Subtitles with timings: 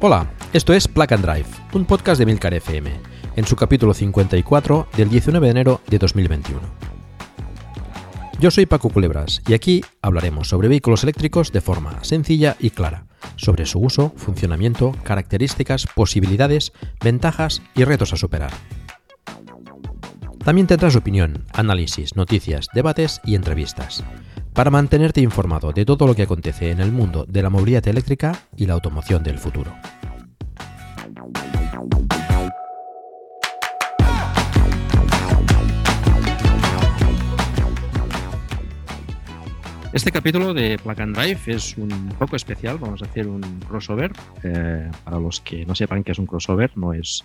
[0.00, 2.88] Hola, esto es Plug and Drive, un podcast de Milcar FM,
[3.34, 6.60] en su capítulo 54 del 19 de enero de 2021.
[8.38, 13.06] Yo soy Paco Culebras y aquí hablaremos sobre vehículos eléctricos de forma sencilla y clara,
[13.34, 18.52] sobre su uso, funcionamiento, características, posibilidades, ventajas y retos a superar.
[20.44, 24.04] También tendrás opinión, análisis, noticias, debates y entrevistas,
[24.58, 28.36] para mantenerte informado de todo lo que acontece en el mundo de la movilidad eléctrica
[28.56, 29.72] y la automoción del futuro.
[39.92, 42.78] Este capítulo de Plug and Drive es un poco especial.
[42.78, 44.10] Vamos a hacer un crossover.
[44.42, 47.24] Eh, para los que no sepan qué es un crossover, no es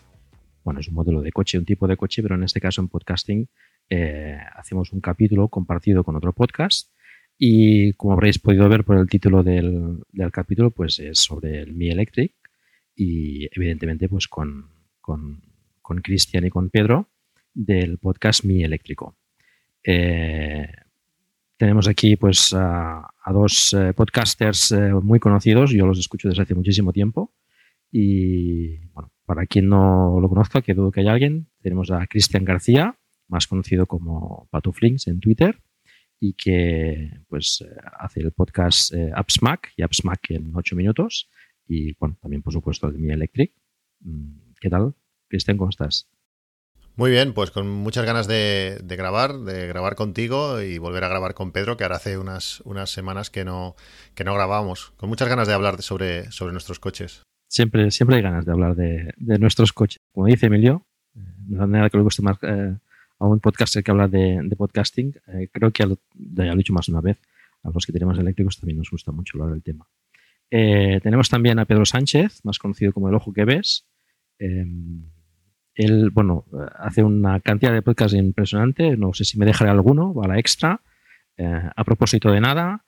[0.63, 2.89] bueno, es un modelo de coche, un tipo de coche, pero en este caso en
[2.89, 3.49] podcasting
[3.89, 6.92] eh, hacemos un capítulo compartido con otro podcast
[7.37, 11.89] y como habréis podido ver por el título del, capítulo, pues es sobre el Mi
[11.89, 12.33] Electric
[12.95, 14.69] y evidentemente pues con,
[15.01, 15.41] con,
[16.01, 17.09] Cristian y con Pedro
[17.53, 19.15] del podcast Mi Eléctrico.
[19.83, 20.67] Eh,
[21.57, 26.93] tenemos aquí pues a, dos eh, podcasters muy conocidos, yo los escucho desde hace muchísimo
[26.93, 27.33] tiempo.
[27.91, 32.43] Y bueno, para quien no lo conozca, que dudo que haya alguien, tenemos a Cristian
[32.43, 35.59] García, más conocido como Patuflinks en Twitter,
[36.23, 37.65] y que pues
[37.99, 41.29] hace el podcast eh, AppSmack y AppSmack en 8 minutos.
[41.67, 43.51] Y bueno, también por supuesto de Mi Electric.
[43.99, 44.95] Mm, ¿Qué tal?
[45.27, 46.07] Cristian, ¿cómo estás?
[46.95, 51.33] Muy bien, pues con muchas ganas de, grabar, de grabar contigo y volver a grabar
[51.33, 53.75] con Pedro, que ahora hace unas, unas semanas que no,
[54.15, 54.93] que no grabábamos.
[54.95, 57.23] Con muchas ganas de hablar sobre, sobre nuestros coches
[57.53, 60.01] siempre, siempre hay ganas de hablar de, nuestros coches.
[60.11, 62.77] Como dice Emilio, eh, de manera que le guste más eh,
[63.25, 66.89] a un podcaster que habla de, podcasting, eh, creo que ya lo he dicho más
[66.89, 67.19] una vez,
[67.63, 69.87] a los que tenemos eléctricos también nos gusta mucho hablar del tema.
[70.49, 73.85] tenemos también a Pedro Sánchez, más conocido como El Ojo que Ves.
[74.37, 76.45] él, bueno,
[76.77, 80.39] hace una cantidad de podcasts impresionante, no sé si me dejaré alguno, va a la
[80.39, 80.81] extra.
[81.37, 82.83] a propósito de nada,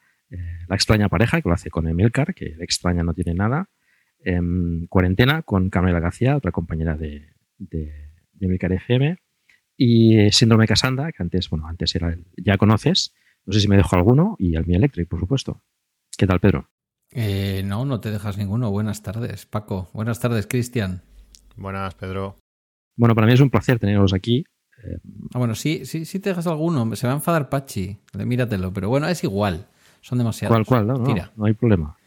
[0.68, 3.70] La extraña pareja, que lo hace con Emilcar, que la extraña no tiene nada
[4.26, 8.10] en cuarentena con Camila García, otra compañera de, de
[8.40, 9.18] FM,
[9.78, 13.14] y Síndrome Casanda, que antes, bueno, antes era el, ya conoces,
[13.46, 15.62] no sé si me dejo alguno, y al Mi Electric, por supuesto.
[16.18, 16.70] ¿Qué tal, Pedro?
[17.12, 18.72] Eh, no, no te dejas ninguno.
[18.72, 19.90] Buenas tardes, Paco.
[19.94, 21.02] Buenas tardes, Cristian.
[21.56, 22.38] Buenas, Pedro.
[22.98, 24.46] Bueno, para mí es un placer tenerlos aquí.
[25.34, 26.96] Ah, bueno, sí, sí, sí te dejas alguno.
[26.96, 27.98] Se va a enfadar Pachi.
[28.14, 29.68] Míratelo, pero bueno, es igual.
[30.02, 30.54] Son demasiados.
[30.54, 30.88] ¿Cuál, cuál?
[30.88, 31.98] No, no, no hay problema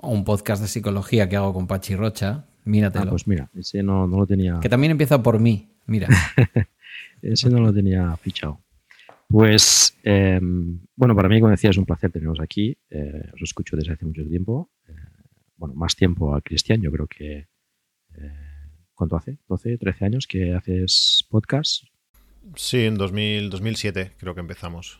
[0.00, 2.46] un podcast de psicología que hago con Pachi Rocha.
[2.64, 3.06] Míratelo.
[3.06, 4.60] Ah, pues mira, ese no, lo tenía.
[4.60, 6.08] Que también empieza por mí, mira.
[7.22, 8.62] ese no lo tenía fichado.
[9.28, 12.76] Pues, em, bueno, para mí, como decía, es un placer teneros aquí.
[12.90, 14.70] Eh, os escucho desde hace mucho tiempo.
[14.86, 14.92] Eh,
[15.56, 17.48] bueno, más tiempo a Cristian, yo creo que.
[18.14, 18.32] Eh,
[18.92, 19.38] ¿Cuánto hace?
[19.48, 21.84] ¿12, 13 años que haces podcast?
[22.56, 24.98] Sí, en 2000, 2007 creo que empezamos.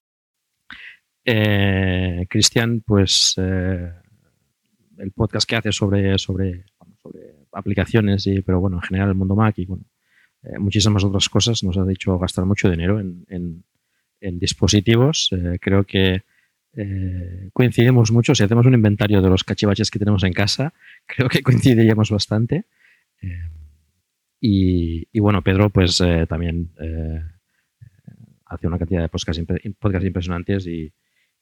[2.29, 6.65] Cristian, pues el podcast que hace sobre, sobre,
[7.03, 9.85] sobre aplicaciones, y, pero bueno, en general el mundo Mac y bueno,
[10.45, 15.31] eh, muchísimas otras cosas, nos ha dicho gastar mucho dinero en, en, dispositivos.
[15.33, 16.23] Eh, creo que
[16.75, 18.35] eh, coincidimos mucho.
[18.35, 20.73] Si hacemos un inventario de los cachivaches que tenemos en casa,
[21.07, 22.65] creo que coincidiríamos bastante.
[24.41, 26.73] Y, y, bueno, Pedro, pues también
[28.47, 30.93] hace una cantidad de podcasts, impresionantes y,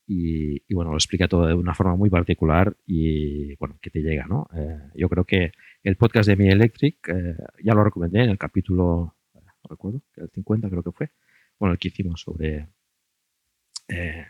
[0.07, 4.27] y, bueno, lo explica todo de una forma muy particular y bueno, que te llega,
[4.27, 4.47] ¿no?
[4.95, 9.17] Yo creo que el podcast de Mi Electric eh, ya lo recomendé en el capítulo,
[9.35, 11.11] no recuerdo, el 50 creo que fue,
[11.59, 12.69] bueno, el que hicimos sobre,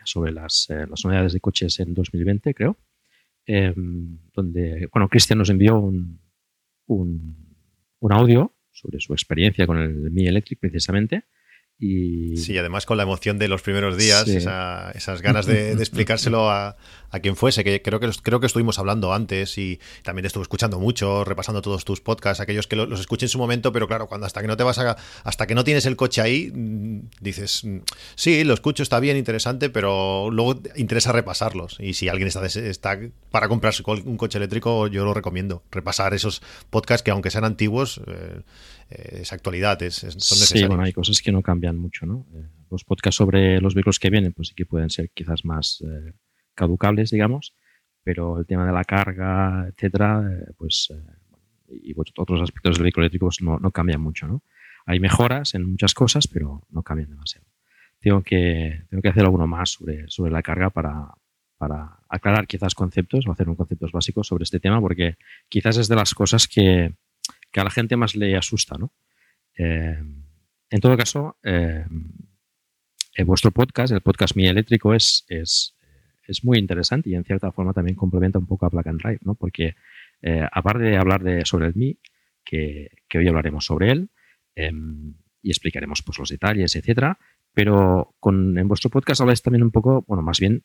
[0.03, 2.77] sobre las, las unidades de coches en 2020, creo,
[4.33, 6.19] donde, bueno, Cristian nos envió un,
[6.87, 7.55] un,
[7.99, 11.25] un audio sobre su experiencia con el Mi Electric precisamente
[11.81, 12.37] y...
[12.37, 16.77] Sí, además con la emoción de los primeros días, esas ganas de, explicárselo a,
[17.21, 20.79] quien fuese, que creo que creo que estuvimos hablando antes y también te estuve escuchando
[20.79, 24.27] mucho, repasando todos tus podcasts, aquellos que los, escuché en su momento, pero claro, cuando
[24.27, 27.65] hasta que no te vas a, hasta que no tienes el coche ahí, mm, dices,
[27.65, 27.79] mm,
[28.15, 31.77] sí, lo escucho, está bien, interesante, pero luego interesa repasarlos.
[31.79, 32.99] Y si alguien está, está
[33.31, 38.01] para comprarse un coche eléctrico, yo lo recomiendo, repasar esos podcasts que aunque sean antiguos,
[38.07, 38.41] eh,
[38.91, 40.49] es actualidad, es, son necesarios.
[40.49, 42.27] Sí, bueno, hay cosas que no cambian mucho, ¿no?
[42.33, 45.83] Eh, los podcasts sobre los vehículos que vienen, pues sí que pueden ser quizás más
[45.85, 46.13] eh,
[46.53, 47.55] caducables, digamos,
[48.03, 50.89] pero el tema de la carga, etcétera, eh, pues
[51.69, 54.43] y otros aspectos del vehículo eléctrico pues, no, no, cambian mucho, ¿no?
[54.85, 57.47] Hay mejoras en muchas cosas, pero no cambian demasiado.
[57.99, 61.13] Tengo que, tengo que hacer alguno más sobre, sobre la carga para,
[61.57, 65.17] para aclarar quizás conceptos o hacer un conceptos básicos sobre este tema, porque
[65.47, 66.95] quizás es de las cosas que,
[67.51, 68.91] que a la gente más le asusta, ¿no?
[69.57, 69.97] Eh,
[70.69, 71.85] en todo caso, eh,
[73.15, 75.75] en vuestro podcast, el podcast Mi Eléctrico, es, es,
[76.25, 79.19] es, muy interesante y en cierta forma también complementa un poco a Black and Drive,
[79.23, 79.35] ¿no?
[79.35, 79.75] Porque
[80.21, 81.97] eh, aparte de hablar de, sobre el Mi,
[82.43, 84.09] que, hoy hablaremos sobre él
[85.43, 87.17] y explicaremos pues, los detalles, etcétera,
[87.53, 90.63] pero con, en vuestro podcast habláis también un poco, bueno, más bien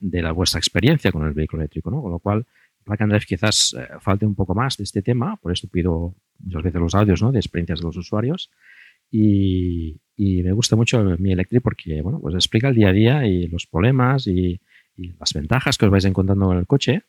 [0.00, 2.00] de la vuestra experiencia con el vehículo eléctrico, ¿no?
[2.00, 2.46] Con lo cual
[2.84, 6.14] Black and Drive quizás eh, falte un poco más de este tema, por eso pido
[6.38, 7.32] muchas veces los audios ¿no?
[7.32, 8.50] de experiencias de los usuarios.
[9.10, 13.48] Y, me gusta mucho mi Electric porque bueno, pues explica el día a día y
[13.48, 14.60] los problemas y,
[14.96, 17.02] las ventajas que os vais encontrando con el coche,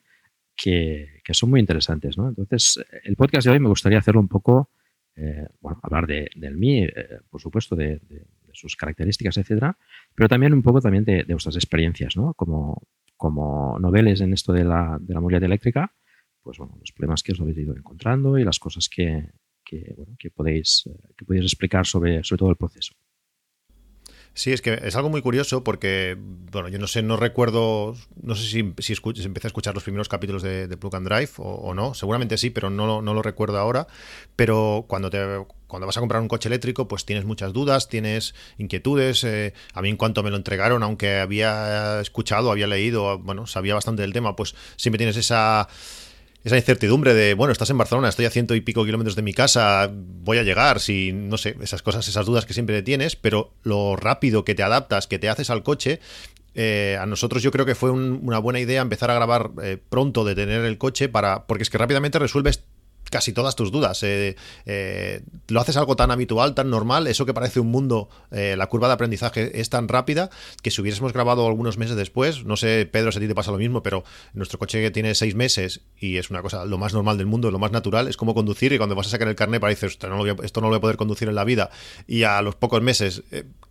[0.56, 2.18] que, que, son muy interesantes.
[2.18, 2.30] ¿no?
[2.30, 4.70] Entonces, el podcast de hoy me gustaría hacerlo un poco,
[5.16, 6.92] eh, bueno, hablar de, del Mi, eh,
[7.30, 8.00] por supuesto, de,
[8.54, 9.78] sus características, etcétera,
[10.16, 12.34] pero también un poco también de, vuestras experiencias, ¿no?
[12.36, 12.84] Como,
[13.24, 15.96] como noveles en esto de la, de la movilidad eléctrica,
[16.42, 19.30] pues bueno, los problemas que os habéis ido encontrando y las cosas que,
[19.64, 22.94] que, bueno, que, podéis, eh, que podéis explicar sobre, sobre todo el proceso.
[24.34, 28.36] Sí, es que es algo muy curioso porque, bueno, yo no sé, no recuerdo, no
[28.36, 31.74] sé si, si, empecé a escuchar los primeros capítulos de, de Plug and Drive o,
[31.74, 33.88] no, seguramente sí, pero no, no lo recuerdo ahora.
[34.36, 35.18] Pero cuando te
[35.74, 39.24] cuando vas a comprar un coche eléctrico, pues tienes muchas dudas, tienes inquietudes.
[39.24, 43.74] Eh, a mí en cuanto me lo entregaron, aunque había escuchado, había leído, bueno, sabía
[43.74, 45.68] bastante del tema, pues siempre tienes esa
[46.46, 49.90] incertidumbre de, bueno, estás en Barcelona, estoy a ciento y pico kilómetros de mi casa,
[49.92, 53.96] voy a llegar, si, no sé, esas cosas, esas dudas que siempre tienes, pero lo
[53.96, 56.02] rápido que te adaptas, que te haces al coche,
[56.56, 60.24] eh, a nosotros yo creo que fue una buena idea empezar a grabar eh, pronto
[60.24, 62.64] de tener el coche para porque es que rápidamente resuelves
[63.10, 64.02] casi todas tus dudas.
[64.04, 64.36] Eh,
[64.66, 68.68] eh, lo haces algo tan habitual, tan normal, eso que parece un mundo, eh, la
[68.68, 70.30] curva de aprendizaje es tan rápida
[70.62, 73.52] que si hubiésemos grabado algunos meses después, no sé, Pedro, si a ti te pasa
[73.52, 74.04] lo mismo, pero
[74.34, 77.60] nuestro coche tiene seis meses y es una cosa lo más normal del mundo, lo
[77.60, 80.18] más natural, es como conducir y cuando vas a sacar el carnet parece, esto no
[80.18, 81.70] lo voy a, poder conducir en la vida
[82.08, 83.24] y a los pocos meses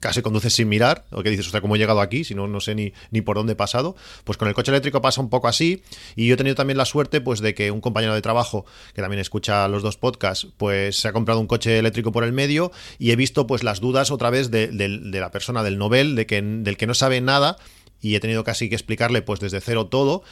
[0.02, 2.24] casi conduces sin mirar, o que dices, sea, ¿cómo he llegado aquí?
[2.24, 3.94] Si no, no sé ni, ni por dónde he pasado.
[4.24, 5.84] Pues con el coche eléctrico pasa un poco así
[6.16, 9.00] y yo he tenido también la suerte pues de que un compañero de trabajo que
[9.00, 12.72] también escucha los dos podcasts, pues se ha comprado un coche eléctrico por el medio
[12.98, 14.70] y he visto pues las dudas otra vez de,
[15.12, 17.56] la persona del Nobel, de que, del que no sabe nada
[18.02, 20.24] y he tenido casi que explicarle pues desde cero todo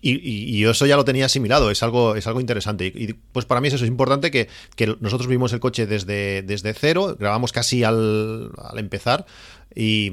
[0.00, 3.68] y, eso ya lo tenía asimilado, es algo, es algo interesante y, pues para mí
[3.68, 4.48] es eso, es importante que,
[5.00, 9.26] nosotros vimos el coche desde, desde cero, grabamos casi al, empezar
[9.74, 10.12] y,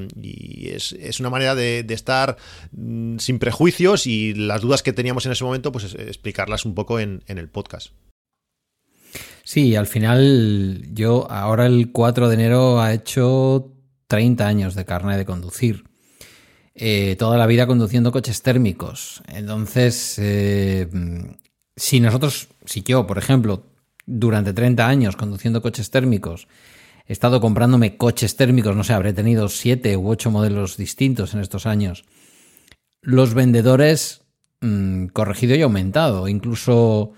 [0.67, 2.37] es, una manera de, estar
[2.73, 6.99] mm, sin prejuicios y las dudas que teníamos en ese momento pues explicarlas un poco
[6.99, 7.91] en el podcast.
[9.45, 13.71] Sí, al final yo ahora el 4 de enero ha hecho
[14.07, 15.83] 30 años de carne de conducir.
[16.73, 19.21] Eh, toda la vida conduciendo coches térmicos.
[19.27, 20.89] Entonces, eh,
[21.75, 23.67] si nosotros, si yo, por ejemplo,
[24.07, 26.47] durante 30 años conduciendo coches térmicos,
[27.05, 31.41] he estado comprándome coches térmicos, no sé, habré tenido 7 u 8 modelos distintos en
[31.41, 32.03] estos años,
[32.99, 34.23] los vendedores,
[34.61, 37.13] mm, corregido y aumentado, incluso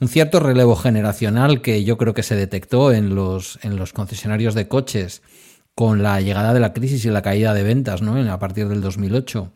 [0.00, 4.54] un cierto relevo generacional que yo creo que se detectó en los, en los concesionarios
[4.54, 5.22] de coches
[5.74, 8.32] con la llegada de la crisis y la caída de ventas ¿no?
[8.32, 9.52] a partir del 2008.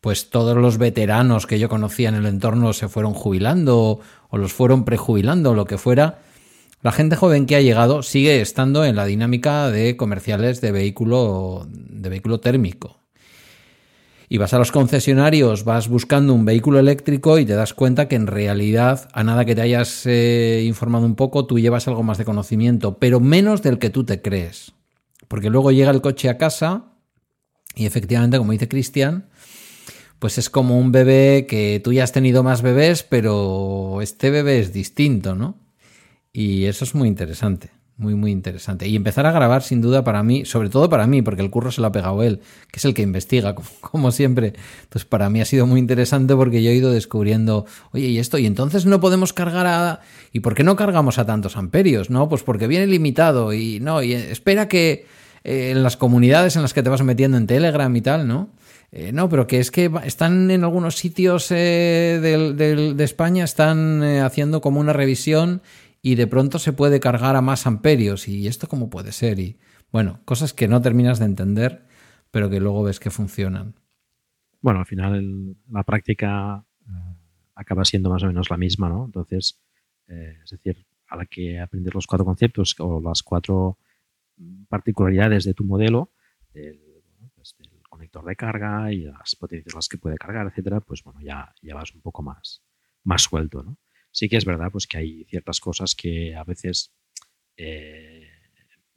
[0.00, 4.52] Pues todos los veteranos que yo conocía en el entorno se fueron jubilando o los
[4.52, 6.18] fueron prejubilando lo que fuera.
[6.82, 11.66] La gente joven que ha llegado sigue estando en la dinámica de comerciales de vehículo,
[11.68, 13.00] de vehículo térmico.
[14.28, 18.16] Y vas a los concesionarios, vas buscando un vehículo eléctrico y te das cuenta que
[18.16, 22.18] en realidad, a nada que te hayas eh, informado un poco, tú llevas algo más
[22.18, 24.72] de conocimiento, pero menos del que tú te crees.
[25.28, 26.92] Porque luego llega el coche a casa
[27.74, 29.28] y efectivamente, como dice Cristian,
[30.18, 34.60] pues es como un bebé que tú ya has tenido más bebés, pero este bebé
[34.60, 35.58] es distinto, ¿no?
[36.32, 37.75] Y eso es muy interesante.
[37.98, 38.86] Muy, muy interesante.
[38.86, 41.72] Y empezar a grabar, sin duda, para mí, sobre todo para mí, porque el curro
[41.72, 44.52] se lo ha pegado él, que es el que investiga, como, siempre.
[44.82, 48.36] Entonces, para mí ha sido muy interesante porque yo he ido descubriendo, oye, ¿y esto?
[48.36, 50.00] ¿Y entonces no podemos cargar a.
[50.30, 52.10] ¿Y por qué no cargamos a tantos amperios?
[52.10, 55.06] No, pues porque viene limitado y no, y espera que
[55.42, 58.50] eh, en las comunidades en las que te vas metiendo en Telegram y tal, ¿no?
[58.92, 64.60] Eh, no, pero que es que están en algunos sitios eh, de España, están haciendo
[64.60, 65.62] como una revisión
[66.06, 68.28] y de pronto se puede cargar a más amperios.
[68.28, 69.40] ¿Y esto cómo puede ser?
[69.40, 69.58] Y
[69.90, 71.84] bueno, cosas que no terminas de entender,
[72.30, 73.74] pero que luego ves que funcionan.
[74.60, 77.16] Bueno, al final la práctica eh,
[77.56, 79.06] acaba siendo más o menos la misma, ¿no?
[79.06, 79.60] Entonces,
[80.06, 83.76] eh, es decir, a la que aprendes los cuatro conceptos o las cuatro
[84.68, 86.12] particularidades de tu modelo,
[86.54, 87.02] del,
[87.34, 87.56] pues,
[87.90, 91.74] conector de carga y las potencias las que puede cargar, etcétera, pues bueno, ya, ya
[91.74, 92.62] vas un poco más,
[93.02, 93.76] más suelto, ¿no?
[94.16, 96.90] Sí que es verdad pues, que hay ciertas cosas que a veces
[97.58, 98.30] eh,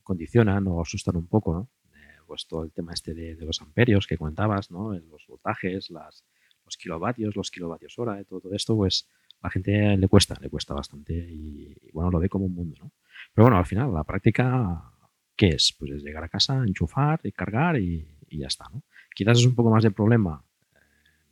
[0.01, 1.69] condicionan o asustan un poco, ¿no?
[1.93, 4.93] Eh, pues todo el tema este de, los amperios que comentabas, ¿no?
[4.93, 6.23] los voltajes, las,
[6.63, 9.09] los kilovatios, los kilovatios hora, todo esto, pues
[9.41, 12.77] a la gente le cuesta, le cuesta bastante y, bueno, lo ve como un mundo,
[12.81, 12.93] ¿no?
[13.33, 14.89] Pero bueno, al final, la práctica,
[15.35, 15.75] ¿qué es?
[15.77, 18.83] Pues es llegar a casa, enchufar y cargar y, ya está, ¿no?
[19.13, 20.79] Quizás es un poco más de problema eh,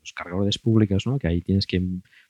[0.01, 1.17] los cargadores públicos, ¿no?
[1.17, 1.81] Que ahí tienes que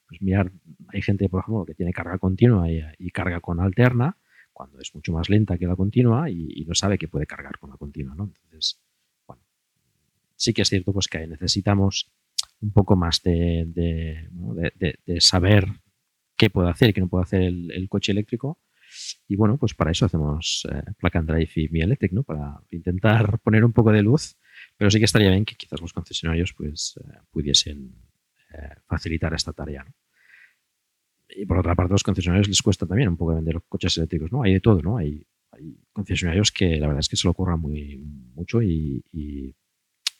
[0.07, 0.51] pues mirar,
[0.87, 4.17] hay gente, por ejemplo, que tiene carga continua y, carga con alterna,
[4.53, 7.69] cuando es mucho más lenta que la continua y, no sabe que puede cargar con
[7.69, 8.25] la continua, ¿no?
[8.25, 8.81] Entonces,
[9.27, 9.43] bueno,
[10.35, 12.11] sí que es cierto pues que necesitamos
[12.61, 14.29] un poco más de,
[15.19, 15.67] saber
[16.37, 18.59] qué puede hacer y qué no puede hacer el, coche eléctrico.
[19.27, 22.23] Y bueno, pues para eso hacemos eh, Plug and Drive y Mi Electric, ¿no?
[22.23, 24.37] Para intentar poner un poco de luz,
[24.77, 28.06] pero sí que estaría bien que quizás los concesionarios pues eh, pudiesen
[28.87, 29.85] facilitar esta tarea.
[31.29, 34.31] Y por otra parte, a los concesionarios les cuesta también un poco vender coches eléctricos,
[34.31, 34.43] ¿no?
[34.43, 34.97] Hay de todo, ¿no?
[34.97, 35.25] Hay,
[35.91, 37.97] concesionarios que la verdad es que se lo ocurran muy
[38.35, 39.03] mucho y,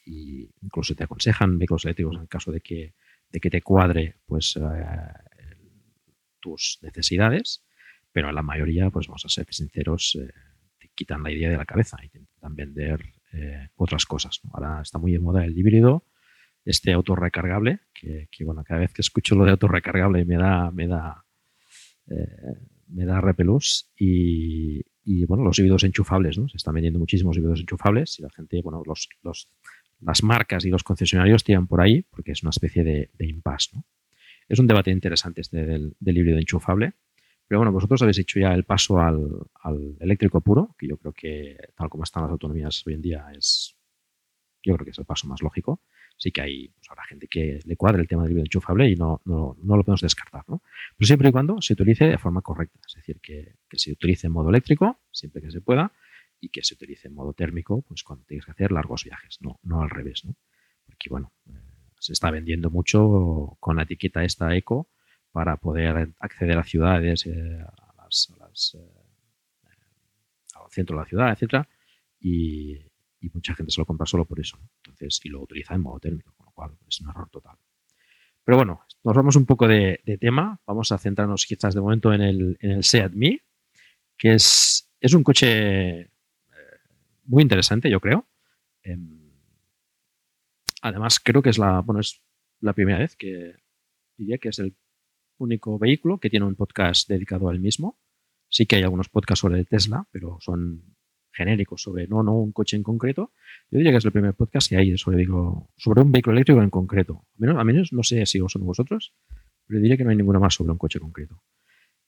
[0.06, 2.96] incluso te aconsejan vehículos eléctricos en caso de que,
[3.30, 4.62] de que te cuadre pues eh,
[6.40, 7.64] tus necesidades,
[8.12, 10.32] pero la mayoría, pues vamos a ser sinceros, eh,
[10.80, 13.14] te quitan la idea de la cabeza y te intentan vender
[13.76, 14.40] otras cosas.
[14.54, 16.06] Ahora está muy de moda el híbrido,
[16.68, 20.88] este autorrecargable, que, que, bueno, cada vez que escucho lo de autorrecargable me da, me
[20.88, 21.24] da,
[22.10, 22.56] eh,
[22.90, 24.84] me da repelús y,
[25.26, 26.50] bueno, los híbridos enchufables, ¿no?
[26.50, 29.50] Se están vendiendo muchísimos híbridos enchufables y la gente, bueno, los, los,
[30.02, 33.70] las marcas y los concesionarios tiran por ahí porque es una especie de, de impasse,
[33.74, 33.86] ¿no?
[34.50, 36.94] Es un debate interesante este del, del, híbrido enchufable.
[37.48, 39.26] Pero bueno, vosotros habéis hecho ya el paso al,
[39.62, 43.26] al, eléctrico puro, que yo creo que tal como están las autonomías hoy en día
[43.36, 43.76] es,
[44.64, 45.82] yo creo que es el paso más lógico
[46.18, 48.96] sí que hay pues, habrá gente que le cuadre el tema del híbrido enchufable y
[48.96, 50.44] no, no, no, lo podemos descartar.
[50.48, 50.62] ¿no?
[50.98, 54.28] Pero siempre y cuando se utilice de forma correcta, es decir, que, que, se utilice
[54.28, 55.92] en modo eléctrico siempre que se pueda
[56.40, 59.60] y que se utilice en modo térmico pues cuando tienes que hacer largos viajes, no,
[59.64, 60.26] no al revés.
[60.26, 60.36] ¿no?
[60.86, 61.54] Porque bueno, eh,
[62.00, 64.90] se está vendiendo mucho con la etiqueta esta eco
[65.32, 69.08] para poder acceder a ciudades, eh, a las, a eh,
[70.56, 71.68] al centro de la ciudad, etcétera,
[72.20, 72.87] y,
[73.28, 74.58] y mucha gente se lo compra solo por eso.
[74.78, 77.58] Entonces, y lo utiliza en modo térmico, con lo cual es un error total.
[78.44, 80.60] Pero bueno, nos vamos un poco de, tema.
[80.66, 83.42] Vamos a centrarnos quizás de momento en el, en el Seat Me,
[84.18, 86.10] que es, es un coche eh,
[87.26, 88.26] muy interesante, yo creo.
[88.84, 89.32] Em,
[90.82, 92.22] además, creo que es la, bueno, es
[92.62, 93.56] la primera vez que
[94.16, 94.76] diría que es el
[95.38, 98.00] único vehículo que tiene un podcast dedicado al mismo.
[98.50, 100.97] Sí que hay algunos podcasts sobre Tesla, pero son
[101.38, 103.32] genéricos sobre no, no un coche en concreto.
[103.70, 105.26] Yo diría que es el primer podcast que hay sobre,
[105.78, 107.26] sobre un vehículo eléctrico en concreto.
[107.36, 109.14] A menos, a menos no sé si son vosotros,
[109.68, 111.44] pero diría que no hay ninguno más sobre un coche concreto.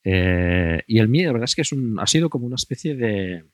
[0.04, 3.46] Eh, y el mío, la verdad es que es ha sido como una especie de.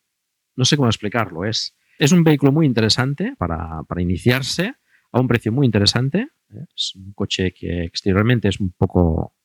[0.56, 1.44] No sé cómo explicarlo.
[1.44, 4.76] Es, es un vehículo muy interesante para, para iniciarse
[5.12, 6.30] a un precio muy interesante.
[6.54, 6.66] ¿eh?
[6.76, 9.36] Es un coche que exteriormente es un poco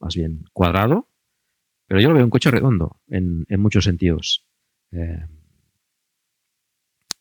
[0.00, 1.08] más bien cuadrado,
[1.86, 4.46] pero yo lo veo un coche redondo en, en muchos sentidos.
[4.90, 5.26] Eh,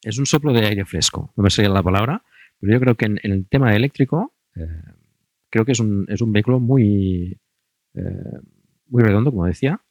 [0.04, 2.24] es un soplo de aire fresco, no me sé la palabra,
[2.60, 4.68] pero yo creo que en, el tema eléctrico, eh,
[5.50, 7.40] creo que es un, es un vehículo muy,
[7.94, 8.40] eh,
[8.88, 9.82] muy redondo, como decía,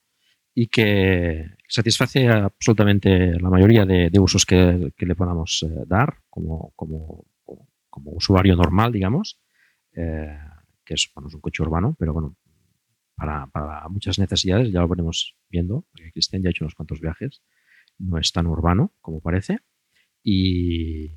[0.55, 7.26] y que satisface absolutamente la mayoría de, usos que, le podamos eh, dar, como, como,
[7.88, 9.40] como usuario normal, digamos,
[9.95, 10.38] eh,
[10.85, 12.37] que es, bueno, es un coche urbano, pero bueno,
[13.14, 17.00] para, para, muchas necesidades, ya lo venimos viendo, porque Cristian ya ha hecho unos cuantos
[17.00, 17.43] viajes,
[17.99, 19.59] no es tan urbano como parece.
[20.23, 21.11] Y,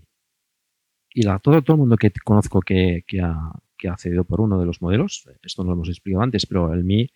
[1.41, 4.81] todo, todo el mundo que conozco que, ha, que ha accedido por uno de los
[4.81, 7.09] modelos, esto no lo hemos explicado antes, pero el Mi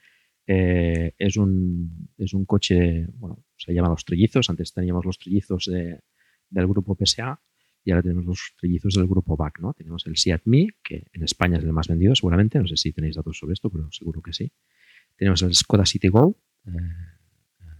[0.45, 5.65] eh, es, un, es un coche, bueno, se llama los trillizos, antes teníamos los trillizos
[5.65, 5.99] de,
[6.49, 7.41] del grupo PSA
[7.83, 9.73] y ahora tenemos los trillizos del grupo BAC, ¿no?
[9.73, 12.91] Tenemos el Seat Mi, que en España es el más vendido seguramente, no sé si
[12.91, 14.51] tenéis datos sobre esto, pero seguro que sí.
[15.15, 16.71] Tenemos el Skoda Citigo eh,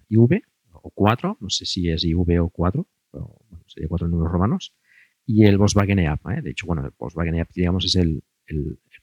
[0.10, 3.36] IV o 4, no sé si es IV o 4, pero
[3.77, 4.74] bueno, sería 4 números romanos
[5.25, 6.25] y el Volkswagen EAP.
[6.29, 6.41] ¿eh?
[6.41, 8.24] De hecho, bueno, el Volkswagen EAP, digamos, es el,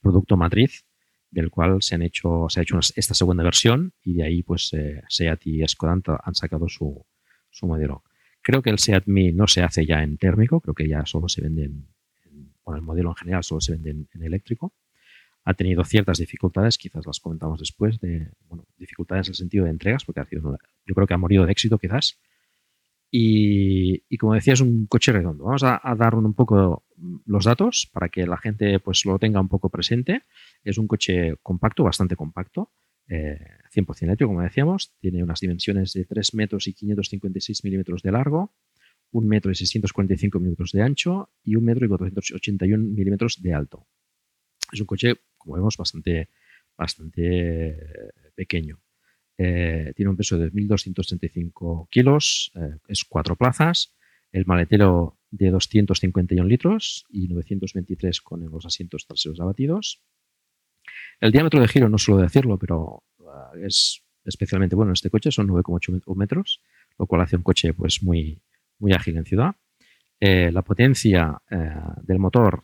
[0.01, 0.85] producto matriz
[1.29, 4.73] del cual se han hecho, se ha hecho esta segunda versión y de ahí, pues,
[4.73, 7.05] eh, SEAT y Skoda han sacado su,
[7.49, 8.03] su, modelo.
[8.41, 11.27] Creo que el SEAT Mi no se hace ya en térmico, creo que ya solo
[11.27, 11.87] se vende en,
[12.63, 14.73] bueno, el modelo en general solo se vende en, eléctrico.
[15.43, 18.31] Ha tenido ciertas dificultades, quizás las comentamos después, de,
[18.77, 21.51] dificultades en el sentido de entregas, porque ha sido, yo creo que ha morido de
[21.51, 22.19] éxito quizás,
[23.17, 25.45] y, como decía, es un coche redondo.
[25.45, 26.83] Vamos a, dar un, poco
[27.25, 30.23] los datos para que la gente pues, lo tenga un poco presente.
[30.65, 32.71] Es un coche compacto, bastante compacto,
[33.07, 33.39] eh,
[33.73, 34.91] 100% eléctrico, como decíamos.
[34.99, 38.53] Tiene unas dimensiones de 3 metros y 556 milímetros de largo,
[39.11, 43.87] 1 metro y 645 milímetros de ancho y 1 metro y 481 milímetros de alto.
[44.73, 46.27] Es un coche, como vemos, bastante,
[46.75, 47.77] bastante
[48.35, 48.84] pequeño.
[49.37, 53.93] Eh, tiene un peso de 1.235 kilos, eh, es cuatro plazas,
[54.31, 60.01] el maletero de 251 litros y 923 con los asientos traseros abatidos.
[61.19, 65.31] El diámetro de giro no suelo decirlo, pero uh, es especialmente bueno en este coche,
[65.31, 66.61] son 9,8 metros,
[66.97, 68.41] lo cual hace un coche pues muy,
[68.79, 69.55] muy ágil en ciudad.
[70.19, 72.63] Eh, la potencia eh, del motor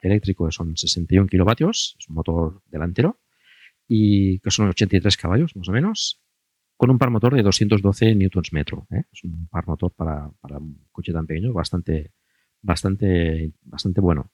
[0.00, 3.18] eléctrico son 61 kilovatios, es un motor delantero,
[3.86, 6.20] y que son 83 caballos más o menos,
[6.76, 8.86] con un par motor de 212 newtons metro.
[8.90, 9.02] ¿eh?
[9.12, 12.12] Es un par motor para, para, un coche tan pequeño bastante,
[12.62, 14.30] bastante, bastante bueno.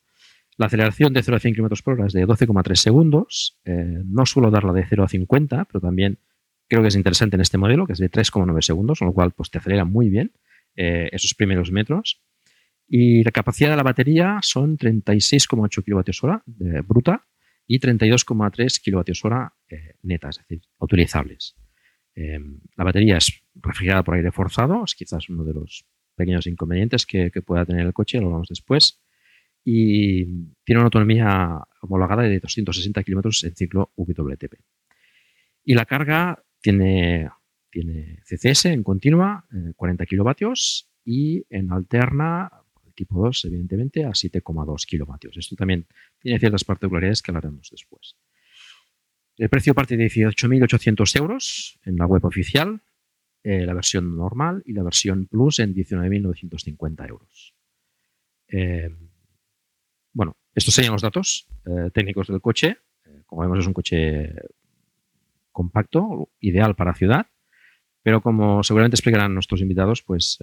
[0.56, 3.58] La aceleración de 0 a 100 km por hora es de 12,3 segundos.
[3.64, 6.18] Eh, no suelo dar la de 0 a 50, pero también
[6.68, 9.32] creo que es interesante en este modelo, que es de 3,9 segundos, con lo cual
[9.32, 10.32] pues, te acelera muy bien
[10.76, 12.22] eh, esos primeros metros.
[12.86, 17.26] Y la capacidad de la batería son 36,8 kWh bruta
[17.66, 21.56] y 32,3 kWh eh, neta, es decir, utilizables.
[22.14, 22.38] Eh,
[22.76, 27.30] la batería es refrigerada por aire forzado, es quizás uno de los pequeños inconvenientes que,
[27.44, 29.00] pueda tener el coche, lo hablamos después.
[29.64, 30.24] Y
[30.64, 34.54] tiene una autonomía homologada de 260 km en ciclo WTP.
[35.64, 37.30] Y la carga tiene,
[37.70, 42.50] tiene CCS en continua, 40 eh, kilovatios, y en alterna
[42.94, 45.36] tipo 2, evidentemente, a 7,2 kilovatios.
[45.36, 45.86] Esto también
[46.20, 48.16] tiene ciertas particularidades que hablaremos después.
[49.36, 52.82] El precio parte de 18.800 euros en la web oficial,
[53.42, 57.54] eh, la versión normal y la versión Plus en 19.950 euros.
[58.48, 58.90] Eh,
[60.12, 62.78] bueno, estos serían los datos eh, técnicos del coche.
[63.26, 64.32] como vemos, es un coche
[65.50, 67.26] compacto, ideal para ciudad,
[68.02, 70.38] pero como seguramente explicarán nuestros invitados, pues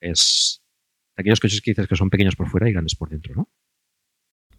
[0.00, 0.61] es
[1.16, 3.48] aquellos coches que dices que son pequeños por fuera y grandes por dentro, ¿no?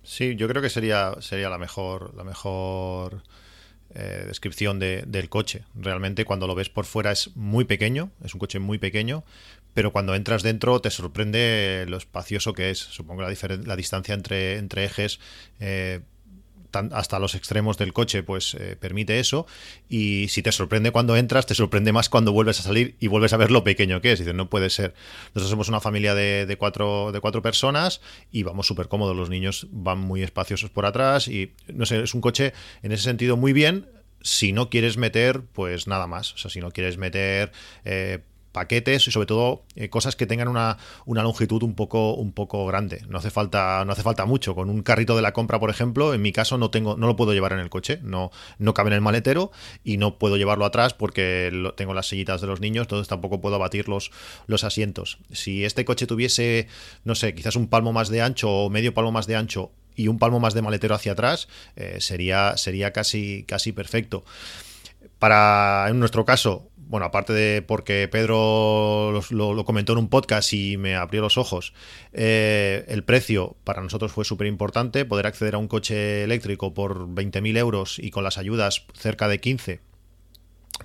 [0.04, 3.24] Sí, yo creo que sería, sería la mejor, la mejor
[3.96, 5.64] eh, descripción de, del coche.
[5.76, 9.24] Realmente cuando lo ves por fuera es muy pequeño, es un coche muy pequeño,
[9.74, 12.80] pero cuando entras dentro te sorprende lo espacioso que es.
[12.80, 13.34] Supongo la,
[13.66, 15.20] la distancia entre, entre ejes
[15.60, 16.02] eh,
[16.92, 19.46] hasta los extremos del coche, pues eh, permite eso.
[19.90, 23.34] Y si te sorprende cuando entras, te sorprende más cuando vuelves a salir y vuelves
[23.34, 24.20] a ver lo pequeño que es.
[24.20, 24.94] Dices, no puede ser.
[25.34, 29.16] Nosotros somos una familia de, cuatro, de cuatro personas y vamos súper cómodos.
[29.16, 33.04] Los niños van muy espaciosos por atrás y no sé, es un coche en ese
[33.04, 33.88] sentido muy bien
[34.24, 36.34] si no quieres meter, pues nada más.
[36.34, 37.52] O sea, si no quieres meter
[37.84, 38.20] eh,
[38.54, 42.66] paquetes y sobre todo eh, cosas que tengan una, una, longitud un poco, un poco
[42.66, 43.02] grande.
[43.10, 44.56] No hace falta, no hace falta mucho.
[44.56, 47.18] Con un carrito de la compra, por ejemplo, en mi caso no tengo, no lo
[47.18, 49.52] puedo llevar en el coche, no, no cabe en el maletero
[49.84, 53.56] y no puedo llevarlo atrás porque tengo las sillitas de los niños, entonces tampoco puedo
[53.56, 54.12] abatir los,
[54.48, 55.18] los asientos.
[55.32, 56.68] Si este coche tuviese,
[57.04, 60.08] no sé, quizás un palmo más de ancho o medio palmo más de ancho y
[60.08, 64.24] un palmo más de maletero hacia atrás, eh, sería, sería casi, casi perfecto.
[65.20, 70.78] Para, en nuestro caso, bueno, aparte de porque Pedro lo, comentó en un podcast y
[70.78, 71.74] me abrió los ojos,
[72.12, 77.08] eh, el precio para nosotros fue súper importante, poder acceder a un coche eléctrico por
[77.08, 79.93] 20.000 euros y con las ayudas cerca de 15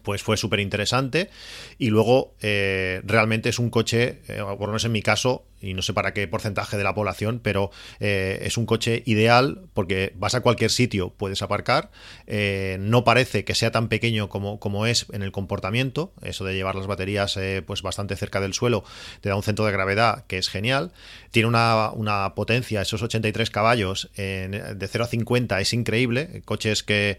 [0.03, 1.31] pues fue súper interesante
[1.79, 5.75] y luego eh, realmente es un coche, eh, por lo menos en mi caso, y
[5.75, 10.13] no sé para qué porcentaje de la población, pero eh, es un coche ideal porque
[10.15, 11.91] vas a cualquier sitio, puedes aparcar,
[12.79, 16.77] no parece que sea tan pequeño como, como, es en el comportamiento, eso de llevar
[16.77, 18.85] las baterías pues bastante cerca del suelo
[19.21, 20.93] te da un centro de gravedad que es genial,
[21.33, 27.19] tiene una, una potencia, esos 83 caballos de 0 a 50 es increíble, coches que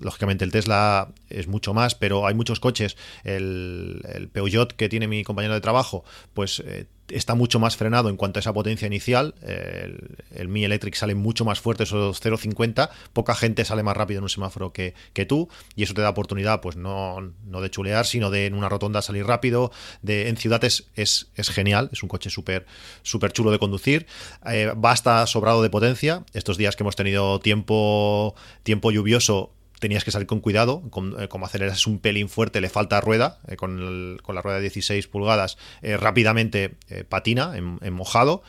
[0.00, 2.96] lógicamente el Tesla es mucho más, pero hay muchos coches.
[3.24, 8.08] El, el Peugeot que tiene mi compañero de trabajo, pues eh, está mucho más frenado
[8.08, 9.34] en cuanto a esa potencia inicial.
[9.42, 12.90] El, el Mi Electric sale mucho más fuerte, esos 0,50.
[13.12, 16.10] Poca gente sale más rápido en un semáforo que, que, tú, y eso te da
[16.10, 19.72] oportunidad, pues no, no de chulear, sino de en una rotonda salir rápido.
[20.02, 22.66] De, en ciudades es, es genial, es un coche súper
[23.02, 24.06] súper chulo de conducir.
[24.46, 26.24] Eh, basta sobrado de potencia.
[26.32, 31.26] Estos días que hemos tenido tiempo, tiempo lluvioso, tenías que salir con cuidado, con, eh,
[31.26, 35.58] como aceleras un pelín fuerte, le falta rueda, eh, con, la rueda de 16 pulgadas,
[35.82, 36.76] eh, rápidamente
[37.08, 38.42] patina en, mojado.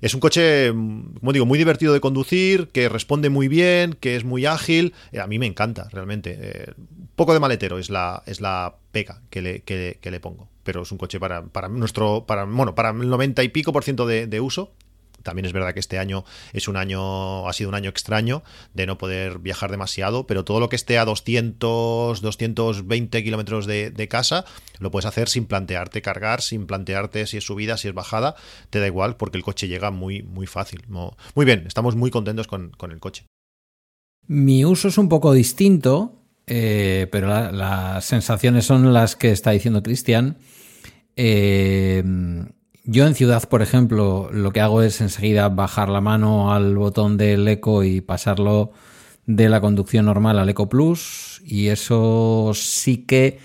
[0.00, 4.24] Es un coche, como digo, muy divertido de conducir, que responde muy bien, que es
[4.24, 4.94] muy ágil.
[5.20, 6.74] a mí me encanta, realmente.
[7.16, 8.76] poco de maletero es la, es la
[9.30, 10.48] que le, que, le pongo.
[10.62, 13.84] Pero es un coche para, para nuestro, para, bueno, para el 90 y pico por
[13.84, 14.72] ciento de uso,
[15.26, 18.86] también es verdad que este año es un año, ha sido un año extraño de
[18.86, 24.44] no poder viajar demasiado, pero todo lo que esté a 200, 220 kilómetros de, casa,
[24.78, 28.36] lo puedes hacer sin plantearte cargar, sin plantearte si es subida, si es bajada,
[28.70, 30.84] te da igual porque el coche llega muy, muy fácil.
[30.88, 33.26] Muy bien, estamos muy contentos con, el coche.
[34.28, 39.82] Mi uso es un poco distinto, eh, pero las sensaciones son las que está diciendo
[39.82, 40.38] Cristian.
[41.16, 42.04] Eh,
[42.86, 47.16] yo en ciudad, por ejemplo, lo que hago es enseguida bajar la mano al botón
[47.16, 48.72] del Eco y pasarlo
[49.26, 53.40] de la conducción normal al Eco Plus y eso sí que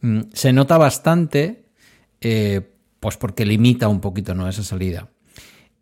[0.00, 1.66] mm, se nota bastante,
[2.20, 2.62] eh,
[2.98, 4.48] pues porque limita un poquito ¿no?
[4.48, 5.08] esa salida.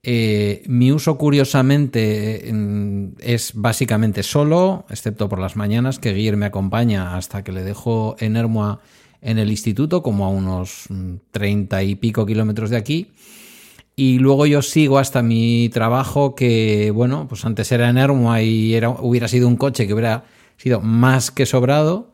[0.03, 6.47] Eh, mi uso, curiosamente, mm, es básicamente solo, excepto por las mañanas, que Guillermo me
[6.47, 8.81] acompaña hasta que le dejo en Hermoa
[9.21, 13.09] en el instituto, como a unos mm, treinta y pico kilómetros de aquí.
[13.97, 18.75] Y luego yo sigo hasta mi trabajo, que bueno, pues antes era en Ermua y
[18.75, 20.25] era, hubiera sido un coche que hubiera
[20.57, 22.13] sido más que sobrado,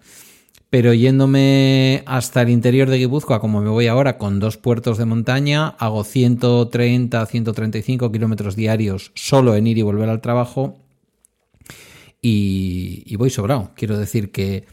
[0.71, 5.05] pero yéndome hasta el interior de Guipúzcoa, como me voy ahora, con dos puertos de
[5.05, 10.79] montaña, hago 130, 135 kilómetros diarios solo en ir y volver al trabajo
[12.23, 13.73] y, y voy sobrado.
[13.77, 14.65] Quiero decir que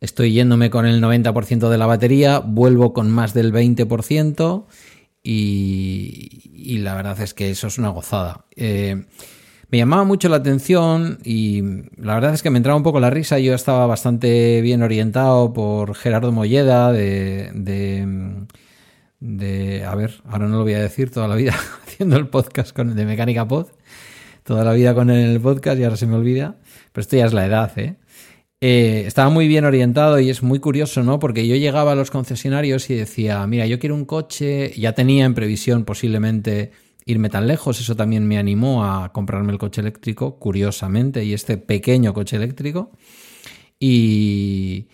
[0.00, 4.66] estoy yéndome con el 90% de la batería, vuelvo con más del 20%
[5.22, 8.44] y, la verdad es que eso es una gozada.
[8.56, 9.04] Eh,
[9.70, 11.62] me llamaba mucho la atención y
[11.96, 13.38] la verdad es que me entraba un poco la risa.
[13.38, 17.50] Yo estaba bastante bien orientado por Gerardo Molleda de,
[19.18, 21.54] de, a ver, ahora no lo voy a decir toda la vida
[21.86, 23.68] haciendo el podcast con, de Mecánica Pod,
[24.44, 26.56] toda la vida con él en el podcast y ahora se me olvida.
[26.92, 27.96] Pero esto ya es la edad, ¿eh?
[28.66, 31.18] Eh, estaba muy bien orientado y es muy curioso, ¿no?
[31.18, 35.26] Porque yo llegaba a los concesionarios y decía, mira, yo quiero un coche, ya tenía
[35.26, 36.70] en previsión posiblemente
[37.04, 41.58] irme tan lejos, eso también me animó a comprarme el coche eléctrico, curiosamente, y este
[41.58, 42.90] pequeño coche eléctrico.
[43.78, 44.86] Y,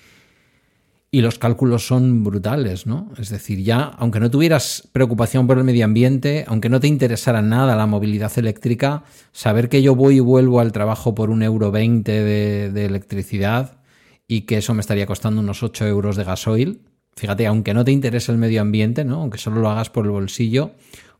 [1.12, 3.10] y los cálculos son brutales, ¿no?
[3.18, 7.42] Es decir, ya, aunque no tuvieras preocupación por el medio ambiente, aunque no te interesara
[7.42, 11.72] nada la movilidad eléctrica, saber que yo voy y vuelvo al trabajo por un euro
[11.72, 13.78] veinte de, electricidad
[14.28, 16.82] y que eso me estaría costando unos 8 euros de gasoil,
[17.16, 19.16] fíjate, aunque no te interese el medio ambiente, ¿no?
[19.22, 20.72] Aunque solo lo hagas por el bolsillo,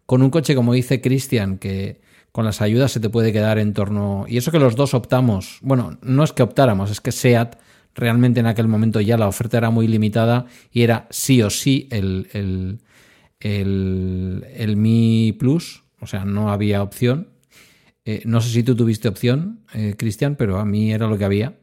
[0.07, 2.01] con un coche, como dice Cristian, que
[2.31, 4.25] con las ayudas se te puede quedar en torno...
[4.29, 7.57] Y eso que los dos optamos, bueno, no es que optáramos, es que SEAT
[7.95, 11.89] realmente en aquel momento ya la oferta era muy limitada y era sí o sí
[11.91, 12.81] el, el,
[13.41, 17.29] el, Mi Plus, o sea, no había opción.
[18.05, 21.25] Eh, no sé si tú tuviste opción, eh, Cristian, pero a mí era lo que
[21.25, 21.55] había.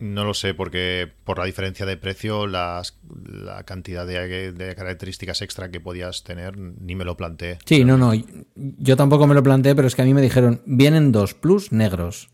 [0.00, 5.70] No lo sé, porque por la diferencia de precio, las, la cantidad de, características extra
[5.70, 7.58] que podías tener, ni me lo planteé.
[7.66, 8.12] Sí, no, no,
[8.54, 11.70] yo tampoco me lo planteé, pero es que a mí me dijeron, vienen dos plus
[11.70, 12.30] negros.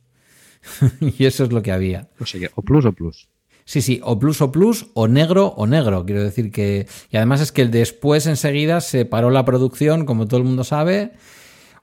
[1.01, 2.09] y eso es lo que había.
[2.55, 3.29] O, plus o plus.
[3.65, 6.05] Sí, sí, o plus o plus, o negro o negro.
[6.05, 6.87] Quiero decir que.
[7.11, 11.13] Y además es que después enseguida se paró la producción, como todo el mundo sabe.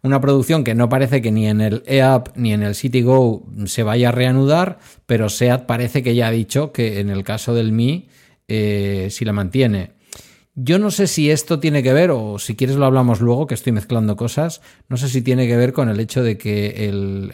[0.02, 3.84] Una producción que no parece que ni en el EAP ni en el CityGo se
[3.84, 7.72] vaya a reanudar, pero SEAT parece que ya ha dicho que en el caso del
[7.72, 8.10] Mi
[8.48, 9.92] eh, si la mantiene.
[10.56, 13.56] Yo no sé si esto tiene que ver, o si quieres lo hablamos luego, que
[13.56, 17.34] estoy mezclando cosas, no sé si tiene que ver con el hecho de que el,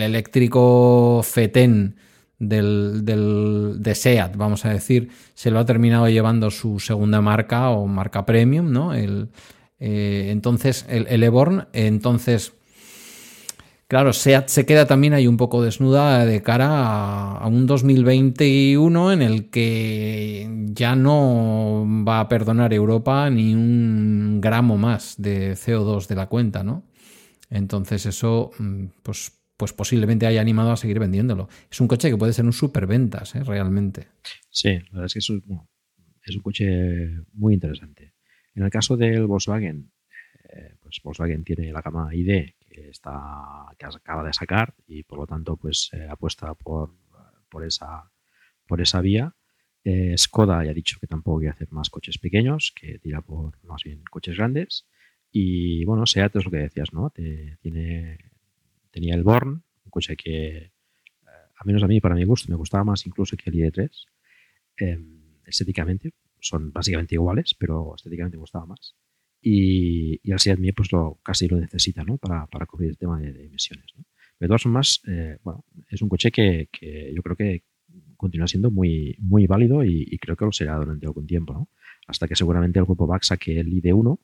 [0.00, 1.96] eléctrico FETEN
[2.38, 7.70] del, del, de SEAT, vamos a decir, se lo ha terminado llevando su segunda marca
[7.70, 8.94] o marca premium, ¿no?
[8.94, 9.30] El,
[9.80, 12.52] eh, entonces, el, el Eborn, entonces
[13.92, 19.50] Claro, se queda también ahí un poco desnuda de cara a, un 2021 en el
[19.50, 26.26] que ya no va a perdonar Europa ni un gramo más de CO2 de la
[26.30, 26.88] cuenta, ¿no?
[27.50, 31.50] Entonces eso, mm, pues, pues posiblemente haya animado a seguir vendiéndolo.
[31.70, 33.44] Es un coche que puede ser un superventas, ¿eh?
[33.44, 34.08] realmente.
[34.48, 35.68] Sí, la verdad es que es un,
[36.24, 38.14] es un coche muy interesante.
[38.54, 39.92] En el caso del Volkswagen,
[40.48, 45.18] eh, pues Volkswagen tiene la gama ID que, está, que acaba de sacar y por
[45.18, 46.94] lo tanto pues eh, apuesta por,
[47.48, 48.10] por, esa,
[48.66, 49.34] por esa vía.
[49.84, 53.62] Eh, Skoda ya ha dicho que tampoco quiere hacer más coches pequeños, que tira por
[53.64, 54.86] más bien coches grandes.
[55.30, 57.10] Y bueno, SEAT es lo que decías, ¿no?
[57.10, 58.18] tiene,
[58.90, 60.72] tenía el Born, un coche que, eh,
[61.56, 63.90] a menos a mí, para mi gusto, me gustaba más incluso que el ID3.
[64.76, 68.94] Em, estéticamente, son básicamente iguales, pero estéticamente me gustaba más
[69.42, 72.16] y, y el Seat Mii pues lo, casi lo necesita ¿no?
[72.16, 73.86] para, para cubrir el tema de, emisiones.
[73.96, 74.04] ¿no?
[74.38, 77.64] De todas formas, eh, bueno, es un coche que, que, yo creo que
[78.16, 81.68] continúa siendo muy, muy válido y, creo que lo será durante algún tiempo, ¿no?
[82.06, 84.18] hasta que seguramente el grupo VAX saque el ID1,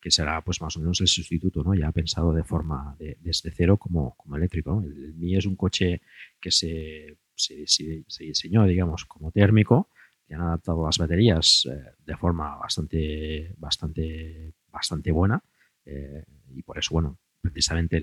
[0.00, 1.72] que será pues más o menos el sustituto, ¿no?
[1.74, 4.82] ya pensado de forma de, desde cero como, como eléctrico.
[4.84, 6.02] El, el Mi es un coche
[6.40, 9.88] que se, se, se, se diseñó, digamos, como térmico,
[10.26, 15.42] que han adaptado las baterías eh, de forma bastante, bastante bastante buena
[15.86, 18.02] eh, y por eso, bueno, precisamente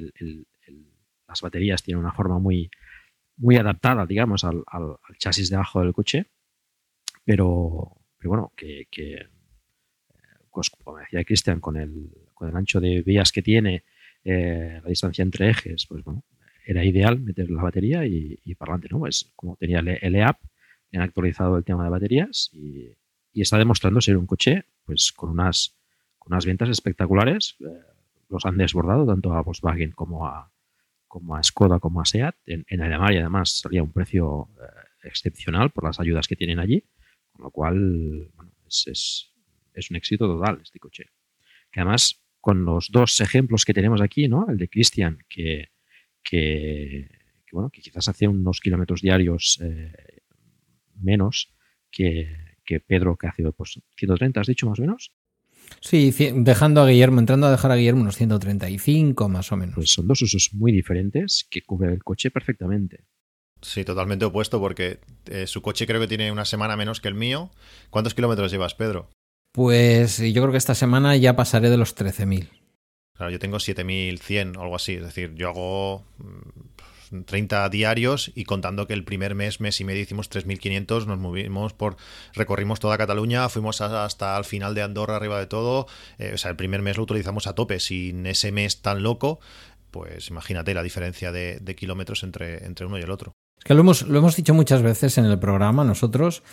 [1.27, 2.69] las baterías tienen una forma muy,
[3.37, 4.63] muy adaptada, digamos, al,
[5.17, 6.27] chasis debajo del coche,
[7.25, 9.27] pero, pero bueno, que, eh,
[10.51, 13.83] pues, como decía Cristian, con el, con el ancho de vías que tiene,
[14.23, 16.23] eh, la distancia entre ejes, pues bueno,
[16.65, 19.07] era ideal meter la batería y, para adelante, ¿no?
[19.07, 20.37] Es como tenía el, EAP,
[20.93, 22.91] han actualizado el tema de baterías y,
[23.33, 25.80] y, está demostrando ser un coche pues con unas
[26.21, 27.55] con unas ventas espectaculares.
[27.61, 27.81] Eh,
[28.29, 30.51] los han desbordado tanto a Volkswagen como a,
[31.07, 32.35] como a Skoda como a SEAT.
[32.45, 36.85] En, en Alemania además salía un precio eh, excepcional por las ayudas que tienen allí,
[37.31, 39.33] con lo cual bueno, es,
[39.73, 41.05] es, un éxito total este coche.
[41.71, 44.45] Que además con los dos ejemplos que tenemos aquí, ¿no?
[44.47, 45.71] el de Christian, que,
[46.23, 47.09] que,
[47.51, 50.21] bueno, que quizás hacía unos kilómetros diarios eh,
[50.99, 51.51] menos
[51.89, 55.11] que, que, Pedro, que hace pues, 130, has dicho más o menos.
[55.79, 59.75] Sí, dejando a Guillermo, entrando a dejar a Guillermo unos 135 más o menos.
[59.75, 63.05] Pues son dos usos muy diferentes que cubren el coche perfectamente.
[63.61, 67.15] Sí, totalmente opuesto porque eh, su coche creo que tiene una semana menos que el
[67.15, 67.51] mío.
[67.89, 69.09] ¿Cuántos kilómetros llevas, Pedro?
[69.53, 72.49] Pues yo creo que esta semana ya pasaré de los 13.000.
[73.15, 74.93] Claro, yo tengo 7.100 o algo así.
[74.93, 76.70] Es decir, yo hago mm,
[77.25, 81.73] 30 diarios y contando que el primer mes, mes y medio hicimos 3.500, nos movimos
[81.73, 81.97] por,
[82.33, 86.51] recorrimos toda Cataluña, fuimos hasta el final de Andorra arriba de todo, eh, o sea,
[86.51, 89.39] el primer mes lo utilizamos a tope, sin ese mes tan loco,
[89.91, 93.33] pues imagínate la diferencia de, kilómetros entre, entre uno y el otro.
[93.57, 96.43] Es que lo hemos, lo hemos dicho muchas veces en el programa nosotros,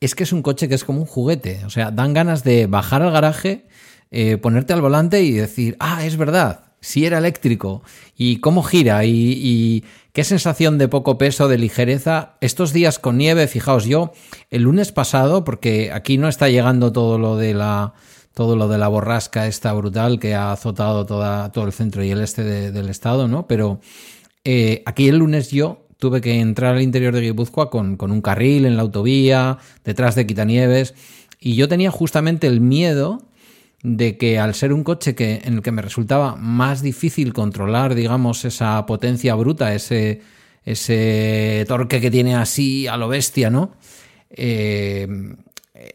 [0.00, 2.66] es que es un coche que es como un juguete, o sea, dan ganas de
[2.66, 3.68] bajar al garaje,
[4.10, 7.82] eh, ponerte al volante y decir, ah, es verdad, si era eléctrico
[8.16, 12.34] y cómo gira y, qué sensación de poco peso, de ligereza.
[12.40, 14.12] Estos días con nieve, fijaos, yo
[14.50, 17.94] el lunes pasado, porque aquí no está llegando todo lo de la
[18.34, 22.10] todo lo de la borrasca esta brutal que ha azotado toda, todo el centro y
[22.10, 23.46] el este del estado, ¿no?
[23.46, 23.80] Pero
[24.44, 28.22] eh, aquí el lunes yo tuve que entrar al interior de Guipúzcoa con, con un
[28.22, 30.94] carril en la autovía, detrás de Quitanieves,
[31.40, 33.20] y yo tenía justamente el miedo
[33.82, 37.94] de que al ser un coche que, en el que me resultaba más difícil controlar,
[37.94, 40.20] digamos, esa potencia bruta, ese,
[40.64, 43.72] ese torque que tiene así a lo bestia, ¿no?
[44.30, 45.08] Eh,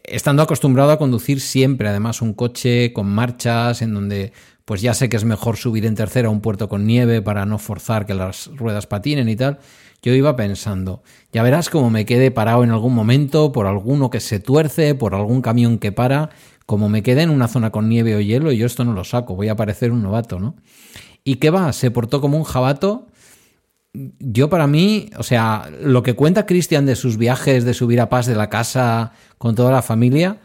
[0.04, 4.32] estando acostumbrado a conducir siempre, además, un coche con marchas en donde
[4.64, 7.46] pues ya sé que es mejor subir en tercera a un puerto con nieve para
[7.46, 9.60] no forzar que las ruedas patinen y tal.
[10.06, 14.20] Yo iba pensando, ya verás cómo me quede parado en algún momento por alguno que
[14.20, 16.30] se tuerce, por algún camión que para
[16.64, 19.34] como me quedé en una zona con nieve o hielo, yo esto no lo saco,
[19.34, 20.54] voy a parecer un novato, ¿no?
[21.24, 21.72] ¿Y qué va?
[21.72, 23.08] Se portó como un jabato.
[24.20, 28.08] Yo para mí, o sea, lo que cuenta Cristian de sus viajes, de subir a
[28.08, 30.38] paz de la casa con toda la familia,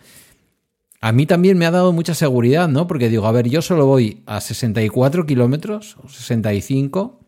[1.01, 2.87] a mí también me ha dado mucha seguridad, ¿no?
[2.87, 7.20] Porque digo, a ver, yo solo voy a 64 kilómetros, o 65,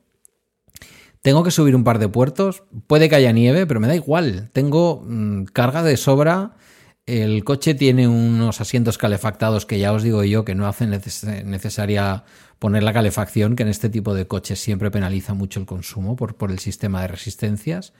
[1.24, 4.50] tengo que subir un par de puertos, puede que haya nieve, pero me da igual,
[4.52, 6.58] tengo mm, carga de sobra.
[7.06, 12.26] El coche tiene unos asientos calefactados que ya os digo yo que no hacen necesaria
[12.60, 16.36] poner la calefacción, que en este tipo de coches siempre penaliza mucho el consumo por,
[16.36, 17.94] por el sistema de resistencias.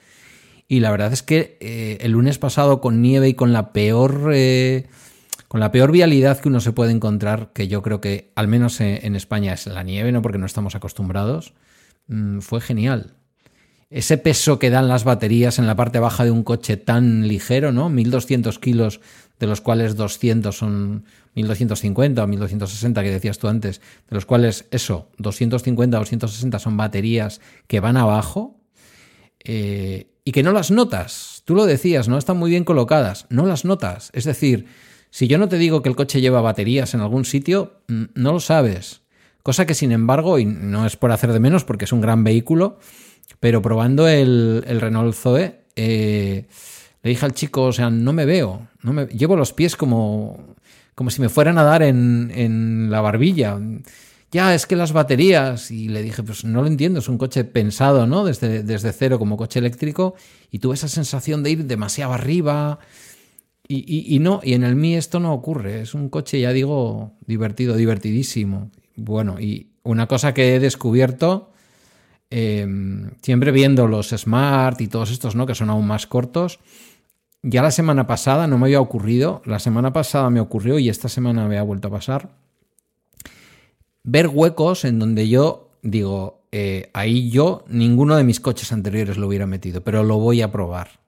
[0.68, 4.32] Y la verdad es que eh, el lunes pasado con nieve y con la peor
[4.34, 4.86] eh,
[5.48, 8.80] con la peor vialidad que uno se puede encontrar, que yo creo que al menos
[8.82, 11.54] en España es la nieve, no porque no estamos acostumbrados,
[12.08, 13.14] mm, fue genial
[13.94, 17.70] ese peso que dan las baterías en la parte baja de un coche tan ligero,
[17.70, 17.88] ¿no?
[17.88, 19.00] 1200 kilos,
[19.38, 21.04] de los cuales 200 son
[21.36, 26.76] 1250 o 1260 que decías tú antes, de los cuales eso, 250 o 260 son
[26.76, 28.58] baterías que van abajo
[29.44, 31.42] eh, y que no las notas.
[31.44, 32.18] Tú lo decías, ¿no?
[32.18, 34.10] Están muy bien colocadas, no las notas.
[34.12, 34.66] Es decir,
[35.10, 38.32] si yo no te digo que el coche lleva baterías en algún sitio, mm, no
[38.32, 39.03] lo sabes.
[39.44, 42.24] Cosa que sin embargo, y no es por hacer de menos porque es un gran
[42.24, 42.78] vehículo,
[43.40, 46.46] pero probando el, Renault Zoe, eh,
[47.02, 50.56] le dije al chico, o sea, no me veo, no me, llevo los pies como,
[50.94, 53.60] como si me fueran a dar en, en la barbilla.
[54.32, 57.44] Ya, es que las baterías, y le dije, pues no lo entiendo, es un coche
[57.44, 58.24] pensado, ¿no?
[58.24, 60.14] Desde, desde cero como coche eléctrico,
[60.50, 62.78] y tuve esa sensación de ir demasiado arriba,
[63.68, 67.12] y, y, no, y en el Mi esto no ocurre, es un coche, ya digo,
[67.26, 68.70] divertido, divertidísimo.
[68.96, 71.54] Bueno, y una cosa que he descubierto
[72.36, 75.46] Em, siempre viendo los Smart y todos estos, ¿no?
[75.46, 76.58] Que son aún más cortos.
[77.42, 81.08] Ya la semana pasada no me había ocurrido, la semana pasada me ocurrió y esta
[81.08, 82.30] semana me ha vuelto a pasar.
[84.02, 89.28] Ver huecos en donde yo digo, eh, ahí yo ninguno de mis coches anteriores lo
[89.28, 91.04] hubiera metido, pero lo voy a probar.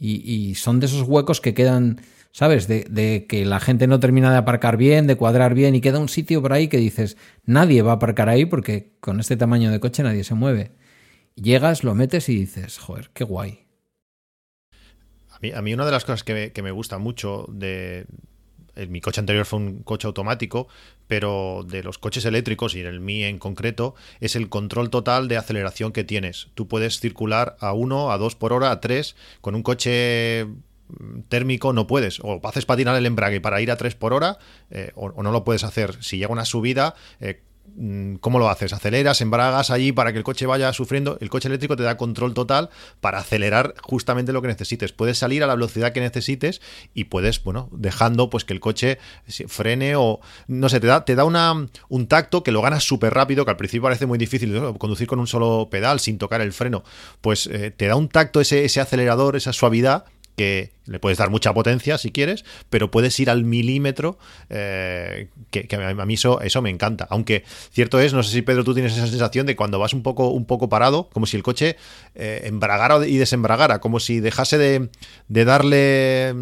[0.00, 2.00] y son de esos huecos que quedan
[2.38, 2.68] ¿sabes?
[2.68, 6.08] De, que la gente no termina de aparcar bien, de cuadrar bien y queda un
[6.08, 9.80] sitio por ahí que dices, nadie va a aparcar ahí porque con este tamaño de
[9.80, 10.70] coche nadie se mueve.
[11.34, 13.66] Llegas, lo metes y dices, joder, qué guay.
[15.30, 18.06] A mí, mí una de las cosas que me, gusta mucho de,
[18.88, 20.68] mi coche anterior fue un coche automático,
[21.08, 25.38] pero de los coches eléctricos y el Mi en concreto, es el control total de
[25.38, 26.50] aceleración que tienes.
[26.54, 30.46] Tú puedes circular a 1, a 2 por hora, a 3, con un coche
[31.28, 32.20] térmico no puedes.
[32.22, 34.38] O haces patinar el embrague para ir a 3 por hora
[34.70, 36.02] eh, o, no lo puedes hacer.
[36.02, 37.42] Si llega una subida, eh,
[37.76, 38.72] mm, ¿cómo lo haces?
[38.72, 41.18] Aceleras, embragas allí para que el coche vaya sufriendo.
[41.20, 42.70] El coche eléctrico te da control total
[43.00, 44.92] para acelerar justamente lo que necesites.
[44.92, 46.60] Puedes salir a la velocidad que necesites
[46.94, 48.98] y puedes, bueno, dejando pues que el coche
[49.46, 53.12] frene o no sé, te da, te da una, un tacto que lo ganas súper
[53.12, 56.52] rápido, que al principio parece muy difícil conducir con un solo pedal sin tocar el
[56.52, 56.82] freno.
[57.20, 60.04] Pues eh, te da un tacto ese, ese acelerador, esa suavidad
[60.38, 65.68] que le puedes dar mucha potencia si quieres, pero puedes ir al milímetro, eh, que,
[65.74, 67.06] a mí eso, eso me encanta.
[67.10, 70.02] Aunque cierto es, no sé si Pedro tú tienes esa sensación de cuando vas un
[70.02, 71.76] poco, un poco parado, como si el coche
[72.14, 74.88] eh, embragara y desembragara, como si dejase de,
[75.28, 76.34] darle,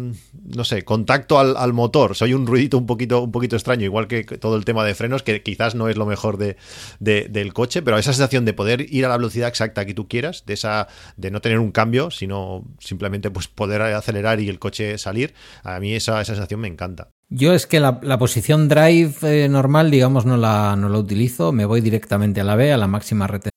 [0.55, 2.15] no sé, contacto al, motor.
[2.15, 5.21] Soy un ruidito un poquito, un poquito extraño, igual que todo el tema de frenos,
[5.21, 6.57] que quizás no es lo mejor de,
[6.99, 10.45] del coche, pero esa sensación de poder ir a la velocidad exacta que tú quieras,
[10.45, 14.97] de esa, de no tener un cambio, sino simplemente pues poder acelerar y el coche
[14.97, 15.33] salir,
[15.63, 17.09] a mí esa, sensación me encanta.
[17.29, 21.65] Yo es que la, posición drive eh, normal, digamos, no la, no la utilizo, me
[21.65, 23.56] voy directamente a la B, a la máxima retención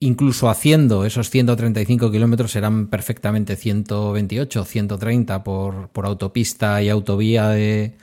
[0.00, 7.96] Incluso haciendo esos 135 kilómetros serán perfectamente 128, 130 por, por autopista y autovía de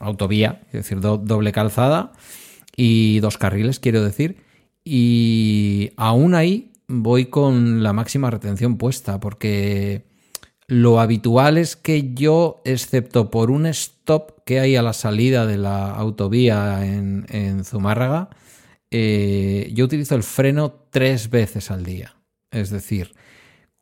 [0.00, 2.12] autovía, es decir, doble calzada
[2.76, 4.36] y dos carriles, quiero decir.
[4.84, 10.04] Y aún ahí voy con la máxima retención puesta, porque
[10.66, 15.58] lo habitual es que yo, excepto por un stop que hay a la salida de
[15.58, 18.30] la autovía en, en Zumárraga,
[18.90, 22.14] eh, yo utilizo el freno tres veces al día.
[22.52, 23.14] Es decir,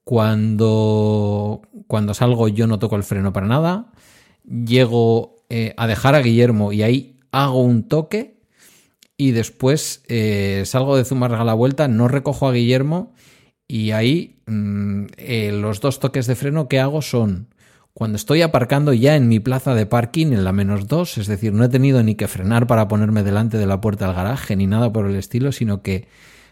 [0.04, 3.92] cuando, cuando salgo yo no toco el freno para nada.
[4.44, 8.40] Llego eh, a dejar a Guillermo y ahí hago un toque.
[9.18, 13.12] Y después eh, salgo de Zumarraga a la vuelta, no recojo a Guillermo.
[13.68, 15.06] Y ahí mm,
[15.60, 17.48] los dos toques de freno que hago son
[17.92, 21.52] cuando estoy aparcando ya en mi plaza de parking en la menos dos, es decir,
[21.52, 24.66] no he tenido ni que frenar para ponerme delante de la puerta del garaje ni
[24.66, 26.08] nada por el estilo, sino que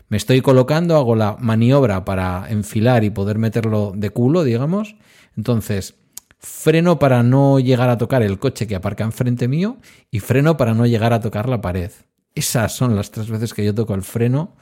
[0.09, 4.97] me estoy colocando, hago la maniobra para enfilar y poder meterlo de culo, digamos.
[5.37, 5.97] Entonces,
[6.39, 9.79] freno para no llegar a tocar el coche que aparca enfrente mío
[10.11, 11.91] y freno para no llegar a tocar la pared.
[12.35, 14.55] Esas son las tres veces que yo toco el freno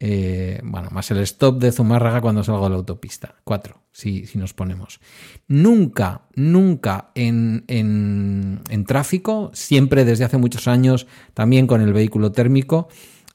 [0.00, 3.34] eh, bueno, más el stop de Zumárraga cuando salgo de la autopista.
[3.42, 5.00] Cuatro, si, si nos ponemos.
[5.48, 12.88] Nunca, nunca en, en, tráfico, siempre desde hace muchos años, también con el vehículo térmico,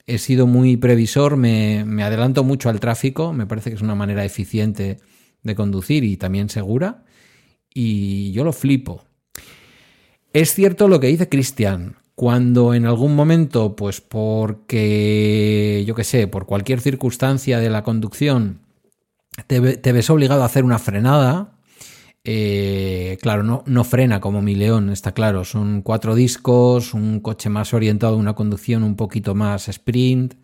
[0.05, 4.25] he sido muy previsor, me, adelanto mucho al tráfico, me parece que es una manera
[4.25, 4.99] eficiente
[5.41, 7.03] de conducir y también segura,
[7.73, 9.03] y yo lo flipo.
[10.33, 16.27] Es cierto lo que dice Cristian, cuando en algún momento, pues porque, yo qué sé,
[16.27, 18.59] por cualquier circunstancia de la conducción,
[19.47, 21.57] te, ves obligado a hacer una frenada,
[22.23, 25.43] eh, claro, no, no, frena como mi león, está claro.
[25.45, 30.35] Son cuatro discos, un coche más orientado a una conducción un poquito más sprint.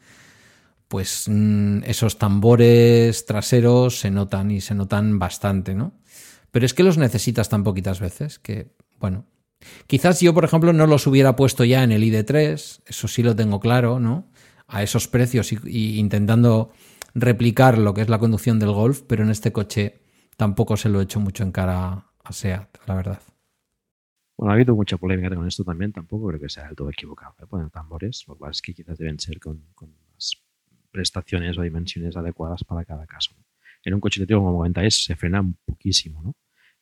[0.88, 5.94] Pues mm, esos tambores traseros se notan y se notan bastante, ¿no?
[6.52, 9.26] Pero es que los necesitas tan poquitas veces que, bueno,
[9.88, 13.36] Quizás yo, por ejemplo, no los hubiera puesto ya en el ID3, eso sí lo
[13.36, 14.28] tengo claro, ¿no?
[14.68, 16.72] A esos precios y, intentando
[17.14, 20.02] replicar lo que es la conducción del Golf, pero en este coche
[20.40, 23.22] tampoco se lo he hecho mucho en cara a SEAT, la verdad.
[24.38, 27.36] Bueno, ha habido mucha polémica con esto también, tampoco creo que sea del todo equivocado.
[27.42, 27.46] ¿eh?
[27.46, 29.62] Poner tambores, lo cual es que quizás deben ser con,
[30.14, 30.42] las
[30.92, 33.36] prestaciones o dimensiones adecuadas para cada caso.
[33.84, 36.34] En un coche eléctrico como 90 s se frena poquísimo, ¿no?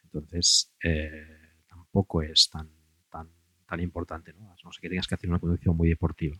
[0.03, 1.25] Entonces, eh,
[1.67, 2.69] tampoco es tan,
[3.09, 3.27] tan,
[3.65, 4.55] tan importante, ¿no?
[4.63, 6.37] No sé que tengas que hacer una conducción muy deportiva.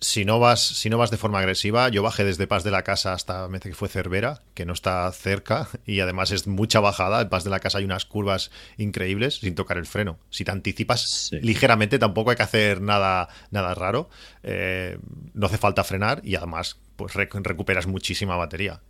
[0.00, 2.84] Si no, vas, si no vas de forma agresiva, yo bajé desde Paz de la
[2.84, 7.20] Casa hasta, me que fue Cervera, que no está cerca, y además es mucha bajada.
[7.20, 10.18] En Paz de la Casa hay unas curvas increíbles sin tocar el freno.
[10.30, 14.08] Si te anticipas ligeramente, tampoco hay que hacer nada, nada raro.
[14.44, 14.98] Eh,
[15.34, 18.80] no hace falta frenar y además pues recuperas muchísima batería.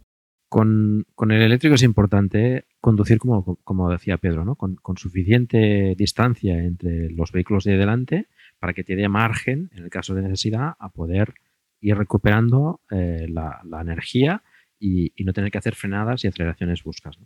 [0.49, 4.57] Con, el eléctrico es importante conducir, como, como decía Pedro, ¿no?
[4.57, 8.29] Con, suficiente distancia entre los vehículos de delante
[8.59, 11.35] para que te dé margen, en el caso de necesidad, a poder
[11.81, 14.43] ir recuperando eh, la, energía
[14.79, 17.19] y, no tener que hacer frenadas y aceleraciones buscas.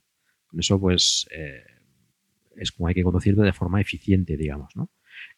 [0.46, 1.64] Con eso, pues, eh,
[2.56, 4.74] es como hay que conducir de forma eficiente, digamos.
[4.76, 4.90] ¿no?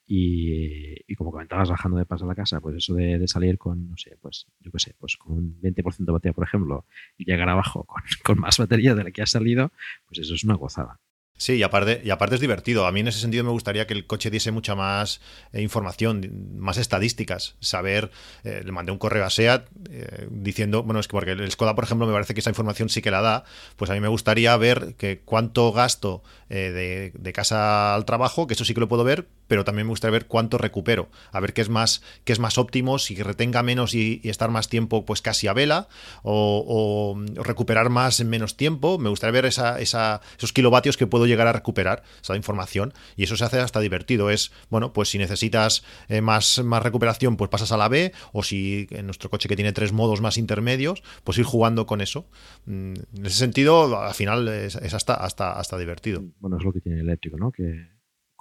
[0.07, 3.97] Y, como comentabas bajando de paso a la casa, pues eso de, salir con, no
[3.97, 6.87] sé, pues yo qué sé, pues con un 20% de batería, por ejemplo,
[7.17, 9.73] y llegar abajo con, con más batería de la que ha salido,
[10.07, 11.01] pues eso es una gozada.
[11.37, 12.87] Sí, y aparte, y aparte es divertido.
[12.87, 15.21] A mí en ese sentido me gustaría que el coche diese mucha más
[15.53, 17.57] eh, información, más estadísticas.
[17.59, 18.13] Saber,
[18.45, 21.75] eh, le mandé un correo a SEAT eh, diciendo, bueno, es que porque el Skoda,
[21.75, 23.45] por ejemplo, me parece que esa información sí que la da.
[23.77, 28.55] Pues a mí me gustaría ver que cuánto gasto de, de, casa al trabajo, que
[28.55, 31.09] eso sí que lo puedo ver, pero también me gustaría ver cuánto recupero.
[31.33, 34.69] A ver qué es más, qué es más óptimo, si retenga menos y, estar más
[34.69, 35.89] tiempo, pues casi a vela,
[36.23, 38.99] o, recuperar más en menos tiempo.
[38.99, 43.25] Me gustaría ver esa, esa, esos kilovatios que puedo llegar a recuperar esa información y
[43.25, 44.31] eso se hace hasta divertido.
[44.31, 48.43] Es, bueno, pues si necesitas eh, más, más recuperación, pues pasas a la B o
[48.43, 52.27] si en nuestro coche que tiene tres modos más intermedios, pues ir jugando con eso.
[52.67, 56.25] Mm, en ese sentido, al final es, hasta, hasta, hasta divertido.
[56.41, 57.51] Bueno, es lo que tiene el eléctrico, ¿no?
[57.51, 57.94] Que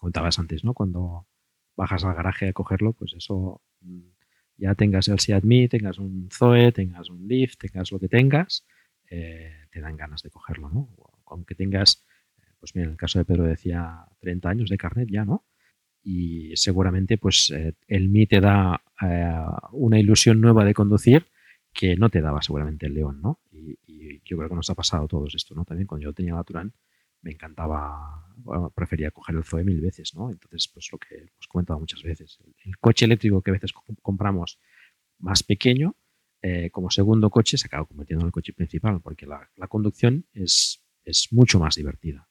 [0.03, 0.73] comentabas antes, ¿no?
[0.73, 1.27] Cuando
[1.75, 4.01] bajas al garaje a cogerlo, pues eso mm,
[4.57, 8.65] ya tengas el Seat tengas un Zoe, tengas un Leaf, tengas lo que tengas,
[9.09, 10.89] eh, te dan ganas de cogerlo, ¿no?
[11.25, 12.05] Aunque tengas
[12.63, 15.43] pues mira, en el caso de Pedro decía 30 años de carnet ya, ¿no?
[16.01, 19.35] Y seguramente pues eh, el Mi te da eh,
[19.73, 21.25] una ilusión nueva de conducir
[21.73, 23.41] que no te daba seguramente el León, ¿no?
[23.51, 23.77] Y,
[24.23, 25.65] yo creo que nos ha pasado a todos esto, ¿no?
[25.65, 26.71] También cuando yo tenía la Turán
[27.23, 30.29] me encantaba, bueno, prefería coger el Zoe mil veces, ¿no?
[30.29, 33.71] Entonces, pues lo que hemos comentado muchas veces, el, coche eléctrico que a veces
[34.01, 34.59] compramos
[35.19, 35.95] más pequeño,
[36.41, 40.83] eh, como segundo coche se acaba convirtiendo en el coche principal, porque la, conducción es,
[41.05, 42.27] es mucho más divertida.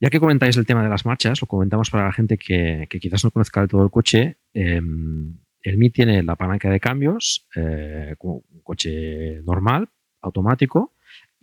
[0.00, 3.24] Ya que comentáis el tema de las marchas, lo comentamos para la gente que, quizás
[3.24, 4.38] no conozca de todo el coche.
[4.52, 10.95] Em, el Mi tiene la palanca de cambios, eh, un coche normal, automático,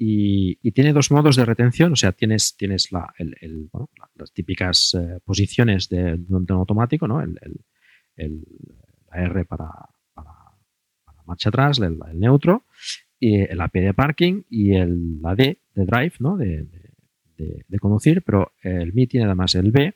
[0.05, 1.93] y, tiene dos modos de retención.
[1.93, 2.55] O sea, tienes,
[2.91, 3.13] la,
[4.15, 7.21] las típicas eh, posiciones de, un automático, ¿no?
[7.21, 7.37] El,
[8.15, 9.69] la R para,
[10.13, 10.31] para,
[11.25, 12.63] marcha atrás, el, neutro,
[13.19, 16.37] y el AP de parking y el, la D de drive, ¿no?
[16.37, 19.95] de conducir, pero el Mi tiene además el B,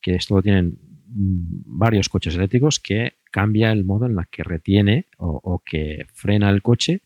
[0.00, 0.78] que esto lo tienen
[1.14, 6.62] varios coches eléctricos, que cambia el modo en el que retiene o, que frena el
[6.62, 7.02] coche,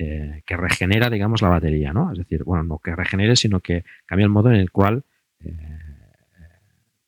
[0.00, 2.12] eh, que regenera, digamos, la batería, ¿no?
[2.12, 5.02] Es decir, bueno, no que regenere, sino que cambia el modo en el cual
[5.40, 5.78] eh,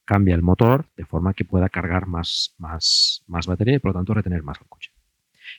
[0.04, 3.98] cambia el motor de forma que pueda cargar más, más, más batería y por lo
[4.00, 4.90] tanto retener más el coche.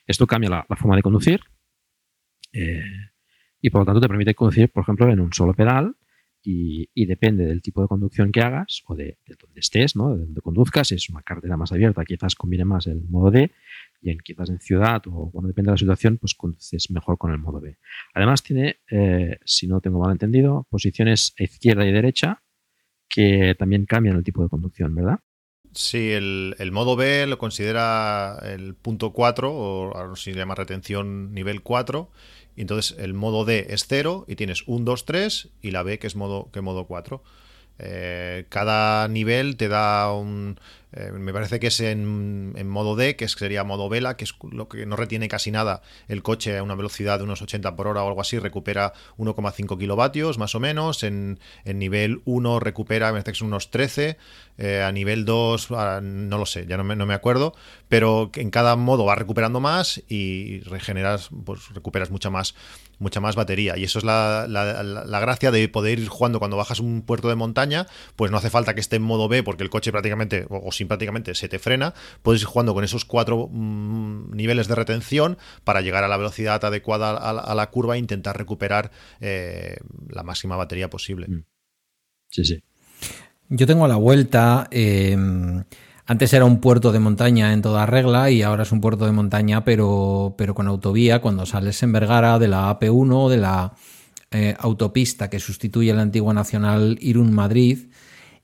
[0.06, 1.40] Esto cambia la, forma de conducir
[2.52, 2.84] eh,
[3.62, 5.96] y por lo tanto te permite conducir, por ejemplo, en un solo pedal
[6.44, 10.16] y, depende del tipo de conducción que hagas o de, donde estés, ¿no?
[10.16, 10.92] de donde conduzcas.
[10.92, 13.52] Es una carretera más abierta, quizás conviene más el modo D
[14.02, 17.32] y en, quizás en ciudad o bueno, depende de la situación, pues conduces mejor con
[17.32, 17.78] el modo B.
[18.14, 22.42] Además tiene, eh, si no tengo mal entendido, posiciones izquierda y derecha
[23.08, 25.20] que también cambian el tipo de conducción, ¿verdad?
[25.74, 31.34] Sí, el, el, modo B lo considera el punto 4, o ahora se llama retención
[31.34, 32.10] nivel 4,
[32.56, 35.99] y entonces el modo D es 0 y tienes 1, 2, 3 y la B
[35.99, 37.24] que es modo, que modo 4.
[37.84, 40.60] Eh, cada nivel te da un,
[40.94, 44.68] eh, me parece que es en, modo D, que sería modo vela, que es lo
[44.68, 48.04] que no retiene casi nada el coche a una velocidad de unos 80 por hora
[48.04, 51.04] o algo así, recupera 1,5 kilovatios más o menos.
[51.04, 54.18] En, nivel 1 recupera, me parece que son unos 13.
[54.58, 57.56] Eh, a nivel 2, ah, no lo sé, ya no me, no me, acuerdo.
[57.88, 62.54] Pero en cada modo va recuperando más y regeneras, pues recuperas mucha más,
[63.02, 63.78] mucha más batería.
[63.78, 67.36] Y eso es la, la gracia de poder ir jugando cuando bajas un puerto de
[67.36, 70.70] montaña, pues no hace falta que esté en modo B porque el coche prácticamente, o,
[70.88, 75.82] prácticamente se te frena, puedes ir jugando con esos cuatro mm, niveles de retención para
[75.82, 79.78] llegar a la velocidad adecuada a, la curva e intentar recuperar eh,
[80.10, 81.28] la máxima batería posible.
[81.28, 81.43] Mm.
[82.30, 82.64] Sí, sí.
[83.49, 84.68] Yo tengo a la vuelta.
[84.72, 85.64] Em,
[86.06, 89.12] antes era un puerto de montaña en toda regla y ahora es un puerto de
[89.12, 91.22] montaña, pero, pero con autovía.
[91.22, 93.74] Cuando sales en Vergara de la AP1 de la
[94.32, 97.89] eh, autopista que sustituye la antigua nacional Irún-Madrid,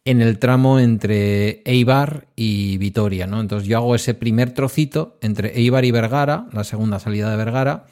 [0.08, 3.41] en el tramo entre Eibar y Vitoria, ¿no?
[3.41, 7.88] Entonces yo hago ese primer trocito entre Eibar y Vergara, la segunda salida de Vergara,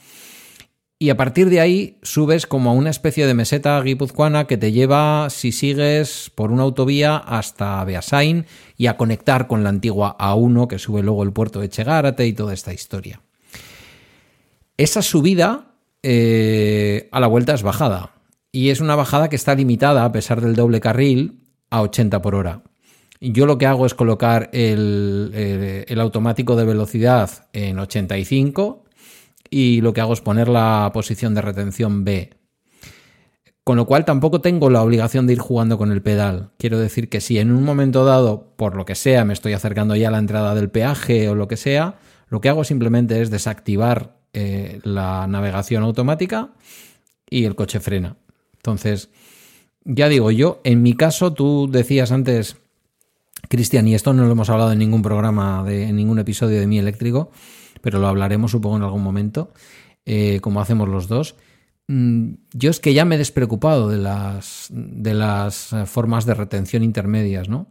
[0.98, 4.72] y a partir de ahí subes como a una especie de meseta guipuzcoana que te
[4.72, 8.46] lleva, si sigues por una autovía, hasta Beasain
[8.78, 12.34] y a conectar con la antigua A1 que sube luego el puerto de Chegárate y
[12.34, 13.22] toda esta historia.
[14.78, 18.12] Esa subida eh, a la vuelta es bajada.
[18.52, 21.42] Y es una bajada que está limitada, a pesar del doble carril,
[21.72, 22.62] a 80 por hora.
[23.20, 28.85] Yo lo que hago es colocar el, automático de velocidad en 85
[29.50, 32.32] y lo que hago es poner la posición de retención B.
[33.64, 36.52] Con lo cual tampoco tengo la obligación de ir jugando con el pedal.
[36.60, 39.96] Quiero decir que si en un momento dado, por lo que sea, me estoy acercando
[39.96, 41.96] ya a la entrada del peaje o lo que sea,
[42.30, 46.52] lo que hago simplemente es desactivar eh, la navegación automática
[47.30, 48.18] y el coche frena.
[48.58, 49.10] Entonces,
[49.84, 52.58] ya digo yo, en mi caso, tú decías antes,
[53.48, 56.68] Cristian, y esto no lo hemos hablado en ningún programa, de, en ningún episodio de
[56.68, 57.32] Mi Eléctrico,
[57.82, 59.54] pero lo hablaremos supongo en algún momento,
[60.06, 61.36] eh, como hacemos los dos.
[61.88, 66.34] Mm, yo es que ya me he despreocupado de las, de las eh, formas de
[66.34, 67.68] retención intermedias, ¿no?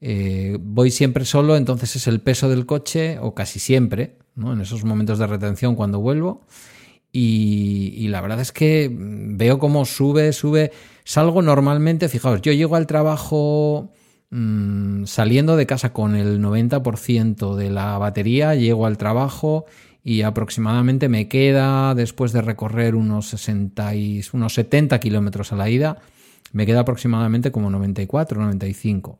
[0.00, 4.52] Eh, voy siempre solo, entonces es el peso del coche, o casi siempre, ¿no?
[4.52, 6.46] En esos momentos de retención cuando vuelvo.
[7.10, 10.72] Y, la verdad es que veo cómo sube, sube.
[11.04, 13.90] Salgo normalmente, fijaos, yo llego al trabajo
[14.30, 19.66] mm, saliendo de casa con el 90% de la batería, llego al trabajo
[20.02, 25.68] y aproximadamente me queda, después de recorrer unos, 60 y, unos 70 kilómetros a la
[25.68, 25.98] ida,
[26.52, 29.18] me queda aproximadamente como 94, 95.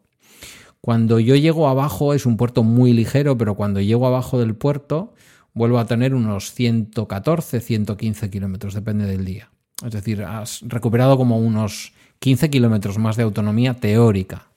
[0.80, 5.12] Cuando yo llego abajo es un puerto muy ligero, pero cuando llego abajo del puerto
[5.52, 9.50] vuelvo a tener unos 114, 115 kilómetros, depende del día.
[9.84, 14.47] Es decir, has recuperado como unos 15 kilómetros más de autonomía teórica.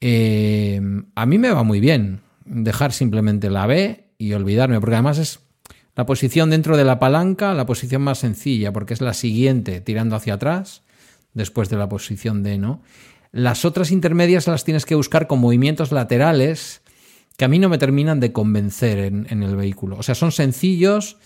[0.00, 0.80] Eh,
[1.14, 5.40] a mí me va muy bien dejar simplemente la B y olvidarme, porque además es
[5.94, 10.14] la posición dentro de la palanca, la posición más sencilla, porque es la siguiente tirando
[10.14, 10.82] hacia atrás,
[11.32, 12.82] después de la posición D, ¿no?
[13.32, 16.82] Las otras intermedias las tienes que buscar con movimientos laterales
[17.36, 19.98] que a mí no me terminan de convencer en, el vehículo.
[19.98, 21.18] O sea, son sencillos,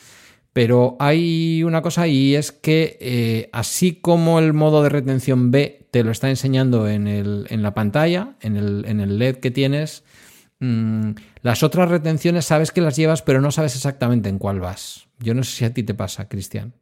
[0.53, 5.86] pero hay una cosa y es que eh, así como el modo de retención B
[5.90, 9.51] te lo está enseñando en, el, en la pantalla, en el, en el LED que
[9.51, 10.05] tienes,
[10.61, 15.09] Mm, las otras retenciones sabes que las llevas, pero no sabes exactamente en cuál vas.
[15.18, 16.74] Yo no sé si a ti te pasa, Cristian.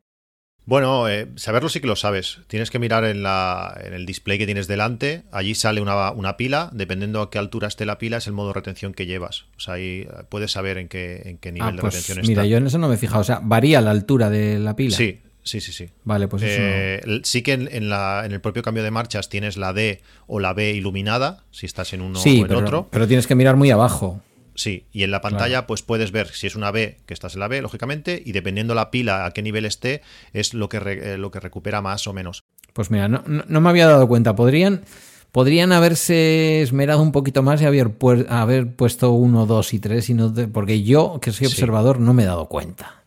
[0.68, 2.40] Bueno, eh, saberlo sí que lo sabes.
[2.46, 5.22] Tienes que mirar en, la, en el display que tienes delante.
[5.32, 6.68] Allí sale una, pila.
[6.74, 9.46] Dependiendo a qué altura esté la pila, es el modo de retención que llevas.
[9.56, 12.18] O sea, ahí eh, puedes saber en qué, en qué nivel ah, de pues retención
[12.18, 12.28] está.
[12.28, 13.22] Mira, yo en eso no me he fijado.
[13.22, 14.94] O sea, varía la altura de la pila.
[14.94, 15.88] Sí, Sí, sí, sí.
[16.04, 16.60] Vale, pues eso.
[16.60, 20.40] Eh, sí que en, la, en, el propio cambio de marchas tienes la D o
[20.40, 22.88] la B iluminada, si estás en uno o en otro.
[22.90, 24.20] Pero tienes que mirar muy abajo.
[24.58, 27.40] Sí, y en la pantalla pues puedes ver si es una B, que estás en
[27.40, 30.02] la B, lógicamente, y dependiendo la pila a qué nivel esté,
[30.32, 32.42] es lo que, eh, lo que recupera más o menos.
[32.72, 34.34] Pues mira, no, no, me había dado cuenta.
[34.34, 34.82] Podrían,
[35.30, 37.92] podrían haberse esmerado un poquito más y haber,
[38.28, 42.24] haber puesto uno, dos y tres, y no porque yo, que soy observador, no me
[42.24, 42.97] he dado cuenta.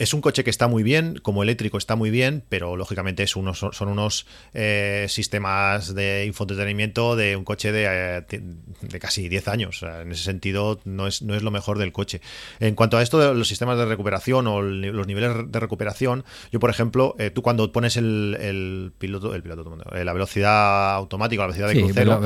[0.00, 3.36] Es un coche que está muy bien, como eléctrico está muy bien, pero lógicamente es
[3.36, 4.24] unos, son unos
[4.54, 8.40] eh, sistemas de infoentretenimiento de un coche de, eh,
[8.80, 9.82] de casi 10 años.
[9.82, 12.22] en ese sentido, no es, no es lo mejor del coche.
[12.60, 16.60] En cuanto a esto de los sistemas de recuperación o los niveles de recuperación, yo,
[16.60, 21.68] por ejemplo, eh, tú cuando pones el, piloto, el piloto, la velocidad automática, la velocidad
[21.68, 22.20] de crucero,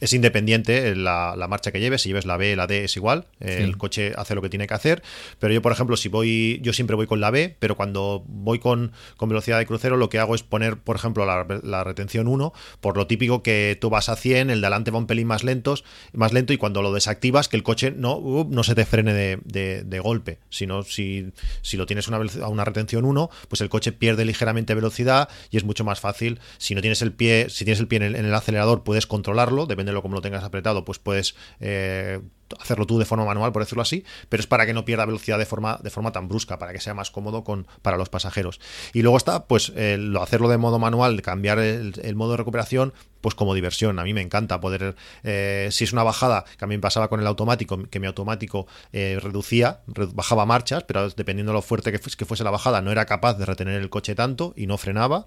[0.00, 2.02] es, independiente la, marcha que lleves.
[2.02, 3.26] Si lleves la B, la D es igual.
[3.38, 5.04] El coche hace lo que tiene que hacer.
[5.38, 8.58] Pero yo, por ejemplo, si voy, yo siempre voy con la B, pero cuando voy
[8.58, 12.96] con, velocidad de crucero lo que hago es poner, por ejemplo, la, retención 1, por
[12.96, 15.84] lo típico que tú vas a 100, el de adelante va un pelín más, lentos,
[16.14, 19.12] más lento y cuando lo desactivas que el coche no, uh, no se te frene
[19.12, 24.24] de, golpe, sino si, si lo tienes a una retención 1, pues el coche pierde
[24.24, 26.40] ligeramente velocidad y es mucho más fácil.
[26.56, 29.90] Si no tienes el pie, si tienes el pie en el, acelerador, puedes controlarlo, depende
[29.90, 32.20] de lo como lo tengas apretado, pues puedes eh,
[32.58, 35.38] hacerlo tú de forma manual, por decirlo así, pero es para que no pierda velocidad
[35.38, 38.60] de forma, de forma tan brusca, para que sea más cómodo con, para los pasajeros.
[38.92, 39.72] Y luego está, pues,
[40.20, 43.98] hacerlo de modo manual, cambiar el, modo de recuperación, pues como diversión.
[43.98, 47.08] A mí me encanta poder, eh, si es una bajada, que a mí me pasaba
[47.08, 49.80] con el automático, que mi automático eh, reducía,
[50.14, 53.34] bajaba marchas, pero dependiendo de lo fuerte que, que fuese la bajada, no era capaz
[53.34, 55.24] de retener el coche tanto y no frenaba.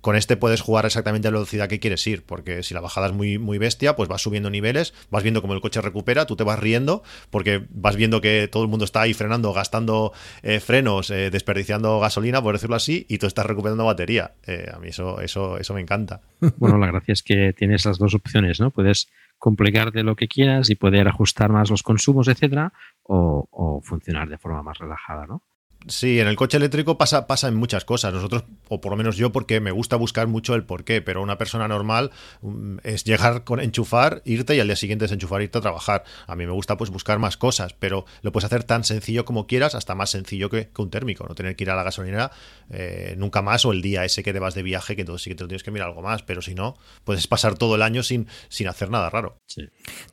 [0.00, 3.08] Con este puedes jugar exactamente a la velocidad que quieres ir, porque si la bajada
[3.08, 6.36] es muy, muy bestia, pues vas subiendo niveles, vas viendo cómo el coche recupera, tú
[6.36, 10.60] te vas riendo, porque vas viendo que todo el mundo está ahí frenando, gastando eh,
[10.60, 14.34] frenos, desperdiciando gasolina, por decirlo así, y tú estás recuperando batería.
[14.72, 16.20] a mí eso, eso, eso me encanta.
[16.58, 18.70] Bueno, la gracia es que tienes las dos opciones, ¿no?
[18.70, 19.08] Puedes
[19.38, 22.72] complicarte lo que quieras y poder ajustar más los consumos, etcétera,
[23.02, 25.42] o, o funcionar de forma más relajada, ¿no?
[25.88, 28.12] Sí, en el coche eléctrico pasa, pasa en muchas cosas.
[28.12, 31.38] Nosotros, o por lo menos yo, porque me gusta buscar mucho el porqué, pero una
[31.38, 32.10] persona normal
[32.42, 36.02] mm, es llegar con enchufar, irte y al día siguiente desenchufar, irte a trabajar.
[36.26, 39.46] A mí me gusta pues buscar más cosas, pero lo puedes hacer tan sencillo como
[39.46, 41.24] quieras, hasta más sencillo que, un térmico.
[41.28, 42.32] No tener que ir a la gasolinera
[42.70, 45.30] eh, nunca más o el día ese que te vas de viaje, que entonces sí
[45.30, 47.82] que te lo tienes que mirar algo más, pero si no, puedes pasar todo el
[47.82, 49.40] año sin, sin hacer nada raro.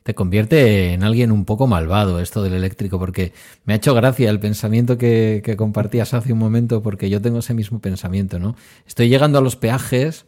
[0.04, 3.32] Te convierte en alguien un poco malvado esto del eléctrico, porque
[3.64, 7.38] me ha hecho gracia el pensamiento que, que compartías hace un momento, porque yo tengo
[7.38, 8.54] ese mismo pensamiento, ¿no?
[8.86, 10.26] Estoy llegando a los peajes,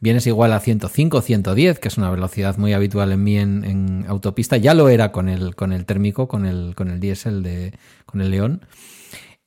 [0.00, 4.56] vienes igual a 105, 110, que es una velocidad muy habitual en mí en, autopista.
[4.56, 7.74] Ya lo era con el, con el térmico, con el, con el diésel de,
[8.06, 8.64] con el León.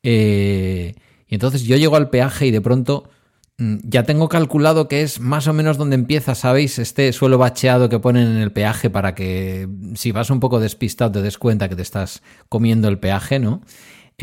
[0.04, 0.94] Eh,
[1.28, 3.10] y entonces yo llego al peaje y de pronto
[3.58, 6.78] mm, ya tengo calculado que es más o menos donde empieza, ¿sabéis?
[6.78, 11.14] Este suelo bacheado que ponen en el peaje para que si vas un poco despistado
[11.14, 13.64] te des cuenta que te estás comiendo el peaje, ¿no?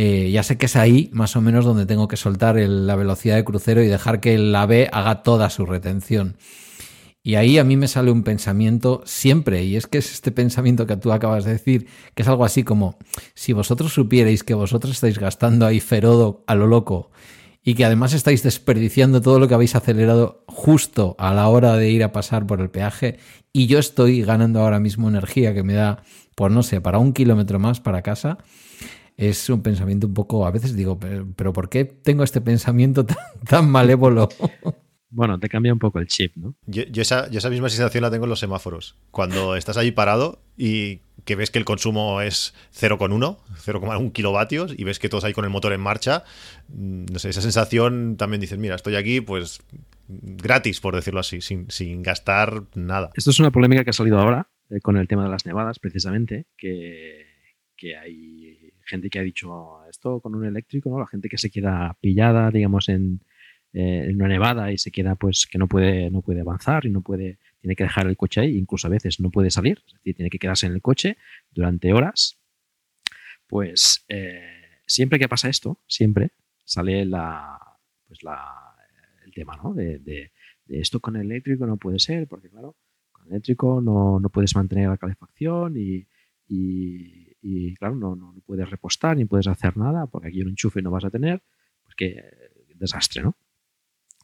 [0.01, 3.35] Eh, ya sé que es ahí más o menos donde tengo que soltar la velocidad
[3.35, 6.37] de crucero y dejar que el AVE haga toda su retención.
[7.25, 10.87] Y ahí a mí me sale un pensamiento siempre, y es que es este pensamiento
[10.87, 12.97] que tú acabas de decir, que es algo así como,
[13.35, 17.11] si vosotros supierais que vosotros estáis gastando ahí ferodo a lo loco
[17.65, 21.91] y que además estáis desperdiciando todo lo que habéis acelerado justo a la hora de
[21.91, 23.19] ir a pasar por el peaje
[23.53, 26.05] y yo estoy ganando ahora mismo energía que me da,
[26.37, 28.39] pues no sé, para un kilómetro más para casa,
[29.19, 33.17] es un pensamiento un poco, a veces digo, pero, ¿por qué tengo este pensamiento tan,
[33.47, 34.29] tan malévolo?
[35.11, 36.55] Bueno, te cambia un poco el chip, ¿no?
[36.67, 38.95] Yo, esa, misma sensación la tengo en los semáforos.
[39.11, 44.85] Cuando estás ahí parado y que ves que el consumo es 0,1, 0,1 kilovatios y
[44.85, 46.25] ves que todos ahí con el motor en marcha,
[46.69, 49.63] mm, no sé, esa sensación también dices, mira, estoy aquí pues
[50.09, 53.11] gratis, por decirlo así, sin, sin gastar nada.
[53.15, 55.79] Esto es una polémica que ha salido ahora eh, con el tema de las nevadas,
[55.79, 57.25] precisamente, que,
[57.77, 58.38] que hay
[58.89, 60.99] gente que ha dicho esto con un eléctrico, ¿no?
[60.99, 63.21] La gente que se queda pillada, digamos, en
[63.75, 67.03] eh, una nevada y se queda pues que no puede, no puede avanzar y no
[67.03, 70.17] puede, tiene que dejar el coche ahí, incluso a veces no puede salir, es decir,
[70.17, 71.19] tiene que quedarse en el coche
[71.51, 72.39] durante horas,
[73.47, 76.31] pues eh, siempre que pasa esto, siempre
[76.65, 77.59] sale la,
[78.07, 78.75] pues la,
[79.25, 79.75] el tema, ¿no?
[79.75, 80.33] De,
[80.69, 82.77] esto con el eléctrico no puede ser, porque claro,
[83.13, 86.07] con el eléctrico no, no puedes mantener la calefacción y,
[86.47, 87.28] y,
[87.79, 91.05] claro, no, no, puedes repostar ni puedes hacer nada, porque aquí un enchufe no vas
[91.05, 91.43] a tener,
[91.85, 92.25] pues que
[92.75, 93.37] desastre, ¿no?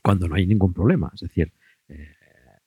[0.05, 1.11] cuando no hay ningún problema.
[1.15, 1.51] Es decir,
[1.89, 2.15] eh,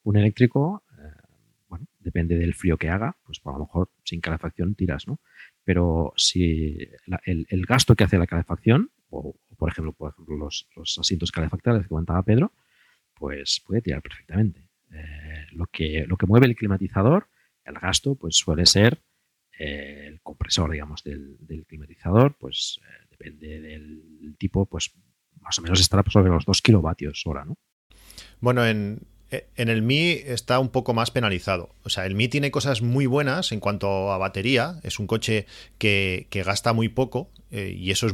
[0.02, 1.22] un eléctrico, eh,
[1.68, 5.20] bueno, depende del frío que haga, pues a lo mejor sin calefacción tiras, ¿no?
[5.64, 6.80] Pero si
[7.26, 10.68] el, gasto que hace la calefacción, o, por ejemplo, por ejemplo los,
[11.00, 12.54] asientos calefactables que comentaba Pedro,
[13.14, 14.68] pues puede tirar perfectamente.
[14.92, 17.28] Eh, lo, que, lo que mueve el climatizador,
[17.66, 19.00] el gasto, pues suele ser
[19.58, 21.38] el compresor, digamos, del,
[21.68, 22.80] climatizador, pues
[23.10, 24.92] depende del tipo, pues
[25.42, 27.58] más o menos estará sobre los 2 kilovatios hora, ¿no?
[28.40, 31.76] Bueno, en, en el Mi está un poco más penalizado.
[31.84, 34.80] O sea, el Mi tiene cosas muy buenas en cuanto a batería.
[34.84, 35.46] Es un coche
[35.78, 38.14] que, que gasta muy poco eh, y eso es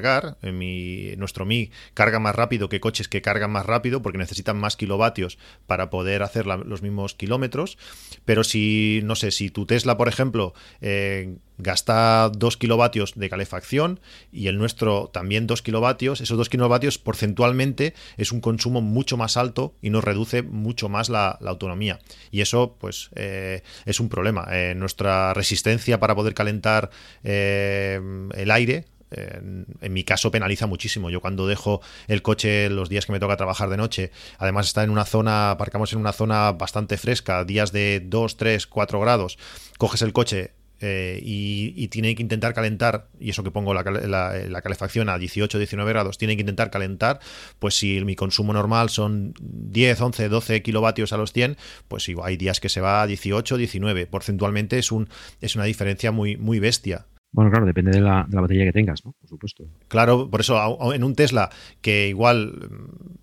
[0.41, 4.57] En mi, nuestro Mi carga más rápido que coches que cargan más rápido porque necesitan
[4.57, 5.37] más kilovatios
[5.67, 7.77] para poder hacer los mismos kilómetros.
[8.25, 13.99] Pero si, no sé, si tu Tesla, por ejemplo, eh, gasta 2 kilovatios de calefacción
[14.31, 19.37] y el nuestro también 2 kilovatios, esos 2 kilovatios porcentualmente es un consumo mucho más
[19.37, 21.99] alto y nos reduce mucho más la, autonomía.
[22.31, 24.47] Y eso, pues, eh, es un problema.
[24.51, 26.89] Eh, nuestra resistencia para poder calentar
[27.23, 31.09] el aire en, mi caso penaliza muchísimo.
[31.09, 34.83] Yo cuando dejo el coche los días que me toca trabajar de noche, además está
[34.83, 39.37] en una zona, aparcamos en una zona bastante fresca, días de 2, 3, 4 grados,
[39.77, 40.53] coges el coche
[40.83, 45.59] eh, y, tiene que intentar calentar, y eso que pongo la, la, calefacción a 18,
[45.59, 47.19] 19 grados, tiene que intentar calentar,
[47.59, 51.57] pues si mi consumo normal son 10, 11, 12 kilovatios a los 100,
[51.87, 54.07] pues igual hay días que se va a 18, 19.
[54.07, 55.07] Porcentualmente es, un,
[55.39, 57.05] es una diferencia muy, muy bestia.
[57.33, 59.13] Bueno, claro, depende de la, batería que tengas, ¿no?
[59.13, 59.63] Por supuesto.
[59.87, 62.69] Claro, por eso en un Tesla que igual,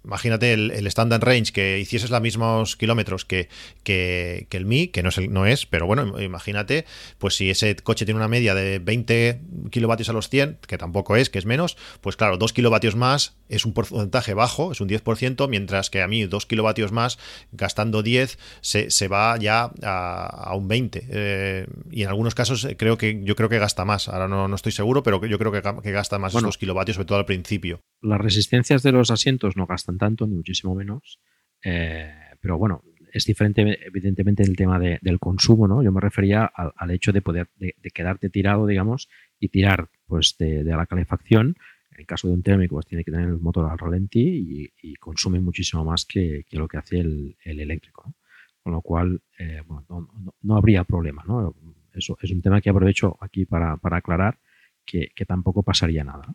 [0.02, 3.50] imagínate el, el standard range, que hicieses los mismos kilómetros que,
[3.82, 6.86] que, el Mi, que no es, no es, pero bueno, imagínate,
[7.18, 11.14] pues si ese coche tiene una media de 20 kilovatios a los 100, que tampoco
[11.16, 14.88] es, que es menos, pues claro, 2 kilovatios más es un porcentaje bajo, es un
[14.88, 17.18] 10%, mientras que a mí 2 kilovatios más,
[17.52, 21.06] gastando 10, se, se va ya a, un 20.
[21.08, 24.54] Eh, y en algunos casos creo que yo creo que gasta más Ahora no, no
[24.54, 27.80] estoy seguro, pero yo creo que, gasta más esos kilovatios, sobre todo al principio.
[28.00, 31.18] Las resistencias de los asientos no gastan tanto, ni muchísimo menos.
[31.64, 32.82] Eh, pero bueno,
[33.12, 35.82] es diferente, evidentemente, el tema del consumo, ¿no?
[35.82, 39.08] Yo me refería al, hecho de poder, de, quedarte tirado, digamos,
[39.40, 41.56] y tirar pues de, la calefacción.
[41.92, 44.94] En el caso de un térmico, pues tiene que tener el motor al ralentí y,
[44.96, 48.14] consume muchísimo más que, lo que hace el, eléctrico.
[48.62, 51.54] Con lo cual, eh, bueno, no, no, habría problema, ¿no?
[51.98, 54.38] Eso es un tema que aprovecho aquí para, aclarar
[54.84, 56.34] que, tampoco pasaría nada.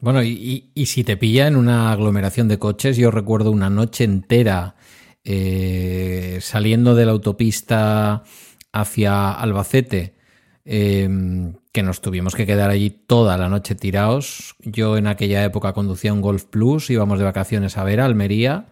[0.00, 4.76] Bueno, y, si te pilla en una aglomeración de coches, yo recuerdo una noche entera
[5.24, 8.22] eh, saliendo de la autopista
[8.72, 10.14] hacia Albacete,
[10.64, 14.54] em, que nos tuvimos que quedar allí toda la noche tirados.
[14.60, 18.68] Yo en aquella época conducía un Golf Plus, íbamos de vacaciones a ver Almería.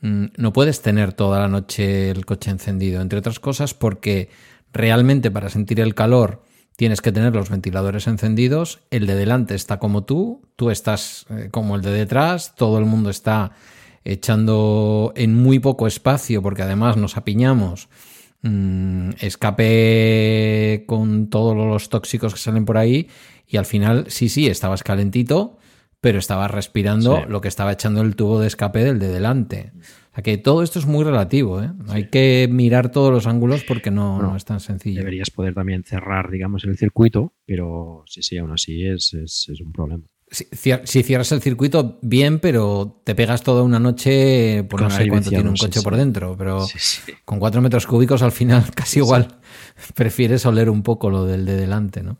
[0.00, 4.30] Mm, no puedes tener toda la noche el coche encendido, entre otras cosas porque
[4.72, 6.42] Realmente para sentir el calor
[6.76, 11.48] tienes que tener los ventiladores encendidos, el de delante está como tú, tú estás eh,
[11.50, 13.50] como el de detrás, todo el mundo está
[14.04, 17.88] echando en muy poco espacio porque además nos apiñamos.
[18.42, 23.08] Mm, escape con todos los tóxicos que salen por ahí
[23.48, 25.58] y al final sí, sí, estabas calentito,
[26.00, 29.72] pero estabas respirando lo que estaba echando el tubo de escape del de delante
[30.22, 31.70] que todo esto es muy relativo, ¿eh?
[31.88, 34.98] Hay que mirar todos los ángulos porque no, es tan sencillo.
[34.98, 39.12] Deberías poder también cerrar, digamos, el circuito, pero sí, sí, aún así es,
[39.60, 40.04] un problema.
[40.30, 45.30] Si, cierras el circuito, bien, pero te pegas toda una noche, por no sé cuánto
[45.30, 46.66] tiene un coche por dentro, pero
[47.24, 49.38] con cuatro metros cúbicos al final casi igual
[49.94, 52.18] prefieres oler un poco lo del de delante, ¿no?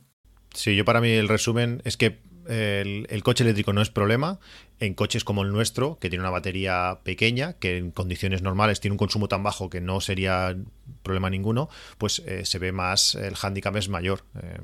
[0.55, 4.39] Sí, yo para mí el resumen es que el, coche eléctrico no es problema.
[4.81, 8.93] En coches como el nuestro, que tiene una batería pequeña, que en condiciones normales tiene
[8.93, 10.57] un consumo tan bajo que no sería
[11.03, 11.69] problema ninguno,
[11.99, 14.25] pues eh, se ve más, el handicap es mayor.
[14.41, 14.59] Eh,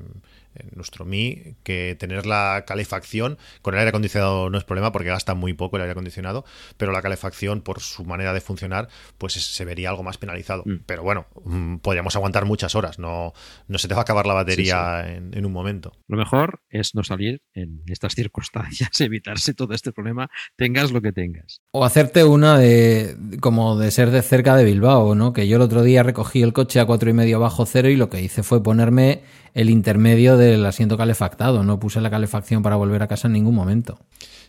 [0.73, 5.33] nuestro Mi, que tener la calefacción, con el aire acondicionado no es problema porque gasta
[5.35, 6.45] muy poco el aire acondicionado,
[6.77, 10.63] pero la calefacción, por su manera de funcionar, pues se vería algo más penalizado.
[10.65, 10.83] Mm.
[10.85, 13.33] Pero bueno, mm, podríamos aguantar muchas horas, no,
[13.67, 15.93] no se te va a acabar la batería En, un momento.
[16.07, 21.11] Lo mejor es no salir en estas circunstancias, evitarse todo este problema, tengas lo que
[21.11, 21.61] tengas.
[21.71, 25.33] O hacerte una de como de ser de cerca de Bilbao, ¿no?
[25.33, 27.95] Que yo el otro día recogí el coche a cuatro y medio bajo cero y
[27.95, 29.23] lo que hice fue ponerme
[29.55, 31.63] el intermedio del asiento calefactado.
[31.63, 33.97] No puse la calefacción para volver a casa en ningún momento.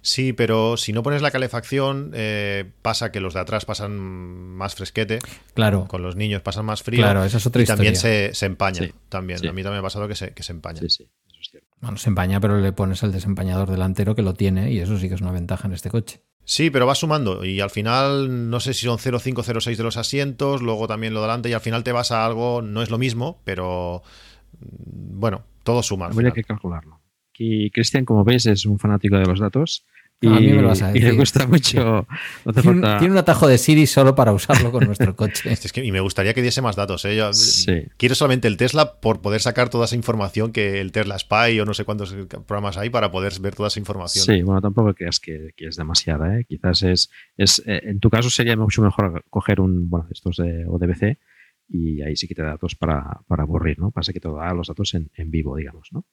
[0.02, 4.74] Sí, pero si no pones la calefacción, eh, pasa que los de atrás pasan más
[4.74, 5.20] fresquete.
[5.54, 5.86] Claro.
[5.88, 7.00] Con los niños pasan más frío.
[7.00, 8.90] Claro, esa es otra y también se, empaña.
[9.08, 9.38] también.
[9.38, 10.80] A mí también me ha pasado que se, que se empaña.
[10.80, 11.08] Sí, sí.
[11.28, 11.68] Eso es cierto.
[11.80, 15.08] Bueno, se empaña, pero le pones el desempañador delantero que lo tiene y eso sí
[15.08, 16.20] que es una ventaja en este coche.
[16.44, 19.96] Sí, pero va sumando y al final no sé si son 0,5, 0,6 de los
[19.96, 22.98] asientos, luego también lo delante y al final te vas a algo, no es lo
[22.98, 24.02] mismo, pero
[24.60, 26.06] bueno, todo suma.
[26.06, 27.00] Habría que calcularlo.
[27.38, 29.84] Y Cristian, como veis, es un fanático de los datos.
[30.18, 31.02] Y, a mí me lo vas a decir.
[31.02, 32.06] y le gusta mucho.
[32.62, 35.50] tiene, un atajo de Siri solo para usarlo con nuestro coche.
[35.82, 37.04] y me gustaría que diese más datos.
[37.04, 37.20] ¿eh?
[37.98, 41.66] Quiero solamente el Tesla por poder sacar toda esa información que el Tesla Spy o
[41.66, 42.14] no sé cuántos
[42.46, 44.24] programas hay para poder ver toda esa información.
[44.24, 46.38] Sí, bueno, tampoco creas que, que es demasiada.
[46.38, 46.46] ¿eh?
[46.48, 47.10] Quizás es.
[47.36, 49.90] es eh, en tu caso sería mucho mejor coger un.
[49.90, 51.18] Bueno, estos de ODBC
[51.68, 53.90] y ahí sí que te da datos para, para aburrir, ¿no?
[53.90, 56.04] Pasa que te da los datos en, en, vivo, digamos, ¿no?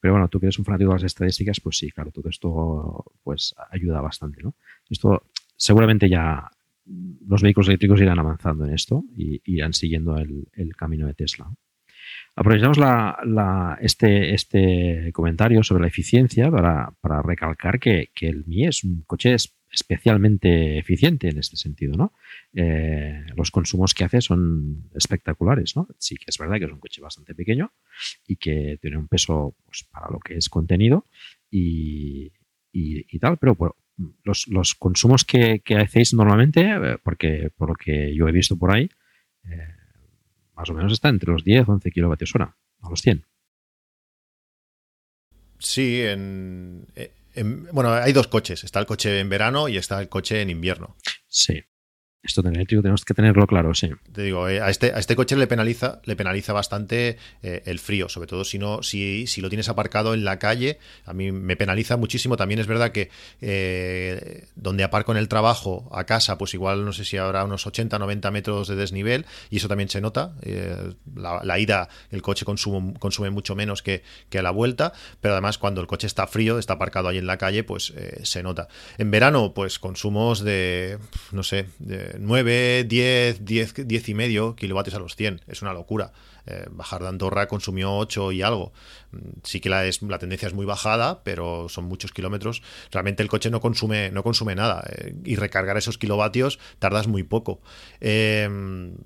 [0.00, 3.04] Pero bueno, tú que eres un fanático de las estadísticas, pues sí, claro, todo esto
[3.22, 4.54] pues ayuda bastante, ¿no?
[4.88, 5.24] Esto
[5.56, 6.50] seguramente ya
[7.26, 11.50] los vehículos eléctricos irán avanzando en esto y irán siguiendo el, el camino de Tesla.
[12.34, 18.66] Aprovechamos la, este, este comentario sobre la eficiencia para, para recalcar que, que, el Mi
[18.66, 19.34] es un coche
[19.72, 22.12] especialmente eficiente en este sentido, ¿no?
[22.52, 25.88] Eh, los consumos que hace son espectaculares, ¿no?
[25.98, 27.72] Sí que es verdad que es un coche bastante pequeño
[28.26, 31.06] y que tiene un peso pues, para lo que es contenido
[31.50, 32.30] y,
[33.18, 33.56] tal, pero
[34.24, 38.58] los, los, consumos que, que, hacéis normalmente, eh, porque por lo que yo he visto
[38.58, 38.90] por ahí,
[39.44, 39.74] eh,
[40.54, 43.24] más o menos está entre los 10 11 kilovatios hora, a los 100.
[45.58, 46.86] Sí, en,
[47.72, 48.64] bueno, hay dos coches.
[48.64, 50.96] Está el coche en verano y está el coche en invierno.
[51.28, 51.62] Sí.
[52.24, 53.90] Esto eléctrico tenemos que tenerlo claro, sí.
[54.12, 57.80] Te digo, eh, a, este, a este coche le penaliza, le penaliza bastante eh, el
[57.80, 61.32] frío, sobre todo si no, si, si, lo tienes aparcado en la calle, a mí
[61.32, 62.36] me penaliza muchísimo.
[62.36, 63.10] También es verdad que
[63.40, 67.66] eh, donde aparco en el trabajo a casa, pues igual no sé si habrá unos
[67.66, 70.32] 80, 90 metros de desnivel, y eso también se nota.
[71.16, 75.58] La, ida, el coche consume, consume mucho menos que, que, a la vuelta, pero además
[75.58, 77.92] cuando el coche está frío, está aparcado ahí en la calle, pues
[78.22, 78.68] se nota.
[78.96, 80.98] En verano, pues consumos de,
[81.32, 85.42] no sé, de 9, 10, 10, 10 y medio kilovatios a los 100.
[85.46, 86.12] Es una locura.
[86.46, 88.72] Eh, bajar de Andorra consumió 8 y algo.
[89.12, 92.62] Mm, sí que la, es, la tendencia es muy bajada, pero son muchos kilómetros.
[92.90, 94.84] Realmente el coche no consume, no consume nada.
[94.90, 97.60] Eh, y recargar esos kilovatios tardas muy poco.
[98.00, 98.96] Em,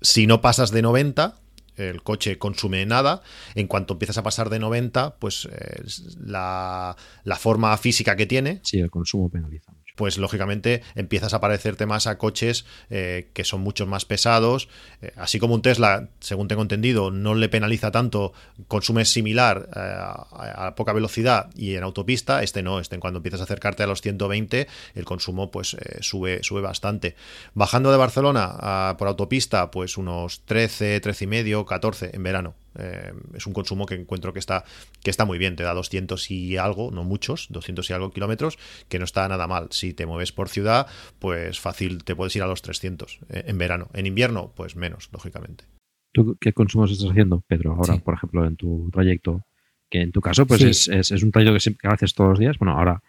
[0.00, 1.40] si no pasas de 90,
[1.76, 3.22] el coche consume nada.
[3.54, 5.82] En cuanto empiezas a pasar de 90, pues eh,
[6.20, 8.60] la, la, forma física que tiene.
[8.62, 13.62] Sí, el consumo penaliza pues lógicamente empiezas a parecerte más a coches eh, que son
[13.62, 14.68] mucho más pesados.
[15.02, 18.32] Eh, así como un Tesla, según tengo entendido, no le penaliza tanto,
[18.68, 23.44] consume similar eh, a, poca velocidad y en autopista, este no, este cuando empiezas a
[23.44, 27.16] acercarte a los 120, el consumo pues sube, sube bastante.
[27.54, 32.54] Bajando de Barcelona por autopista, pues unos 13, 13 y medio, 14 en verano.
[32.76, 34.64] Eh, es un consumo que encuentro que está,
[35.02, 38.58] que está muy bien, te da 200 y algo, no muchos, 200 y algo kilómetros,
[38.88, 39.68] que no está nada mal.
[39.70, 40.86] Si te mueves por ciudad,
[41.18, 43.88] pues fácil, te puedes ir a los 300 eh, en verano.
[43.94, 45.64] En invierno, pues menos, lógicamente.
[46.12, 49.42] ¿Tú qué consumos estás haciendo, Pedro, ahora, por ejemplo, en tu trayecto?
[49.90, 52.58] Que en tu caso, pues es, es, un trayecto que, siempre, haces todos los días.
[52.58, 53.02] Bueno, ahora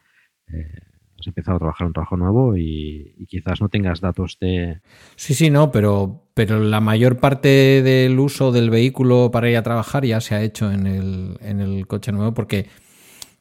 [0.47, 0.88] eh,
[1.19, 4.81] has empezado a trabajar un trabajo nuevo y, quizás no tengas datos de...
[5.15, 9.63] Sí, sí, no, pero, pero la mayor parte del uso del vehículo para ir a
[9.63, 12.67] trabajar ya se ha hecho en el, en el coche nuevo porque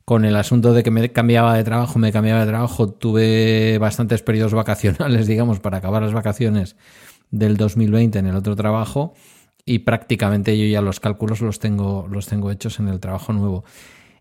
[0.04, 4.22] con el asunto de que me cambiaba de trabajo, me cambiaba de trabajo, tuve bastantes
[4.22, 6.76] periodos vacacionales, digamos, para acabar las vacaciones
[7.30, 9.14] del 2020 en el otro trabajo
[9.66, 13.64] y prácticamente yo ya los cálculos los tengo, los tengo hechos en el trabajo nuevo.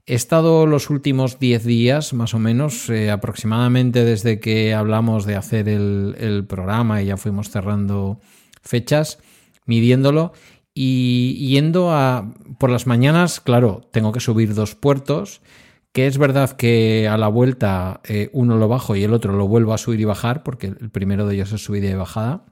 [0.09, 5.35] He estado los últimos 10 días, más o menos, eh, aproximadamente desde que hablamos de
[5.35, 8.21] hacer el, programa y ya fuimos cerrando
[8.61, 9.19] fechas,
[9.65, 10.31] midiéndolo
[10.73, 12.33] y yendo a...
[12.57, 15.41] Por las mañanas, claro, tengo que subir dos puertos,
[15.91, 19.49] que es verdad que a la vuelta eh, uno lo bajo y el otro lo
[19.49, 22.45] vuelvo a subir y bajar, porque el primero de ellos es subida y bajada.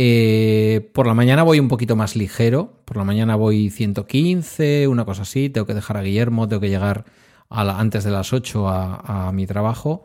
[0.00, 2.80] Eh, por la mañana voy un poquito más ligero.
[2.84, 5.50] Por la mañana voy 115, una cosa así.
[5.50, 7.04] Tengo que dejar a Guillermo, tengo que llegar
[7.50, 10.04] antes de las 8 a, mi trabajo.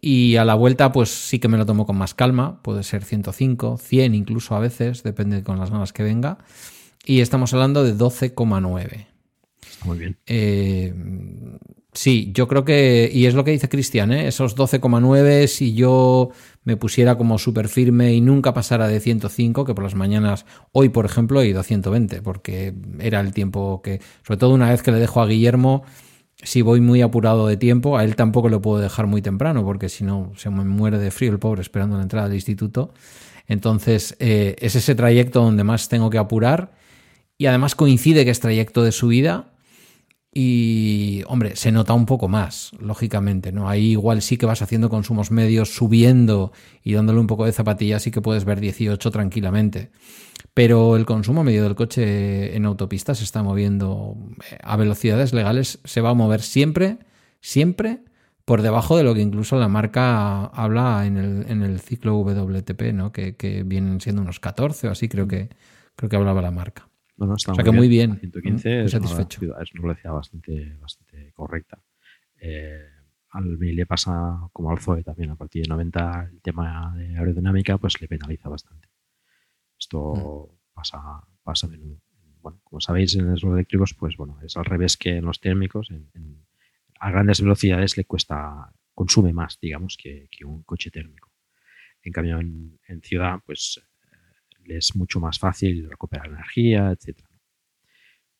[0.00, 2.62] Y a la vuelta, pues sí que me lo tomo con más calma.
[2.62, 6.38] Puede ser 105, 100 incluso a veces, depende con las ganas que venga.
[7.04, 9.08] Y estamos hablando de 12,9.
[9.84, 10.16] Muy bien.
[10.24, 10.94] Eh,
[11.98, 14.28] sí, yo creo que, y es lo que dice Cristian, ¿eh?
[14.28, 16.30] esos 12,9, si yo
[16.62, 20.90] me pusiera como súper firme y nunca pasara de 105, que por las mañanas, hoy
[20.90, 24.82] por ejemplo, he ido a 120, porque era el tiempo que, sobre todo una vez
[24.84, 25.82] que le dejo a Guillermo,
[26.40, 29.88] si voy muy apurado de tiempo, a él tampoco lo puedo dejar muy temprano, porque
[29.88, 32.94] si no se me muere de frío el pobre esperando la entrada del instituto.
[33.48, 36.70] Entonces, eh, es ese trayecto donde más tengo que apurar
[37.36, 39.57] y además coincide que es trayecto de subida
[40.32, 43.68] y, hombre, se nota un poco más, lógicamente, ¿no?
[43.68, 46.52] Ahí igual sí que vas haciendo consumos medios, subiendo
[46.82, 49.90] y dándole un poco de zapatilla, sí que puedes ver 18 tranquilamente.
[50.54, 54.16] Pero el consumo medio del coche en autopista se está moviendo
[54.50, 56.98] eh, a velocidades legales, se va a mover siempre,
[57.40, 58.02] siempre
[58.44, 62.94] por debajo de lo que incluso la marca habla en el, en el ciclo WTP,
[62.94, 63.12] ¿no?
[63.12, 65.50] Que, que vienen siendo unos 14 o así, creo que,
[65.96, 66.87] creo que hablaba la marca.
[67.18, 68.18] No, está o sea que muy bien.
[68.20, 69.40] 115 es, satisfecho.
[69.42, 71.82] Una, es una velocidad bastante, bastante correcta.
[72.40, 72.86] Eh,
[73.30, 77.76] al le pasa como al Zoe también, a partir de 90 el tema de aerodinámica
[77.76, 78.88] pues le penaliza bastante.
[79.78, 80.74] Esto mm.
[80.74, 81.00] pasa,
[81.42, 82.00] pasa a menudo.
[82.40, 85.90] Bueno, como sabéis en los eléctricos pues bueno, es al revés que en los térmicos.
[87.00, 91.30] a grandes velocidades le cuesta, consume más, digamos, que, que un coche térmico.
[92.02, 93.80] En cambio, en, en ciudad, pues
[94.70, 97.20] es mucho más fácil recuperar energía, etc.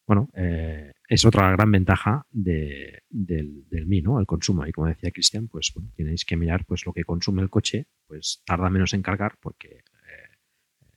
[0.09, 4.19] Bueno, eh, es otra gran ventaja del, del Mi, ¿no?
[4.19, 4.67] El consumo.
[4.67, 7.89] Y como decía Cristian, pues bueno, tenéis que mirar pues lo que consume el coche,
[8.07, 10.37] pues tarda menos en cargar porque eh,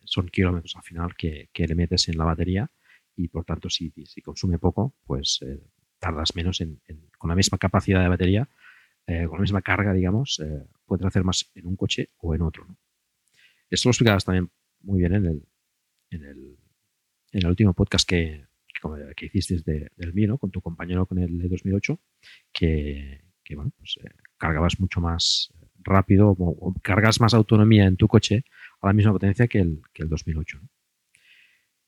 [0.05, 2.71] son kilómetros al final que, le metes en la batería
[3.17, 5.61] y por tanto si, si consume poco, pues eh,
[5.99, 6.79] tardas menos en,
[7.17, 8.49] con la misma capacidad de batería,
[9.05, 10.41] con la misma carga, digamos,
[10.85, 12.65] puedes hacer más en un coche o en otro.
[13.69, 14.49] Esto lo explicabas también
[14.83, 15.43] muy bien en el,
[16.09, 16.57] en el,
[17.31, 18.45] en el último podcast que,
[19.15, 21.99] que hiciste del mío, con tu compañero con el de 2008,
[22.51, 23.21] que,
[23.55, 25.53] bueno, pues, eh, cargabas mucho más
[25.83, 28.45] rápido o, cargas más autonomía en tu coche
[28.81, 30.59] a la misma potencia que el, que el 2008.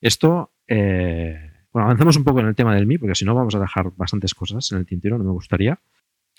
[0.02, 3.56] Esto, eh, bueno, avanzamos un poco en el tema del Mi, porque si no vamos
[3.56, 5.80] a dejar bastantes cosas en el tintero, no me gustaría.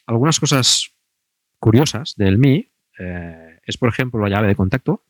[0.06, 0.94] Algunas cosas
[1.58, 5.04] curiosas del Mi eh, es, por ejemplo, la llave de contacto.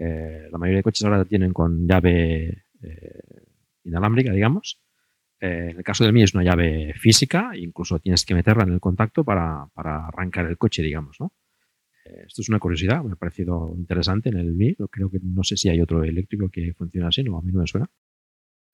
[0.00, 2.64] La mayoría de coches ahora tienen con llave
[3.84, 4.80] inalámbrica, digamos.
[5.40, 8.74] Eh, en el caso del mío es una llave física, incluso tienes que meterla en
[8.74, 11.32] el contacto para, arrancar el coche, digamos, ¿no?
[12.04, 14.74] Eh, esto es una curiosidad, me ha parecido interesante en el Mi.
[14.90, 17.60] Creo que no sé si hay otro eléctrico que funcione así, no, a mí no
[17.60, 17.88] me suena.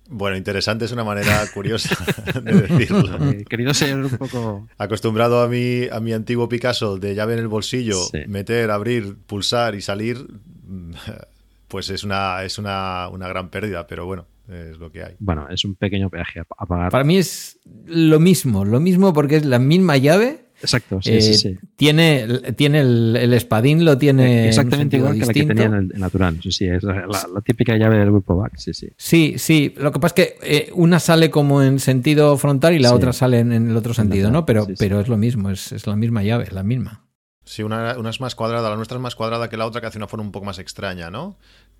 [0.08, 1.96] Bueno, interesante es una manera curiosa
[2.42, 3.30] de decirlo.
[3.30, 4.68] Eh, querido ser un poco.
[4.76, 9.76] Acostumbrado a mi, a mi antiguo Picasso de llave en el bolsillo, meter, abrir, pulsar
[9.76, 10.26] y salir,
[11.68, 15.14] pues es una, es una, una gran pérdida, pero bueno, es lo que hay.
[15.18, 16.90] Bueno, es un pequeño peaje a pagar.
[16.90, 20.46] Para mí es lo mismo, lo mismo porque es la misma llave.
[20.62, 21.58] Exacto, sí, sí, eh, sí.
[21.76, 24.48] Tiene, tiene el, espadín, lo tiene.
[24.48, 26.38] Exactamente igual que la que tenía en el, natural.
[26.42, 27.04] Sí, sí, es la,
[27.44, 28.56] típica llave del grupo back.
[28.56, 28.88] Sí, sí.
[28.96, 29.74] Sí, sí.
[29.76, 33.12] Lo que pasa es que eh, una sale como en sentido frontal y la otra
[33.12, 34.46] sale en, el otro sentido, ¿no?
[34.46, 37.05] Pero, pero es lo mismo, es, es la misma llave, la misma.
[37.46, 39.86] Sí, una, una, es más cuadrada, la nuestra es más cuadrada que la otra, que
[39.86, 41.38] hace una forma un poco más extraña, ¿no?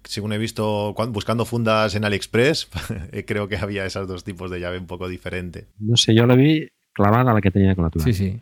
[0.08, 2.68] según he visto buscando fundas en AliExpress,
[3.26, 5.66] creo que había esos dos tipos de llave un poco diferente.
[5.78, 8.04] No sé, yo la vi clavada a la que tenía con la tuya.
[8.04, 8.40] Sí, sí.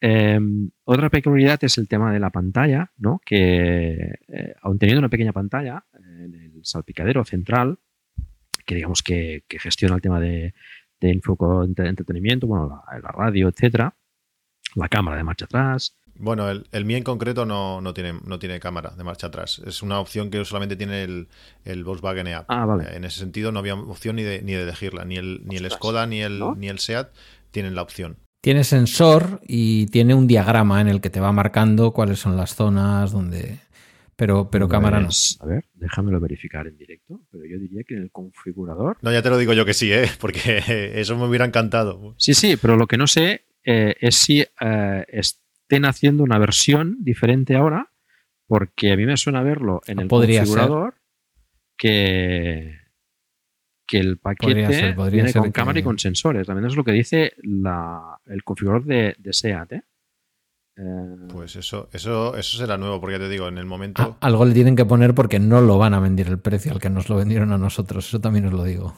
[0.00, 3.20] Em, otra peculiaridad es el tema de la pantalla, ¿no?
[3.24, 7.78] Que eh, aun teniendo una pequeña pantalla en el salpicadero central,
[8.66, 10.54] que digamos que, gestiona el tema de,
[11.00, 11.20] de
[11.78, 13.94] entretenimiento, bueno, la, la radio, etcétera,
[14.74, 18.38] la cámara de marcha atrás, bueno, el, el Mi en concreto no, no, tiene, no
[18.38, 19.60] tiene cámara de marcha atrás.
[19.66, 21.28] Es una opción que solamente tiene el,
[21.64, 22.44] el Volkswagen EAP.
[22.48, 22.96] Ah, vale.
[22.96, 25.04] En ese sentido no había opción ni de, ni de elegirla.
[25.04, 27.08] Ni el, ni el Skoda ni el, ni el SEAT
[27.50, 28.16] tienen la opción.
[28.40, 32.54] Tiene sensor y tiene un diagrama en el que te va marcando cuáles son las
[32.54, 33.58] zonas donde...
[34.16, 35.08] Pero, pero cámara no.
[35.40, 38.98] A ver, déjamelo verificar en directo, pero yo diría que en el configurador...
[39.02, 40.08] No, ya te lo digo yo que sí, ¿eh?
[40.20, 42.14] porque eso me hubiera encantado.
[42.16, 45.04] Sí, sí, pero lo que no sé eh, es si eh,
[45.74, 47.90] estén haciendo una versión diferente ahora,
[48.46, 50.94] porque a mí me suena verlo en el configurador
[51.76, 52.78] que,
[53.86, 56.46] que el paquete viene con cámara y con sensores.
[56.46, 57.34] También es lo que dice
[58.26, 59.72] el configurador de, SEAT.
[59.72, 59.82] ¿eh?
[60.76, 64.16] Eh, pues eso, eso, eso será nuevo, porque ya te digo, en el momento.
[64.20, 66.90] algo le tienen que poner porque no lo van a vender el precio al que
[66.90, 68.08] nos lo vendieron a nosotros.
[68.08, 68.96] Eso también os lo digo.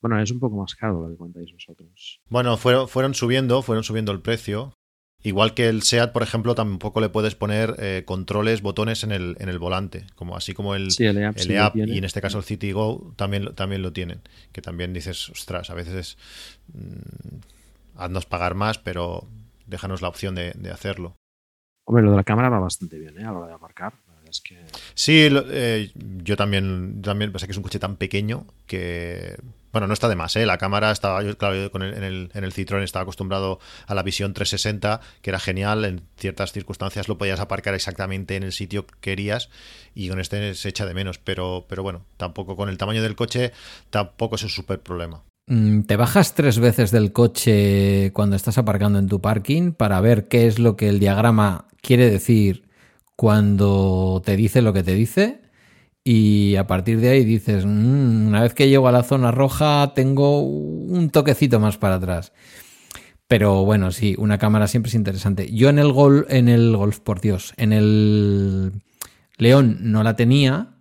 [0.00, 2.20] Bueno, es un poco más caro lo que contáis vosotros.
[2.28, 4.74] Bueno, fueron, fueron subiendo, fueron subiendo el precio.
[5.24, 9.36] Igual que el SEAT, por ejemplo, tampoco le puedes poner eh, controles, botones en el,
[9.38, 13.54] en el volante, como así como el, EAP, y en este caso el CityGo también,
[13.54, 14.20] también lo tienen.
[14.50, 16.18] Que también dices, ostras, a veces
[16.74, 19.28] mm, haznos pagar más, pero
[19.66, 21.14] déjanos la opción de, hacerlo.
[21.84, 23.22] Hombre, lo de la cámara va bastante bien, ¿eh?
[23.22, 23.94] A la hora de aparcar.
[24.94, 29.36] Sí, eh, yo también, también pensé que es un coche tan pequeño que
[29.72, 30.46] bueno, no está de más, ¿eh?
[30.46, 34.02] La cámara estaba, yo, claro, con el, en, el, en Citroën estaba acostumbrado a la
[34.02, 38.86] visión 360, que era genial, en ciertas circunstancias lo podías aparcar exactamente en el sitio
[38.86, 39.48] que querías
[39.94, 43.16] y con este se echa de menos, pero, pero bueno, tampoco con el tamaño del
[43.16, 43.52] coche
[43.90, 45.22] tampoco es un súper problema.
[45.46, 50.28] Mm, ¿Te bajas tres veces del coche cuando estás aparcando en tu parking para ver
[50.28, 52.68] qué es lo que el diagrama quiere decir
[53.16, 55.41] cuando te dice lo que te dice?
[56.04, 59.92] Y a partir de ahí dices, mm, una vez que llego a la zona roja
[59.94, 62.32] tengo un toquecito más para atrás.
[63.28, 65.50] Pero bueno, sí, una cámara siempre es interesante.
[65.52, 68.72] Yo en el Golf, en el Golf, por Dios, en el
[69.38, 70.74] León no la tenía,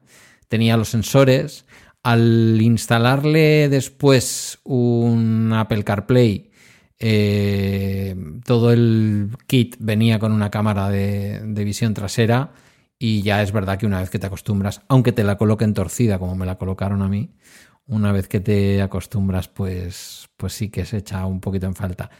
[0.49, 1.65] tenía los sensores.
[2.03, 6.51] Al instalarle después un Apple CarPlay,
[6.99, 12.53] eh, todo el kit venía con una cámara de visión trasera
[13.03, 16.19] y ya es verdad que una vez que te acostumbras, aunque te la coloquen torcida
[16.19, 17.31] como me la colocaron a mí,
[17.87, 22.11] una vez que te acostumbras, pues, pues sí que se echa un poquito en falta.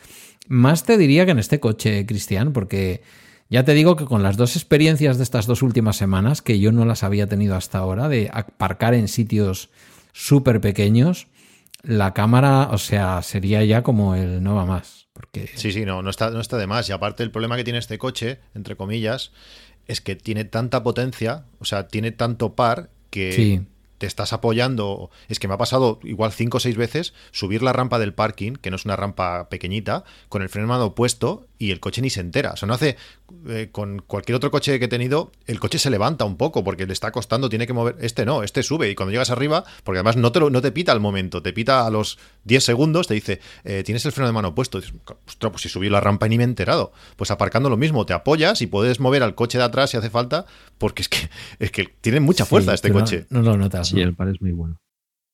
[0.47, 3.03] Más te diría que en este coche, Cristian, porque
[3.47, 6.71] ya te digo que con las dos experiencias de estas dos últimas semanas, que yo
[6.71, 9.69] no las había tenido hasta ahora, de aparcar en sitios
[10.13, 11.27] súper pequeños,
[11.83, 15.09] la cámara, o sea, sería ya como el no va más.
[15.13, 15.47] Porque...
[15.53, 16.89] Sí, sí, no, no está, no está de más.
[16.89, 19.31] Y aparte el problema que tiene este coche, entre comillas,
[19.87, 23.63] es que tiene tanta potencia, o sea, tiene tanto par que
[23.97, 25.11] te estás apoyando.
[25.29, 28.53] Es que me ha pasado igual cinco o seis veces subir la rampa del parking,
[28.53, 32.19] que no es una rampa pequeñita, con el freno puesto y el coche ni se
[32.21, 32.51] entera.
[32.51, 32.97] O sea, no hace.
[33.47, 36.85] eh, con cualquier otro coche que he tenido, el coche se levanta un poco porque
[36.85, 37.95] le está costando, tiene que mover.
[38.01, 40.71] Este no, este sube y cuando llegas arriba, porque además no te, lo- no te
[40.71, 44.27] pita al momento, te pita a los 10 segundos, te dice, eh, tienes el freno
[44.27, 44.79] de mano puesto.
[44.81, 44.93] Dices,
[45.27, 46.91] Ostras, pues si subí la rampa y ni me he enterado.
[47.15, 50.09] Pues aparcando lo mismo, te apoyas y puedes mover al coche de atrás si hace
[50.09, 50.45] falta,
[50.77, 51.29] porque es que,
[51.59, 53.25] es que tiene mucha fuerza Sí, este tú no- coche.
[53.29, 53.87] No, lo notas.
[53.89, 54.01] Sí, ¿no?
[54.01, 54.77] el par es muy bueno.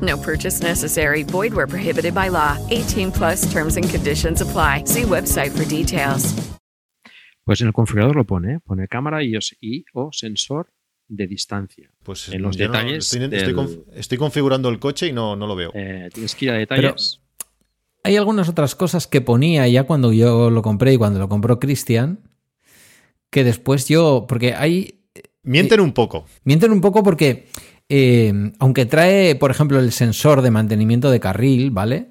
[0.00, 1.22] No purchase necessary.
[1.24, 2.56] Void where prohibited by law.
[2.70, 4.84] 18 plus terms and conditions apply.
[4.86, 6.34] See website for details.
[7.44, 8.58] Pues en el configurador lo pone, ¿eh?
[8.64, 9.34] pone cámara y,
[9.92, 10.72] o sensor
[11.08, 11.90] de distancia.
[12.02, 15.36] Pues En los no- detalles estoy, estoy del- conf- estoy configurando el coche y no,
[15.36, 15.70] no lo veo.
[15.74, 17.20] Eh, tienes que ir a detalles.
[18.02, 21.58] Hay algunas otras cosas que ponía ya cuando yo lo compré y cuando lo compró
[21.60, 22.20] Cristian,
[23.30, 25.02] que después yo, porque hay,
[25.42, 26.24] Mienten un poco.
[26.44, 27.48] Mienten un poco porque,
[27.96, 32.08] eh, aunque trae, por ejemplo, el sensor de mantenimiento de carril, ¿vale?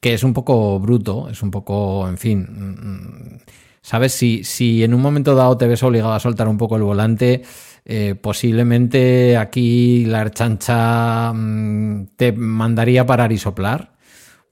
[0.00, 2.46] Que es un poco bruto, es un poco, en fin.
[2.48, 3.38] mm,
[3.82, 4.12] ¿Sabes?
[4.12, 7.42] Si, si en un momento dado te ves obligado a soltar un poco el volante,
[7.84, 13.92] eh, posiblemente aquí la chancha mm, te mandaría parar y soplar.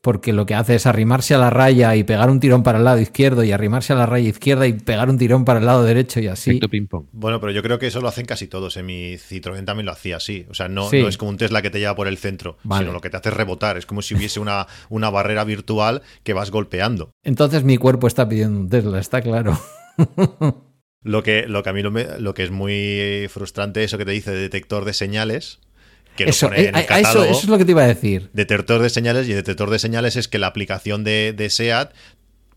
[0.00, 2.84] Porque lo que hace es arrimarse a la raya y pegar un tirón para el
[2.84, 5.82] lado izquierdo y arrimarse a la raya izquierda y pegar un tirón para el lado
[5.82, 6.60] derecho y así.
[7.12, 8.76] Bueno, pero yo creo que eso lo hacen casi todos.
[8.76, 10.46] En mi Citroën también lo hacía así.
[10.50, 11.02] O sea, no, Sí.
[11.02, 12.82] no es como un Tesla que te lleva por el centro, Vale.
[12.84, 13.76] sino lo que te hace es rebotar.
[13.76, 17.10] Es como si hubiese una, una barrera virtual que vas golpeando.
[17.24, 19.58] Entonces mi cuerpo está pidiendo un Tesla, está claro.
[21.02, 24.04] Lo que, lo que a mí lo, me- lo que es muy frustrante, eso que
[24.04, 25.60] te dice detector de señales,
[26.18, 27.86] que lo Eso, pone en a- el a eso, es lo que te iba a
[27.86, 28.28] decir.
[28.34, 31.92] Detector de señales y el detector de señales es que la aplicación de, de SEAT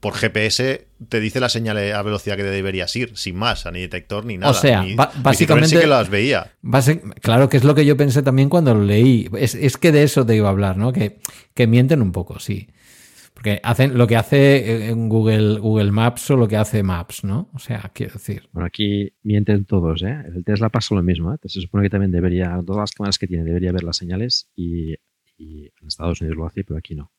[0.01, 4.25] por GPS te dice la señal a velocidad que deberías ir, sin más, ni detector
[4.25, 4.53] ni nada.
[4.55, 6.51] sea, Mi- ba- mi básicamente- sí que las veía.
[6.63, 9.29] Base- claro que es lo que yo pensé también cuando lo leí.
[9.38, 10.91] Es, es que de eso te iba a hablar, ¿no?
[10.91, 11.19] Que,
[11.53, 12.67] que mienten un poco, sí.
[13.41, 17.49] Porque hacen lo que hace en Google, Google Maps o lo que hace Maps, ¿no?
[17.55, 18.47] O sea, quiero decir.
[18.51, 20.15] Bueno, aquí mienten todos, ¿eh?
[20.31, 21.38] El Tesla pasa lo mismo, ¿eh?
[21.45, 24.91] Se supone que también debería, todas las cámaras que tiene, debería ver las señales y,
[25.39, 27.11] y en Estados Unidos lo hace, pero aquí no.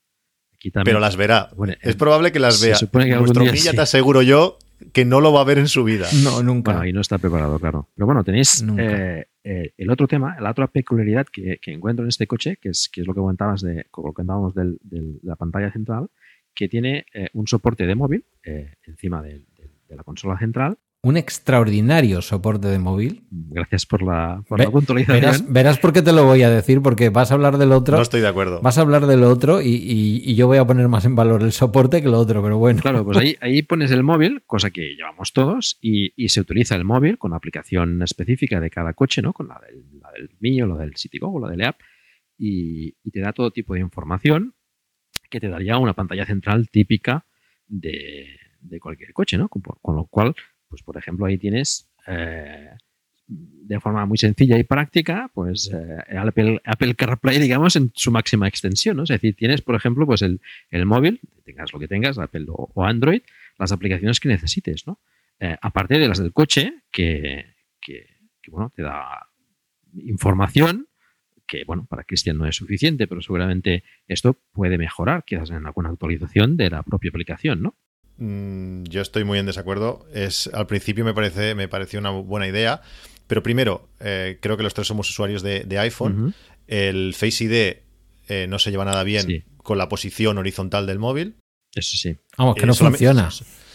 [0.55, 0.93] Aquí también.
[0.93, 1.51] Pero las verá.
[1.57, 2.77] Bueno, es probable que las se vea.
[2.77, 3.77] supone que algún Nuestro día Milla sí.
[3.77, 4.59] te aseguro yo
[4.93, 6.07] que no lo va a ver en su vida.
[6.23, 6.70] No, nunca.
[6.70, 7.89] Bueno, ahí no está preparado, claro.
[7.97, 8.85] Pero bueno, tenéis Nunca.
[9.19, 12.90] eh, eh, el otro tema, la otra peculiaridad que, encuentro en este coche, que es,
[12.97, 16.09] lo que comentabas de, lo que comentábamos del- de la pantalla central,
[16.55, 19.43] que tiene eh, un soporte de móvil eh, encima de
[19.89, 20.78] la consola central.
[21.05, 23.24] Un extraordinario soporte de móvil.
[23.31, 25.20] Gracias por la, por Ve- la puntualización.
[25.20, 27.97] verás, verás por qué te lo voy a decir, porque vas a hablar del otro.
[27.97, 28.61] No estoy de acuerdo.
[28.62, 31.43] Vas a hablar del otro y, y- y yo voy a poner más en valor
[31.43, 32.81] el soporte que el otro, pero bueno.
[32.81, 36.77] Claro, pues ahí, ahí pones el móvil, cosa que llevamos todos, y, y se utiliza
[36.77, 39.33] el móvil con la aplicación específica de cada coche, ¿no?
[39.33, 41.81] Con la del, la del mío, la del CityGo, la del app,
[42.39, 44.55] y, y te da todo tipo de información
[45.29, 47.27] que te daría una pantalla central típica
[47.66, 48.27] de,
[48.61, 49.49] de cualquier coche, ¿no?
[49.49, 50.35] Con, con lo cual,
[50.73, 52.70] pues por ejemplo, ahí tienes eh,
[53.27, 56.16] de forma muy sencilla y práctica, pues eh,
[56.65, 59.03] Apple, CarPlay, digamos, en su máxima extensión, ¿no?
[59.03, 60.40] Es decir, tienes, por ejemplo, pues el,
[60.70, 63.20] el móvil, tengas lo que tengas, Apple o, o Android,
[63.59, 64.99] las aplicaciones que necesites, ¿no?
[65.40, 68.07] Eh, aparte de las del coche, que, que,
[68.40, 69.28] que, bueno, te da
[69.93, 70.89] información
[71.47, 75.90] que, bueno, para Cristian no es suficiente, pero seguramente esto puede mejorar, quizás en alguna
[75.90, 77.77] actualización de la propia aplicación, ¿no?
[78.24, 80.07] Mm, yo estoy muy en desacuerdo.
[80.15, 82.81] Es, al principio me, parece, me pareció una buena idea,
[83.27, 86.35] Pero primero, eh, creo que los tres somos usuarios de, de iPhone.
[86.66, 87.77] El Face ID
[88.28, 89.43] eh, no se lleva nada bien Sí.
[89.57, 91.36] con la posición horizontal del móvil.
[91.74, 92.16] Eso sí.
[92.36, 93.31] Vamos, que Eh, no solamente- funciona.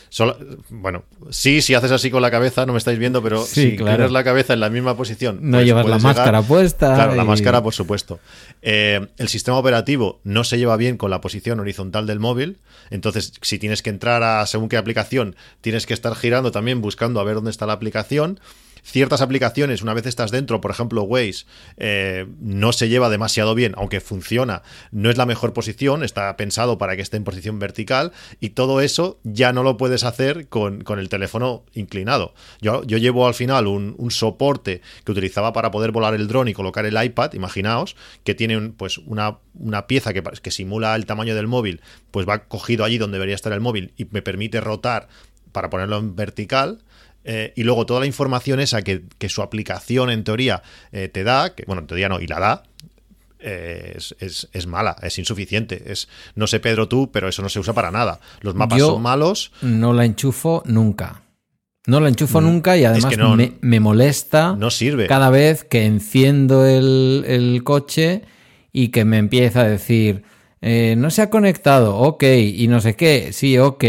[0.09, 0.37] Solo-
[0.69, 3.75] bueno, sí, si haces así con la cabeza, no me estáis viendo, pero Sí, si
[3.77, 3.97] claro.
[3.97, 5.39] tienes la cabeza en la misma posición.
[5.41, 6.95] No pues llevas la llegar- máscara puesta.
[6.95, 8.19] Claro, la máscara, por supuesto.
[8.61, 12.57] Eh, el sistema operativo no se lleva bien con la posición horizontal del móvil.
[12.89, 17.19] Entonces, si tienes que entrar a según qué aplicación, tienes que estar girando también buscando
[17.19, 18.39] a ver dónde está la aplicación.
[18.89, 21.43] Ciertas aplicaciones, una vez estás dentro, por ejemplo Waze,
[21.75, 24.61] eh, no se lleva demasiado bien, aunque funciona,
[24.91, 28.79] no es la mejor posición, está pensado para que esté en posición vertical y todo
[28.79, 32.33] eso ya no lo puedes hacer con, con el teléfono inclinado.
[32.61, 36.47] Yo, yo llevo al final un, un soporte que utilizaba para poder volar el dron
[36.47, 41.05] y colocar el iPad, imaginaos, que tiene pues una, una pieza que, que simula el
[41.05, 44.61] tamaño del móvil, pues va cogido allí donde debería estar el móvil y me permite
[44.61, 45.09] rotar
[45.51, 46.83] para ponerlo en vertical.
[47.29, 50.63] Eh, y luego toda la información esa que, que su aplicación en teoría
[50.93, 52.63] eh, te da, que bueno, en teoría no, y la da,
[53.39, 55.91] eh, es, es- es mala, es insuficiente.
[55.91, 58.19] Es, no sé, Pedro, tú, pero eso no se usa para nada.
[58.41, 59.51] Los mapas Yo- son malos.
[59.61, 61.21] No la enchufo nunca.
[61.85, 65.07] No la enchufo Mm, nunca y es además que no- me, me molesta No sirve.
[65.07, 68.23] cada vez que enciendo el, el coche
[68.73, 70.23] y que me empieza a decir,
[70.61, 73.83] eh, no se ha conectado, ok, y no sé qué, sí, ok.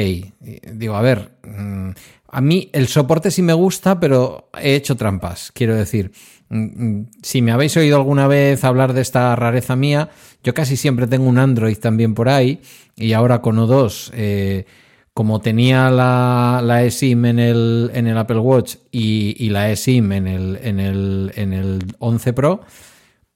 [0.75, 1.91] Digo, a ver, mm,
[2.31, 6.13] a mí el soporte sí me gusta, pero he hecho trampas, quiero decir.
[6.51, 6.65] Mm,
[7.01, 10.11] mm, Si me habéis oído alguna vez hablar de esta rareza mía,
[10.43, 12.61] yo casi siempre tengo un Android también por ahí
[12.97, 14.67] y ahora con O2, eh,
[15.15, 20.13] como tenía la, la eSIM en el, en el Apple Watch y, y la eSIM
[20.13, 22.61] en el, en, el, en el 11 Pro,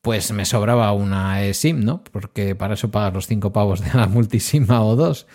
[0.01, 2.03] pues me sobraba una eSIM, ¿no?
[2.05, 5.27] Porque para eso pagas los 5 pavos de la multisima o dos.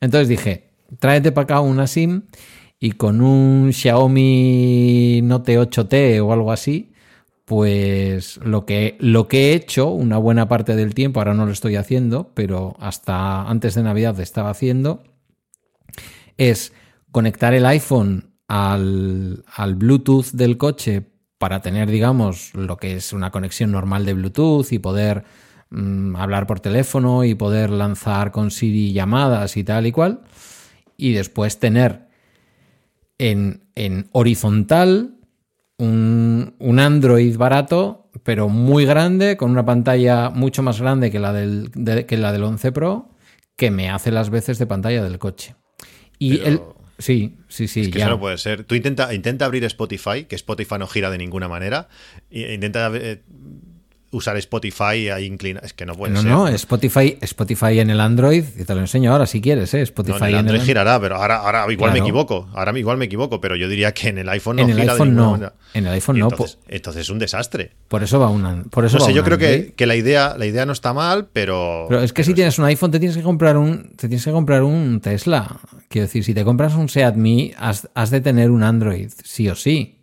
[0.00, 0.68] Entonces dije,
[0.98, 2.22] tráete para acá una SIM
[2.78, 6.92] y con un Xiaomi Note 8T o algo así,
[7.44, 11.52] pues lo que, lo que he hecho una buena parte del tiempo, ahora no lo
[11.52, 15.04] estoy haciendo, pero hasta antes de Navidad estaba haciendo,
[16.36, 16.72] es
[17.12, 21.04] conectar el iPhone al, al Bluetooth del coche
[21.38, 25.24] para tener, digamos, lo que es una conexión normal de Bluetooth y poder
[25.70, 30.22] mm, hablar por teléfono y poder lanzar con Siri llamadas y tal y cual.
[30.96, 32.05] Y después tener
[33.18, 35.14] en, en horizontal
[35.78, 41.32] un, un Android barato, pero muy grande, con una pantalla mucho más grande que la
[41.32, 43.10] del, de- que la del 11 Pro,
[43.56, 45.54] que me hace las veces de pantalla del coche.
[46.18, 46.60] Y Pero- el.
[46.98, 47.82] Sí, sí, sí.
[47.82, 48.06] Es que ya.
[48.06, 48.64] eso no puede ser.
[48.64, 51.88] Tú intenta, intenta abrir Spotify, que Spotify no gira de ninguna manera.
[52.30, 53.22] e intenta eh,
[54.10, 55.60] usar Spotify ahí inclina.
[55.62, 56.30] Es que no puede no, ser.
[56.30, 59.78] no, Spotify, Spotify en el Android, y te lo enseño ahora si quieres, ¿eh?
[59.78, 62.04] No, Spotify en el en Android el girará, pero ahora, ahora igual me Claro.
[62.06, 62.48] equivoco.
[62.54, 64.92] Ahora igual me equivoco, pero yo diría que en el iPhone no En el gira
[64.92, 65.30] iPhone de no.
[65.32, 65.52] manera.
[65.74, 67.72] En el iPhone Y no, Entonces, entonces es un desastre.
[67.88, 68.62] Por eso va una.
[68.70, 70.92] Por eso No va sé, yo creo que, que la idea la idea no está
[70.94, 71.86] mal, pero.
[71.88, 74.30] Pero es que si tienes un iPhone te tienes que comprar un te tienes que
[74.32, 75.58] comprar un Tesla.
[75.88, 79.48] Quiero decir, si te compras un Seat Mii has, has de tener un Android, sí
[79.48, 79.95] o sí.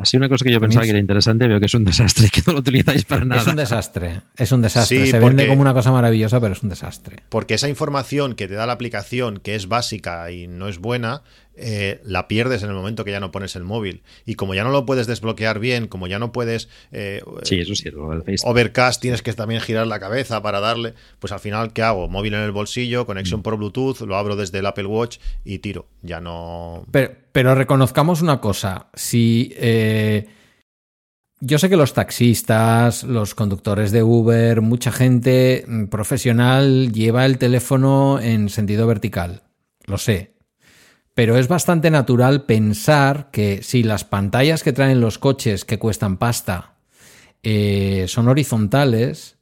[0.00, 2.30] Así una cosa que yo pensaba que era interesante, veo que es un desastre y
[2.30, 3.42] que no lo utilizáis para nada.
[3.42, 5.04] Es un desastre, es un desastre.
[5.04, 7.18] Sí, Se vende como una cosa maravillosa, pero es un desastre.
[7.28, 11.22] Porque esa información que te da la aplicación, que es básica y no es buena,
[11.60, 14.02] eh, la pierdes en el momento que ya no pones el móvil.
[14.26, 16.68] Y como ya no lo puedes desbloquear bien, como ya no puedes.
[16.92, 17.90] eh, Sí, eso sí.
[18.44, 20.94] Overcast tienes que también girar la cabeza para darle.
[21.18, 22.08] Pues al final, ¿qué hago?
[22.08, 23.06] Móvil en el bolsillo, Mm.
[23.06, 25.86] conexión por Bluetooth, lo abro desde el Apple Watch y tiro.
[26.02, 26.84] Ya no.
[26.90, 28.88] Pero, pero reconozcamos una cosa.
[28.94, 29.52] Si.
[29.56, 30.26] eh,
[31.42, 37.38] yo sé que los taxistas, los conductores de Uber, mucha gente mm, profesional lleva el
[37.38, 39.42] teléfono en sentido vertical.
[39.86, 40.32] Lo sé.
[41.14, 46.16] Pero es bastante natural pensar que si las pantallas que traen los coches que cuestan
[46.16, 46.74] pasta
[47.42, 49.36] eh, son horizontales,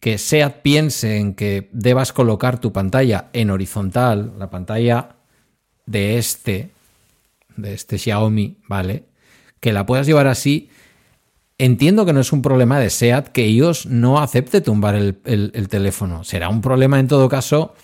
[0.00, 5.16] que SEAT piense en que debas colocar tu pantalla en horizontal, la pantalla
[5.86, 6.70] de este,
[7.56, 9.04] de este Xiaomi, ¿vale?
[9.60, 10.70] Que la puedas llevar así.
[11.58, 15.50] Entiendo que no es un problema de SEAT que iOS no acepte tumbar el, el-
[15.54, 16.24] el teléfono.
[16.24, 17.74] Será un problema en todo caso.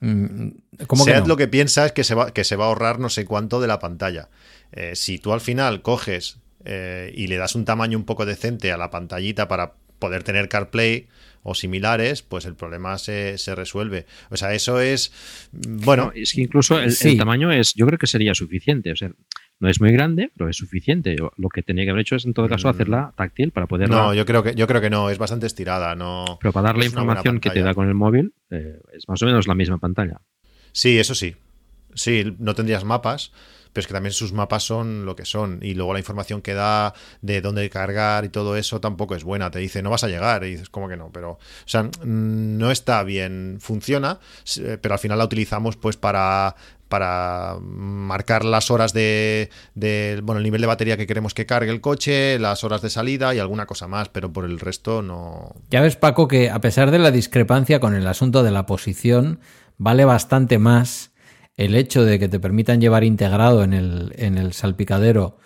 [0.00, 0.69] mm, ¿Cómo que
[1.04, 1.28] Seat no?
[1.28, 3.60] lo que piensa es que se, va, que se va a ahorrar no sé cuánto
[3.60, 4.28] de la pantalla.
[4.72, 8.72] Eh, si tú al final coges eh, y le das un tamaño un poco decente
[8.72, 11.08] a la pantallita para poder tener CarPlay
[11.42, 14.06] o similares, pues el problema se, se resuelve.
[14.30, 15.12] O sea, eso es.
[15.52, 18.92] mm, Bueno, No, es que incluso el, tamaño es, yo creo que sería suficiente.
[18.92, 19.10] O sea,
[19.58, 21.16] no es muy grande, pero es suficiente.
[21.18, 23.96] Yo- lo que tenía que haber hecho es, en todo caso, hacerla táctil para poderla.
[23.96, 23.98] Mm.
[23.98, 26.38] no, yo creo que yo creo que no, es bastante estirada, no.
[26.40, 29.26] pero para dar la información que te da con el móvil, eh, es más o
[29.26, 30.20] menos la misma pantalla.
[30.72, 31.36] Sí, eso sí.
[31.94, 33.32] Sí, no tendrías mapas,
[33.72, 35.58] pero es que también sus mapas son lo que son.
[35.62, 39.50] Y luego la información que da de dónde cargar y todo eso tampoco es buena.
[39.50, 40.44] Te dice, no vas a llegar.
[40.44, 41.10] Y dices, ¿cómo que no?
[41.12, 41.90] Pero, o sea, mm,
[42.58, 43.58] no está bien.
[43.60, 46.54] Funciona, s- pero al final la utilizamos pues para
[46.88, 51.70] para marcar las horas de, de- bueno el nivel de batería que queremos que cargue
[51.70, 55.54] el coche, las horas de salida y alguna cosa más, pero por el resto no.
[55.70, 59.38] Ya ves, Paco, que a pesar de la discrepancia con el asunto de la posición,
[59.80, 61.10] vale bastante más
[61.56, 65.38] el hecho de que te permitan llevar integrado en el, en el salpicadero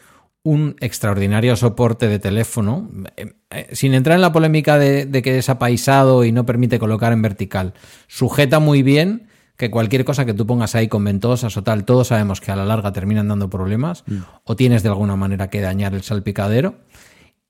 [0.42, 5.38] un extraordinario soporte de teléfono, eh, eh, sin entrar en la polémica de, de que
[5.38, 7.74] es apaisado y no permite colocar en vertical.
[8.08, 12.08] Sujeta muy bien que cualquier cosa que tú pongas ahí con ventosas o tal, todos
[12.08, 14.04] sabemos que a la larga terminan dando problemas,
[14.42, 16.74] o tienes de alguna manera que dañar el salpicadero.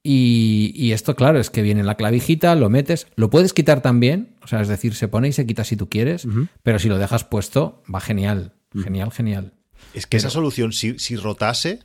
[0.07, 4.37] Y, y esto, claro, es que viene la clavijita, lo metes, lo puedes quitar también,
[4.43, 6.29] o sea, es decir, se pone y se quita si tú quieres,
[6.63, 8.53] pero si lo dejas puesto, va genial,
[8.83, 9.55] genial, genial.
[9.95, 11.81] Es que esa solución, si, si rotase,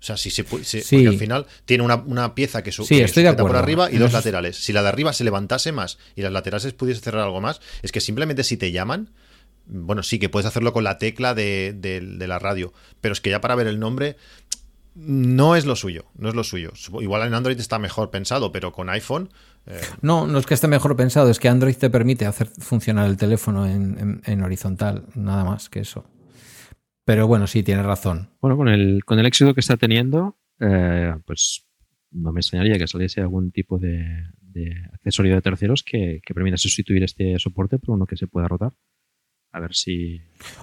[0.00, 0.96] o sea, si se, pu- se- Sí.
[0.96, 3.52] porque al final tiene una, una pieza que, su- Sí, que estoy de sujeta por
[3.52, 3.62] acuerdo.
[3.84, 4.56] arriba y dos laterales.
[4.56, 7.92] Si la de arriba se levantase más y las laterales pudiese cerrar algo más, es
[7.92, 9.10] que simplemente si te llaman,
[9.66, 13.20] bueno, sí que puedes hacerlo con la tecla de, de- de la radio, pero es
[13.20, 14.16] que ya para ver el nombre
[14.94, 16.72] no es lo suyo, no es lo suyo.
[17.00, 19.28] Igual en Android está mejor pensado, pero con iPhone
[19.66, 23.06] eh, No, no es que esté mejor pensado, es que Android te permite hacer funcionar
[23.08, 26.04] el teléfono en, en- en horizontal, nada más que eso.
[27.04, 28.30] Pero bueno, sí, tienes razón.
[28.40, 31.66] Bueno, con el, con el éxito que está teniendo, eh, pues
[32.10, 34.04] no me extrañaría que saliese algún tipo de,
[34.40, 38.48] de accesorio de terceros que, que permita sustituir este soporte por uno que se pueda
[38.48, 38.72] rotar.
[39.52, 40.20] A ver si.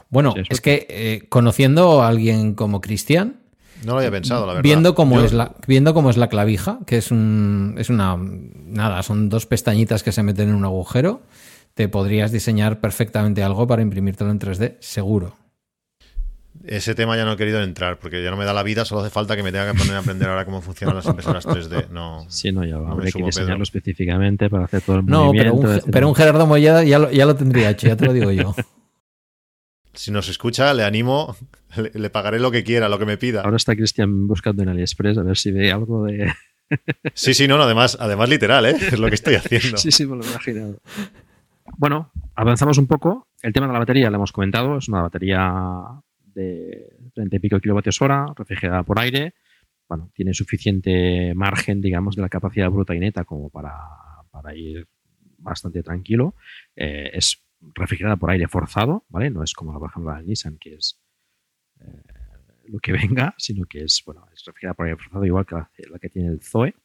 [0.10, 3.41] Bueno, es que eh, conociendo a alguien como Cristian,
[3.86, 4.64] no lo había pensado, la verdad.
[4.64, 8.18] viendo cómo Yo- es la viendo cómo es la clavija, que es un es una
[8.18, 11.22] nada, son dos pestañitas que se meten en un agujero,
[11.74, 15.36] te podrías diseñar perfectamente algo para imprimírtelo en 3D, seguro.
[16.66, 19.02] Ese tema ya no he querido entrar, porque ya no me da la vida, solo
[19.02, 21.88] hace falta que me tenga que poner a aprender ahora cómo funcionan las impresoras 3D.
[21.90, 22.26] No.
[22.28, 23.64] Si no, ya me habría que sumo, diseñarlo Pedro.
[23.64, 25.56] específicamente para hacer todo el No, pero movimiento.
[25.56, 25.92] un, etcétera.
[25.92, 28.54] pero un Gerardo Molleda ya lo, ya lo tendría hecho, ya te lo digo yo.
[29.94, 31.36] Si nos escucha, le animo,
[31.78, 33.42] le, le pagaré lo que quiera, lo que me pida.
[33.42, 36.32] Ahora está Cristian buscando en AliExpress a ver si ve algo de.
[37.14, 38.76] Sí, sí, no, no, además, además literal, ¿eh?
[38.80, 39.78] Es lo que estoy haciendo.
[39.78, 40.80] Sí, sí, me lo he imaginado.
[41.78, 43.28] Bueno, avanzamos un poco.
[43.42, 44.78] El tema de la batería lo hemos comentado.
[44.78, 45.52] Es una batería
[46.34, 49.34] de 30 y pico kilovatios hora, refrigerada por aire.
[49.90, 53.74] Bueno, tiene suficiente margen, digamos, de la capacidad bruta y neta como para,
[54.32, 54.88] para ir
[55.38, 56.36] bastante tranquilo.
[56.76, 57.41] Eh, es
[57.74, 59.30] refrigerada por aire forzado, ¿vale?
[59.30, 61.00] No es como, por ejemplo, la Nissan, que es
[61.80, 62.02] eh,
[62.68, 65.72] lo que venga, sino que es, bueno, es refrigerada por aire forzado, igual que la,
[65.90, 66.76] la que tiene el Zoe.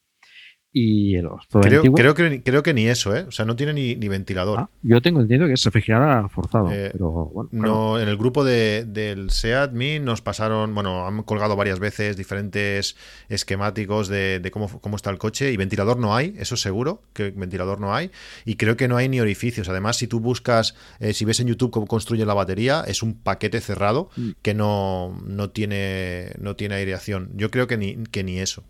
[0.78, 1.26] Y el
[1.62, 3.24] Creo, creo, que, creo que ni eso, ¿eh?
[3.26, 4.58] O sea, no tiene ni, ni ventilador.
[4.60, 7.66] Ah, yo tengo entendido que es refrigerada forzado, Eh, pero bueno, claro.
[7.66, 12.94] No, en el grupo de, del SEADMI nos pasaron, bueno, han colgado varias veces diferentes
[13.30, 17.30] esquemáticos de, de cómo, cómo está el coche y ventilador no hay, eso seguro, que
[17.30, 18.10] ventilador no hay
[18.44, 19.70] y creo que no hay ni orificios.
[19.70, 23.14] Además, si tú buscas, eh, si ves en YouTube cómo construye la batería, es un
[23.14, 24.30] paquete cerrado Mm.
[24.42, 27.30] que no, no, tiene, no tiene aireación.
[27.34, 28.62] Yo creo que ni, que ni eso.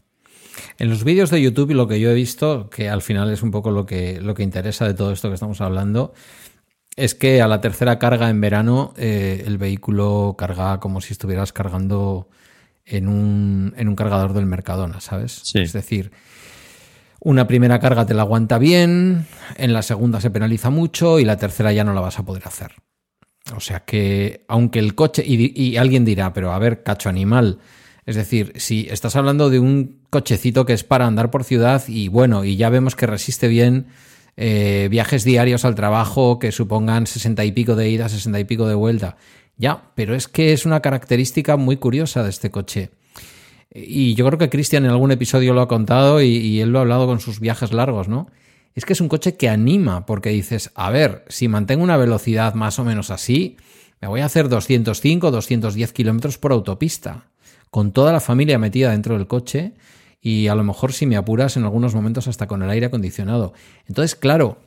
[0.78, 3.42] En los vídeos de YouTube y lo que yo he visto, que al final es
[3.42, 6.12] un poco lo que, lo que interesa de todo esto que estamos hablando,
[6.96, 11.52] es que a la tercera carga en verano eh, el vehículo carga como si estuvieras
[11.52, 12.28] cargando
[12.84, 15.40] en un, en un cargador del Mercadona, ¿sabes?
[15.44, 15.58] Sí.
[15.60, 16.12] Es decir,
[17.20, 19.26] una primera carga te la aguanta bien,
[19.56, 22.44] en la segunda se penaliza mucho y la tercera ya no la vas a poder
[22.46, 22.72] hacer.
[23.54, 27.58] O sea que, aunque el coche, y, y alguien dirá, pero a ver, cacho animal,
[28.06, 32.06] es decir, si estás hablando de un cochecito que es para andar por ciudad y
[32.06, 33.86] bueno, y ya vemos que resiste bien
[34.36, 38.68] eh, viajes diarios al trabajo que supongan sesenta y pico de ida, sesenta y pico
[38.68, 39.16] de vuelta.
[39.56, 42.90] Ya, pero es que es una característica muy curiosa de este coche.
[43.74, 46.78] Y yo creo que Cristian en algún episodio lo ha contado y, y él lo
[46.78, 48.28] ha hablado con sus viajes largos, ¿no?
[48.74, 52.54] Es que es un coche que anima, porque dices, a ver, si mantengo una velocidad
[52.54, 53.56] más o menos así,
[54.00, 57.24] me voy a hacer 205, 210 kilómetros por autopista,
[57.76, 59.74] con toda la familia metida dentro del coche
[60.18, 63.52] y a lo mejor si me apuras en algunos momentos hasta con el aire acondicionado.
[63.84, 64.62] Entonces, claro,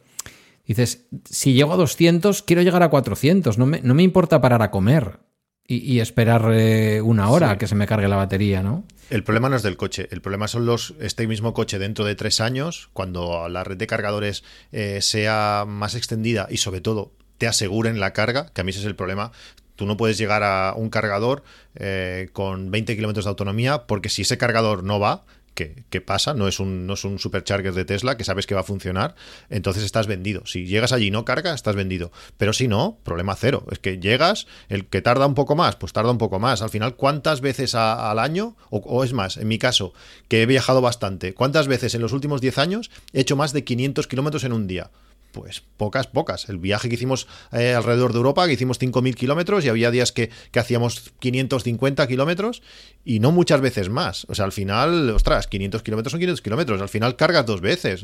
[0.67, 4.61] dices, si llego a 200, quiero llegar a 400, no me, no me importa parar
[4.61, 5.21] a comer
[5.67, 8.83] y, y esperar eh, una hora a que se me cargue la batería, ¿no?
[9.09, 12.13] El problema no es del coche, el problema son los este mismo coche dentro de
[12.13, 17.47] tres años, cuando la red de cargadores eh, sea más extendida y sobre todo te
[17.47, 19.31] aseguren la carga, que a mí ese es el problema.
[19.79, 21.41] Tú no puedes llegar a un cargador
[21.75, 25.23] eh, con 20 kilómetros de autonomía porque si ese cargador no va,
[25.53, 28.55] que, que, pasa, no es, un, no es un supercharger de Tesla que sabes que
[28.55, 29.15] va a funcionar,
[29.49, 30.45] entonces estás vendido.
[30.45, 32.11] Si llegas allí y no carga, estás vendido.
[32.35, 33.65] Pero si no, problema cero.
[33.71, 36.61] Es que llegas, el que tarda un poco más, pues tarda un poco más.
[36.61, 39.93] Al final, ¿cuántas veces al año, o, o, es más, en mi caso,
[40.27, 43.63] que he viajado bastante, ¿cuántas veces en los últimos 10 años he hecho más de
[43.63, 44.91] 500 kilómetros en un día?
[45.31, 46.49] Pues pocas, pocas.
[46.49, 50.11] El viaje que hicimos eh, alrededor de Europa, que hicimos 5.000 kilómetros y había días
[50.11, 52.63] que, que, hacíamos 550 kilómetros
[53.05, 54.25] y no muchas veces más.
[54.29, 56.81] O sea, al final, ostras, 500 kilómetros son 500 kilómetros.
[56.81, 58.03] Al final cargas dos veces.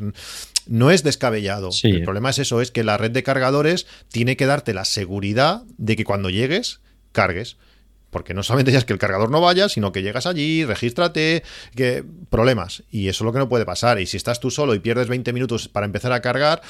[0.66, 1.72] No es descabellado.
[1.72, 1.88] Sí.
[1.88, 5.64] El problema es eso, es que la red de cargadores tiene que darte la seguridad
[5.78, 6.80] de que cuando llegues,
[7.12, 7.56] cargues
[8.10, 11.42] porque no solamente ya es que el cargador no vaya, sino que llegas allí, regístrate,
[11.74, 12.84] que problemas.
[12.90, 14.00] Y eso es lo que no puede pasar.
[14.00, 16.62] Y si estás tú solo y pierdes 20 minutos para empezar a cargar,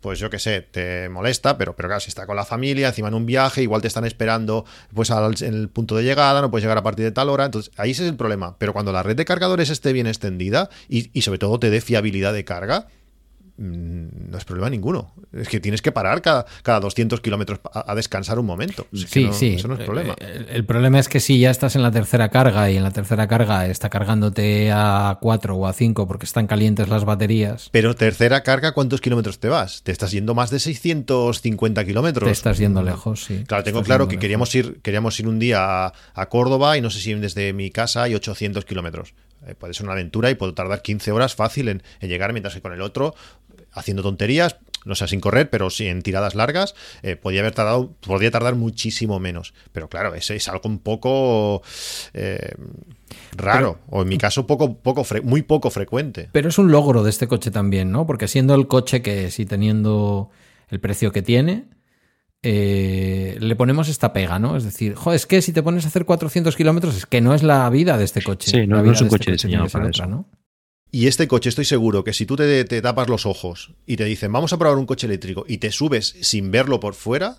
[0.00, 3.08] pues yo qué sé, te molesta, pero, pero claro, si está con la familia, encima
[3.08, 4.64] en un viaje, igual te están esperando
[4.94, 7.44] pues al, en el punto de llegada, no puedes llegar a partir de tal hora.
[7.44, 8.56] Entonces, ahí ese es el problema.
[8.58, 11.80] Pero cuando la red de cargadores esté bien extendida y, y sobre todo te dé
[11.80, 12.88] fiabilidad de carga,
[13.56, 15.14] no es problema ninguno.
[15.32, 18.86] Es que tienes que parar cada, cada 200 kilómetros a, a, descansar un momento.
[18.92, 19.54] Es sí, no, sí.
[19.54, 20.14] Eso no es problema.
[20.18, 22.90] El, el, problema es que si ya estás en la tercera carga y en la
[22.90, 27.68] tercera carga está cargándote a 4 o a 5 porque están calientes las baterías.
[27.70, 29.82] Pero tercera carga, ¿cuántos kilómetros te vas?
[29.82, 32.26] Te estás yendo más de 650 kilómetros.
[32.26, 33.44] Te estás yendo lejos, sí.
[33.46, 34.20] Claro, tengo claro que lejos.
[34.20, 37.70] queríamos ir, queríamos ir un día a, a, Córdoba y no sé si desde mi
[37.70, 39.14] casa hay 800 kilómetros.
[39.46, 42.54] Eh, puede ser una aventura y puedo tardar 15 horas fácil en, en llegar, mientras
[42.54, 43.14] que con el otro
[43.74, 47.92] haciendo tonterías, no sé, sin correr, pero sí en tiradas largas, eh, podía haber tardado,
[48.00, 49.54] podría tardar muchísimo menos.
[49.72, 51.62] Pero claro, ese es algo un poco
[52.12, 52.54] eh,
[53.36, 56.28] raro, pero, o en mi caso poco, poco muy poco frecuente.
[56.32, 58.06] Pero es un logro de este coche también, ¿no?
[58.06, 60.30] Porque siendo el coche que es y teniendo
[60.68, 61.64] el precio que tiene,
[62.42, 64.56] eh, le ponemos esta pega, ¿no?
[64.56, 67.34] Es decir, jo, es que si te pones a hacer 400 kilómetros, es que no
[67.34, 68.50] es la vida de este coche.
[68.50, 70.10] Sí, no, es un de coche este diseñado para otra, eso.
[70.10, 70.28] ¿no?
[70.94, 74.30] Y este coche estoy seguro que si tú te, tapas los ojos y te dicen
[74.30, 77.38] vamos a probar un coche eléctrico y te subes sin verlo por fuera,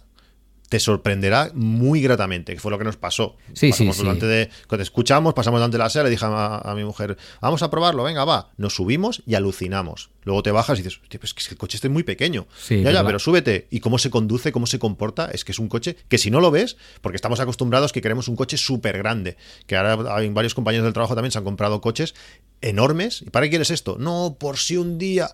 [0.70, 3.36] te sorprenderá muy gratamente, que fue lo que nos pasó.
[3.54, 4.28] Sí, pasamos sí, delante sí.
[4.28, 7.62] De, cuando escuchamos, pasamos delante de la SEA, le dije a, a, mi mujer, vamos
[7.62, 8.52] a probarlo, venga, va.
[8.58, 10.10] Nos subimos y alucinamos.
[10.24, 12.48] Luego te bajas y dices, pues que el coche este es muy pequeño.
[12.58, 13.68] Sí, ya, ya, pero súbete.
[13.70, 16.42] Y cómo se conduce, cómo se comporta, es que es un coche que si no
[16.42, 19.38] lo ves, porque estamos acostumbrados que queremos un coche súper grande,
[19.68, 22.16] que ahora hay varios compañeros del trabajo también se han comprado coches
[22.62, 23.22] enormes.
[23.22, 23.98] ¿Y para qué quieres esto?
[24.00, 25.30] No, por si un día...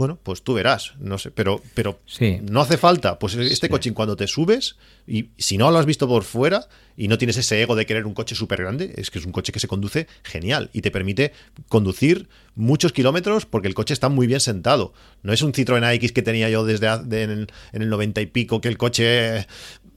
[0.00, 2.38] Bueno, pues tú verás, no sé, pero, pero sí.
[2.50, 3.18] no hace falta.
[3.18, 3.70] Pues este Sí.
[3.70, 6.66] coche, cuando te subes, y si no lo has visto por fuera
[6.96, 9.32] y no tienes ese ego de querer un coche súper grande, es que es un
[9.32, 11.32] coche que se conduce genial y te permite
[11.68, 14.94] conducir muchos kilómetros porque el coche está muy bien sentado.
[15.22, 18.26] No es un Citroën AX que tenía yo desde en, el, en el 90 y
[18.26, 19.46] pico, que el coche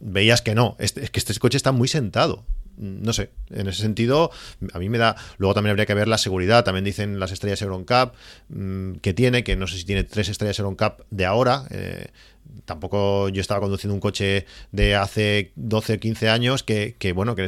[0.01, 0.75] veías que no.
[0.79, 2.43] Este- es que este coche está muy sentado.
[2.77, 4.31] No sé, en ese sentido,
[4.73, 5.15] a mí me da.
[5.37, 6.63] Luego también habría que ver la seguridad.
[6.63, 8.15] También dicen las estrellas Euroncap
[8.49, 11.65] mm, que tiene, que no sé si tiene tres estrellas Euroncap de ahora.
[11.69, 12.07] eh,
[12.65, 17.35] tampoco yo estaba conduciendo un coche de hace 12 o 15 años que, que bueno,
[17.35, 17.47] que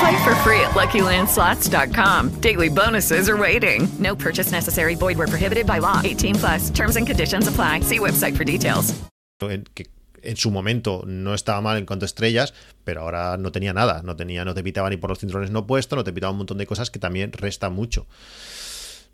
[0.00, 2.40] Play for free at LuckyLandSlots.com.
[2.40, 3.88] Daily bonuses are waiting.
[3.98, 4.94] No purchase necessary.
[4.94, 6.00] Void where prohibited by law.
[6.04, 6.70] 18 plus.
[6.70, 7.80] Terms and conditions apply.
[7.80, 8.94] See website for details.
[9.40, 9.86] en, que
[10.22, 12.54] en su momento no estaba mal en cuanto a estrellas,
[12.84, 15.66] pero ahora no tenía nada, no tenía, no te pitaba ni por los cinturones no
[15.66, 18.06] puestos, no te pitaba un montón de cosas que también resta mucho.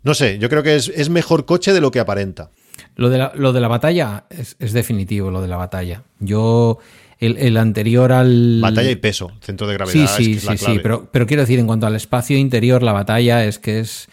[0.03, 2.49] No sé, yo creo que es, es mejor coche de lo que aparenta.
[2.95, 6.03] Lo de la, lo de la batalla es, es definitivo, lo de la batalla.
[6.19, 6.79] Yo
[7.25, 8.59] el, el anterior al...
[8.61, 9.93] Batalla y peso, centro de gravedad.
[9.93, 10.75] Sí, es sí, que es la sí, clave.
[10.75, 14.07] sí, pero, pero quiero decir, en cuanto al espacio interior, la batalla es que es,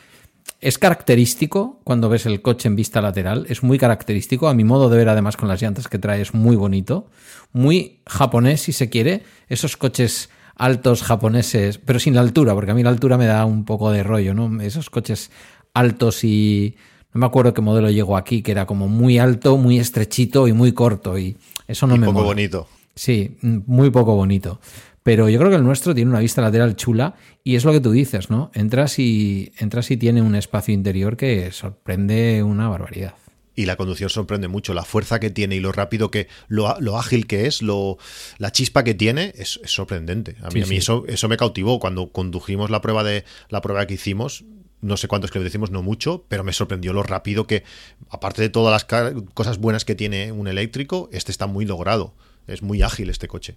[0.60, 4.88] es característico cuando ves el coche en vista lateral, es muy característico, a mi modo
[4.88, 7.08] de ver además con las llantas que trae es muy bonito,
[7.52, 12.74] muy japonés si se quiere, esos coches altos japoneses, pero sin la altura, porque a
[12.74, 14.60] mí la altura me da un poco de rollo, ¿no?
[14.60, 15.30] Esos coches
[15.74, 16.76] altos y...
[17.12, 20.52] No me acuerdo qué modelo llegó aquí, que era como muy alto, muy estrechito y
[20.52, 22.26] muy corto, y eso no Y me poco mola.
[22.26, 22.68] bonito.
[23.00, 24.60] Sí, mm, muy poco bonito.
[25.02, 27.80] Pero yo creo que el nuestro tiene una vista lateral chula y es lo que
[27.80, 28.50] tú dices, ¿no?
[28.52, 33.14] Entras y, entras y tiene un espacio interior que sorprende una barbaridad.
[33.56, 34.74] Y la conducción sorprende mucho.
[34.74, 37.96] La fuerza que tiene y lo rápido que, lo, lo ágil que es, lo,
[38.36, 40.36] la chispa que tiene, es, es sorprendente.
[40.42, 40.76] A mí, Sí, a mí sí.
[40.76, 41.80] Eso, eso me cautivó.
[41.80, 44.44] Cuando condujimos la prueba de la prueba que hicimos,
[44.82, 47.64] no sé cuántos kilómetros hicimos, no mucho, pero me sorprendió lo rápido que,
[48.10, 48.84] aparte de todas las
[49.32, 52.12] cosas buenas que tiene un eléctrico, este está muy logrado.
[52.50, 53.56] Es muy ágil este coche.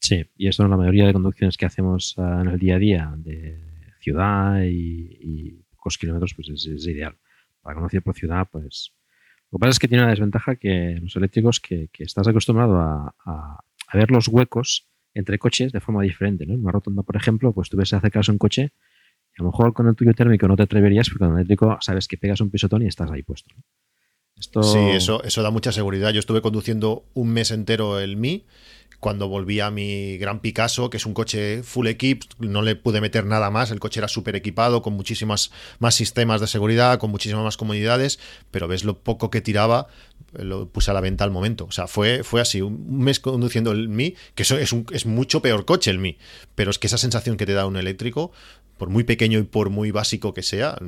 [0.00, 2.78] Sí, y eso en la mayoría de conducciones que hacemos ah, en el día a
[2.78, 3.56] día de
[4.00, 7.16] ciudad y, pocos kilómetros, pues es, es ideal.
[7.60, 8.92] Para conducir por ciudad, pues
[9.50, 12.80] lo que pasa es que tiene una desventaja que los eléctricos que, que estás acostumbrado
[12.80, 13.64] a, a-
[13.94, 16.54] ver los huecos entre coches de forma diferente, ¿no?
[16.54, 18.72] En una rotonda, por ejemplo, pues tú ves acercarse un coche
[19.36, 21.76] y a lo mejor con el tuyo térmico no te atreverías porque con el eléctrico
[21.80, 23.54] sabes que pegas un pisotón y estás ahí puesto.
[24.42, 24.64] Esto...
[24.64, 26.10] Sí, eso, eso da mucha seguridad.
[26.10, 28.44] Yo estuve conduciendo un mes entero el Mi.
[28.98, 33.00] Cuando volví a mi Gran Picasso, que es un coche full equip, no le pude
[33.00, 33.70] meter nada más.
[33.70, 38.18] El coche era súper equipado, con muchísimas más sistemas de seguridad, con muchísimas más comodidades,
[38.50, 39.86] pero ves lo poco que tiraba,
[40.32, 41.66] lo puse a la venta al momento.
[41.66, 45.06] O sea, fue, fue así, un mes conduciendo el Mi, que eso es, un, es
[45.06, 46.18] mucho peor coche el Mi,
[46.56, 48.32] pero es que esa sensación que te da un eléctrico,
[48.76, 50.78] por muy pequeño y por muy básico que sea,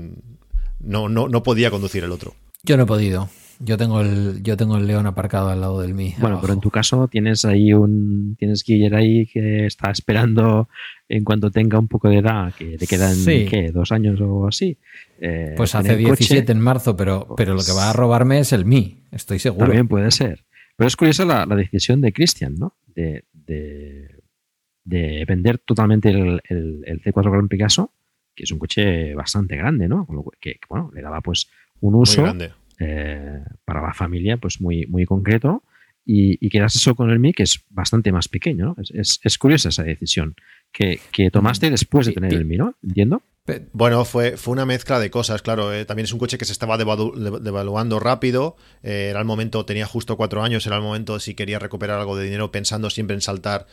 [0.80, 2.34] no, no, no podía conducir el otro.
[2.64, 3.28] Yo no he podido.
[3.60, 6.14] Yo tengo el, yo tengo el León aparcado al lado del mí.
[6.18, 8.36] Bueno, pero en tu caso tienes ahí un.
[8.38, 10.68] Tienes Guiller ahí que está esperando
[11.08, 13.46] en cuanto tenga un poco de edad, que te quedan, Sí.
[13.48, 13.70] ¿qué?
[13.70, 14.78] ¿Dos años o así?
[15.20, 18.38] Eh, Pues hace tener coche, 17 en marzo, pero, pero lo que va a robarme
[18.40, 19.66] es el mí, estoy seguro.
[19.66, 20.44] También puede ser.
[20.76, 22.74] Pero es curiosa la, la decisión de Christian, ¿no?
[22.94, 24.08] De, de,
[24.84, 27.92] de vender totalmente el, el- el C4 Gran Picasso,
[28.34, 30.06] que es un coche bastante grande, ¿no?
[30.40, 31.48] Que, que, bueno, le daba pues
[31.80, 32.50] un uso grande.
[32.78, 35.62] Eh, para la familia pues muy, muy concreto
[36.06, 38.76] y, y quedas eso con el Mi, que es bastante más pequeño, ¿no?
[38.82, 40.34] Es, es- es curiosa esa decisión
[40.72, 42.74] que, que tomaste después de tener el Mi, ¿no?
[42.82, 43.22] Entiendo.
[43.74, 45.72] Bueno, fue, fue una mezcla de cosas, claro.
[45.72, 48.56] eh, también es un coche que se estaba devalu- de- devaluando rápido.
[48.82, 52.16] eh, era el momento, tenía justo cuatro años, era el momento si quería recuperar algo
[52.16, 53.66] de dinero pensando siempre en saltar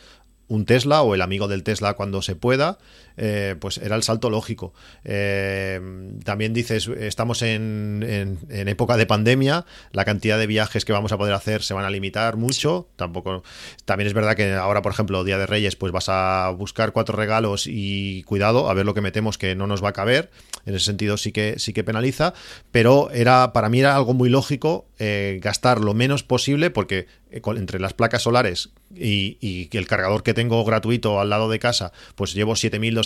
[0.48, 2.76] un Tesla o el amigo del Tesla cuando se pueda,
[3.16, 4.72] eh, pues era el salto lógico.
[5.04, 5.80] Eh,
[6.24, 8.04] también dices, estamos en,
[8.48, 11.84] en- época de pandemia, la cantidad de viajes que vamos a poder hacer se van
[11.84, 12.88] a limitar mucho.
[12.96, 13.42] Tampoco,
[13.84, 17.16] también es verdad que ahora, por ejemplo, Día de Reyes, pues vas a buscar cuatro
[17.16, 20.30] regalos y cuidado a ver lo que metemos que no nos va a caber.
[20.64, 22.34] En ese sentido sí que sí que penaliza,
[22.70, 27.80] pero era para mí era algo muy lógico eh, gastar lo menos posible porque entre
[27.80, 32.34] las placas solares y, y el cargador que tengo gratuito al lado de casa, pues
[32.34, 32.54] llevo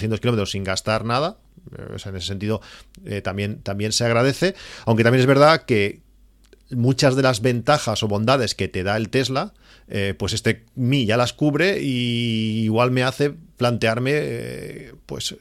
[0.01, 1.39] 7.200 kilómetros sin gastar nada.
[1.79, 2.61] Eh, o sea, en ese sentido
[3.05, 4.55] eh, también, también se agradece.
[4.85, 6.01] Aunque también es verdad que
[6.71, 9.53] muchas de las ventajas o bondades que te da el Tesla,
[9.89, 15.37] eh, pues este Mi ya las cubre y igual me hace plantearme, eh, pues,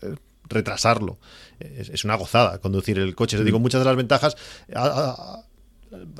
[0.47, 1.17] retrasarlo.
[1.59, 3.37] Es, es una gozada conducir el coche.
[3.37, 4.35] Os digo, muchas de las ventajas...
[4.73, 5.45] a- a-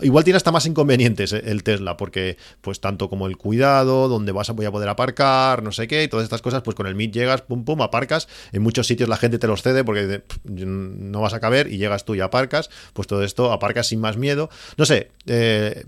[0.01, 4.31] Igual tiene hasta más inconvenientes eh, el Tesla, porque pues tanto como el cuidado, donde
[4.31, 6.93] vas voy a poder aparcar, no sé qué, y todas estas cosas, pues con el
[6.93, 8.27] MIT llegas, pum, pum, aparcas.
[8.51, 11.71] En muchos sitios la gente te los cede porque dice, "Pff, no vas a caber
[11.71, 12.69] y llegas tú y aparcas.
[12.93, 14.49] Pues todo esto aparcas sin más miedo.
[14.77, 15.85] No sé, eh,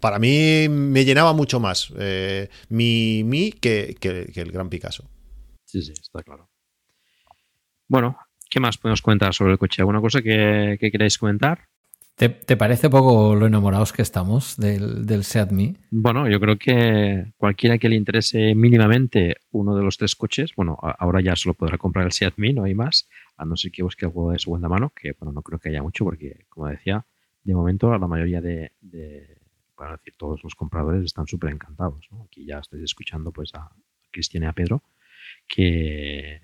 [0.00, 3.96] para mí me llenaba mucho más eh, mi, mi que
[4.34, 5.08] el Gran Picasso.
[5.70, 6.48] Sí, sí, está claro.
[7.86, 8.18] Bueno,
[8.48, 9.82] ¿qué más podemos comentar sobre el coche?
[9.82, 11.69] ¿Alguna cosa que, que queráis comentar?
[12.20, 15.52] ¿Te, te parece poco lo enamorados que estamos del, del Seat?
[15.90, 20.76] Bueno, yo creo que cualquiera que le interese mínimamente uno de los tres coches, bueno,
[20.82, 24.04] ahora ya solo podrá comprar el Seat no hay más, a no ser que busque
[24.04, 27.06] algo de segunda mano, que bueno, no creo que haya mucho, porque como decía,
[27.42, 29.38] de momento la mayoría de, de
[29.74, 32.06] para decir, todos los compradores están súper encantados.
[32.26, 33.70] Aquí ya estáis escuchando pues a
[34.10, 34.82] Cristian y a Pedro,
[35.48, 36.42] que,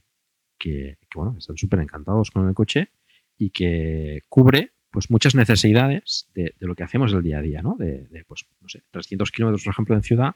[0.57, 2.89] que, que, bueno, están súper encantados con el coche
[3.37, 7.77] y que cubre pues muchas necesidades de, lo que hacemos el día a día, ¿no?
[7.77, 10.35] De, de, pues, no sé, 300 kilómetros, por ejemplo, en ciudad,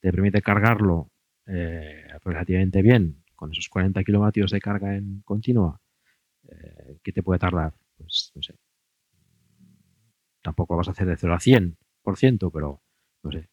[0.00, 1.10] te permite cargarlo
[1.44, 5.82] eh, relativamente bien con esos 40 kilovatios de carga en continua.
[6.48, 7.74] Eh, ¿Qué te puede tardar?
[7.98, 8.54] Pues, no sé.
[10.40, 12.80] Tampoco vas a hacer de 0 a 100%, pero,
[13.22, 13.50] no sé,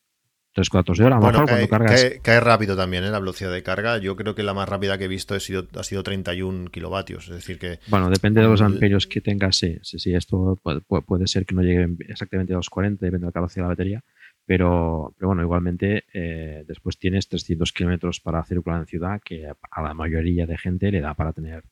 [0.55, 1.17] 3 cuartos de hora.
[1.17, 2.01] A lo Bueno, mejor cae, cuando cargas.
[2.05, 3.09] cae- cae rápido también ¿eh?
[3.11, 3.97] la velocidad de carga.
[3.97, 7.25] Yo creo que la más rápida que he visto ha sido, ha sido 31 kilovatios.
[7.27, 10.79] Es decir, que Bueno, depende de los amperios que tengas, sí, sí, sí, esto puede,
[10.81, 13.73] puede- ser que no llegue exactamente a los 40, depende de la capacidad de la
[13.73, 14.03] batería,
[14.45, 19.81] pero, pero bueno, igualmente eh, después tienes 300 kilómetros para circular en ciudad, que a
[19.81, 21.63] la mayoría de gente le da para tener,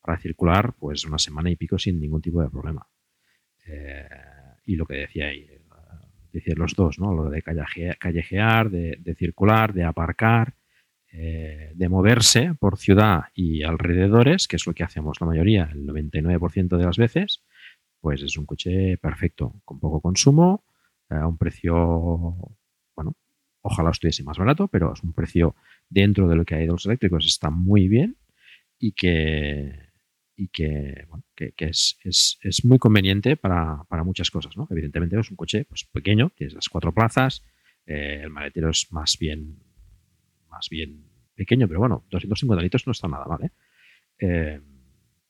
[0.00, 2.86] para circular, pues una semana y pico sin ningún tipo de problema.
[3.66, 4.08] Eh,
[4.64, 5.46] y lo que decía ahí,
[6.32, 7.14] decir los dos, ¿no?
[7.14, 10.54] Lo de calleje- callejear, de, de circular, de aparcar,
[11.12, 15.84] eh, de moverse por ciudad y alrededores, que es lo que hacemos la mayoría, el
[15.86, 17.42] 99% de las veces,
[18.00, 20.64] pues es un coche perfecto, con poco consumo,
[21.10, 22.36] eh, a un precio,
[22.96, 23.14] bueno,
[23.62, 25.56] ojalá estuviese más barato, pero es un precio
[25.88, 28.16] dentro de lo que hay de los eléctricos, está muy bien
[28.78, 29.89] y que,
[30.40, 34.66] y que, bueno, que, que es, es- es muy conveniente para, para muchas cosas, ¿no?
[34.70, 37.42] Evidentemente es un coche pues, pequeño, tienes las cuatro plazas,
[37.86, 39.58] eh, el maletero es más bien
[40.50, 41.04] más bien
[41.34, 43.50] pequeño, pero bueno, 250 litros no está nada mal, ¿eh?
[44.18, 44.60] Eh,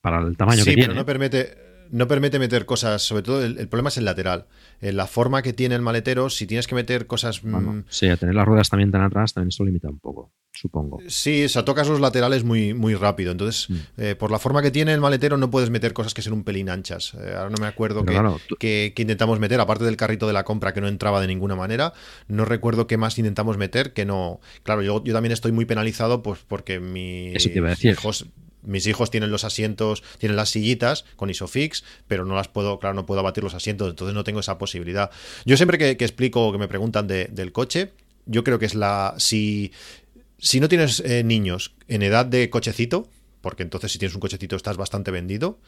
[0.01, 0.95] para el tamaño sí, que pero tiene.
[0.95, 1.57] no permite,
[1.91, 4.47] no permite meter cosas, sobre todo el, el problema es el lateral.
[4.81, 7.45] En la forma que tiene el maletero, si tienes que meter cosas...
[7.45, 10.33] mm, Bueno, sí, a tener las ruedas también tan atrás también esto limita un poco,
[10.53, 10.99] supongo.
[11.09, 13.33] Sí, o sea, tocas los laterales muy, muy rápido.
[13.33, 13.77] Entonces, Mm.
[13.99, 16.45] eh, por la forma que tiene el maletero, no puedes meter cosas que sean un
[16.45, 17.15] pelín anchas.
[17.15, 18.15] Eh, ahora no me acuerdo que,
[18.49, 21.29] tú- que- que intentamos meter, aparte del carrito de la compra que no entraba de
[21.29, 21.93] ninguna manera.
[22.29, 24.41] No recuerdo qué más intentamos meter, que no.
[24.63, 27.93] Claro, yo, yo también estoy muy penalizado, pues porque mis Eso te iba a decir.
[27.93, 28.27] hijos.
[28.63, 32.95] Mis hijos tienen los asientos, tienen las sillitas con Isofix, pero no las puedo, claro,
[32.95, 35.11] no puedo abatir los asientos, entonces no tengo esa posibilidad.
[35.47, 37.93] Yo siempre que, que explico o que me preguntan de- del coche,
[38.27, 39.15] yo creo que es la.
[39.17, 39.73] Si,
[40.41, 43.09] si no tienes eh, niños en edad de cochecito,
[43.41, 45.59] porque entonces si tienes un cochecito estás bastante vendido,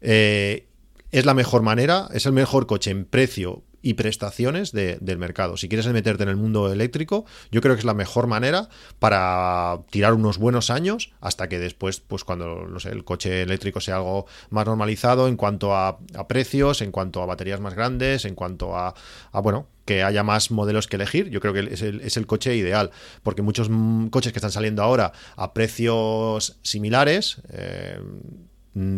[0.00, 0.66] eh,
[1.10, 5.56] es la mejor manera, es el mejor coche en precio y prestaciones de- del mercado.
[5.56, 9.80] Si quieres meterte en el mundo eléctrico, yo creo que es la mejor manera para
[9.90, 14.66] tirar unos buenos años hasta que después, pues cuando el coche eléctrico sea algo más
[14.66, 15.98] normalizado en cuanto a,
[16.28, 18.94] precios, en cuanto a baterías más grandes, en cuanto a,
[19.42, 22.54] bueno, que haya más modelos que elegir, yo creo que es el, es el coche
[22.54, 22.90] ideal,
[23.22, 27.98] porque muchos mm, coches que están saliendo ahora a precios similares, eh,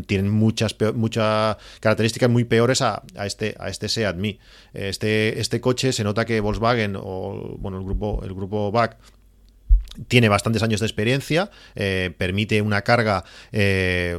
[0.07, 0.75] tienen muchas
[1.81, 4.17] características muy peores a, a este a este Seat.
[4.75, 8.99] Este este coche se nota que Volkswagen o bueno el grupo el grupo BAC
[10.09, 14.19] tiene bastantes años de experiencia, eh, permite una carga eh,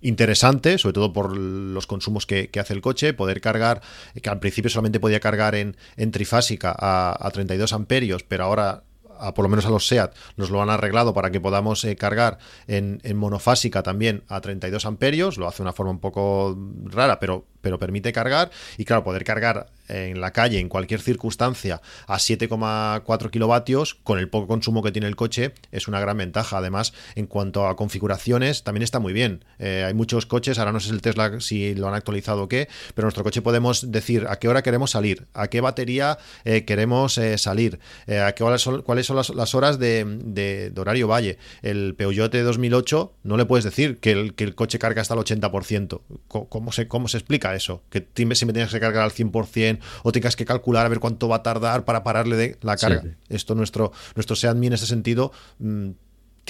[0.00, 3.82] interesante, sobre todo por los consumos que, hace el coche, poder cargar,
[4.22, 8.84] que al principio solamente podía cargar en, en trifásica a, a 32 amperios, pero ahora
[9.20, 11.96] a, por lo menos a los SEAT nos lo han arreglado para que podamos eh,
[11.96, 16.56] cargar en, en monofásica también a 32 amperios, lo hace de una forma un poco
[16.84, 21.80] rara, pero, pero permite cargar y claro, poder cargar en la calle en cualquier circunstancia
[22.06, 22.18] a
[22.64, 26.58] 7,4 kilovatios con el poco consumo que tiene el coche es una gran ventaja.
[26.58, 29.44] Además, en cuanto a configuraciones, también está muy bien.
[29.58, 32.68] Eh, hay muchos coches, ahora no sé el Tesla si lo han actualizado o qué,
[32.94, 37.18] pero nuestro coche podemos decir a qué hora queremos salir, a qué batería eh, queremos
[37.18, 41.36] eh, salir, a qué horas son, cuáles son las, horas de, de- horario valle.
[41.62, 45.14] El Peugeot de 2008 no le puedes decir que el, que el coche carga hasta
[45.14, 46.00] el 80%.
[46.28, 47.82] Co- ¿Cómo se, cómo se explica eso?
[47.90, 51.36] Que siempre tienes que cargar al 100% o tengas que calcular a ver cuánto va
[51.36, 53.02] a tardar para pararle de la carga.
[53.02, 53.08] sí.
[53.28, 55.90] Esto nuestro, nuestro Seat Mii en ese sentido mm,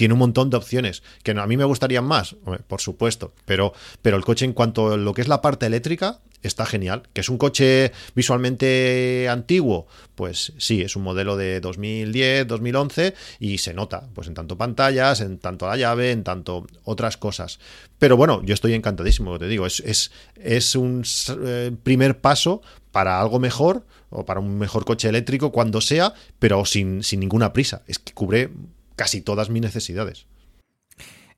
[0.01, 3.71] tiene un montón de opciones que a mí me gustarían más, por supuesto, pero,
[4.01, 7.03] pero el coche en cuanto a lo que es la parte eléctrica está genial.
[7.13, 13.59] Que es un coche visualmente antiguo, pues sí, es un modelo de 2010, 2011 y
[13.59, 17.59] se nota, pues en tanto pantallas, en tanto la llave, en tanto otras cosas.
[17.99, 21.03] Pero bueno, yo estoy encantadísimo, te digo, es, es, es un
[21.45, 26.65] eh, primer paso para algo mejor o para un mejor coche eléctrico cuando sea, pero
[26.65, 27.83] sin, sin ninguna prisa.
[27.85, 28.49] Es que cubre
[28.95, 30.27] casi todas mis necesidades.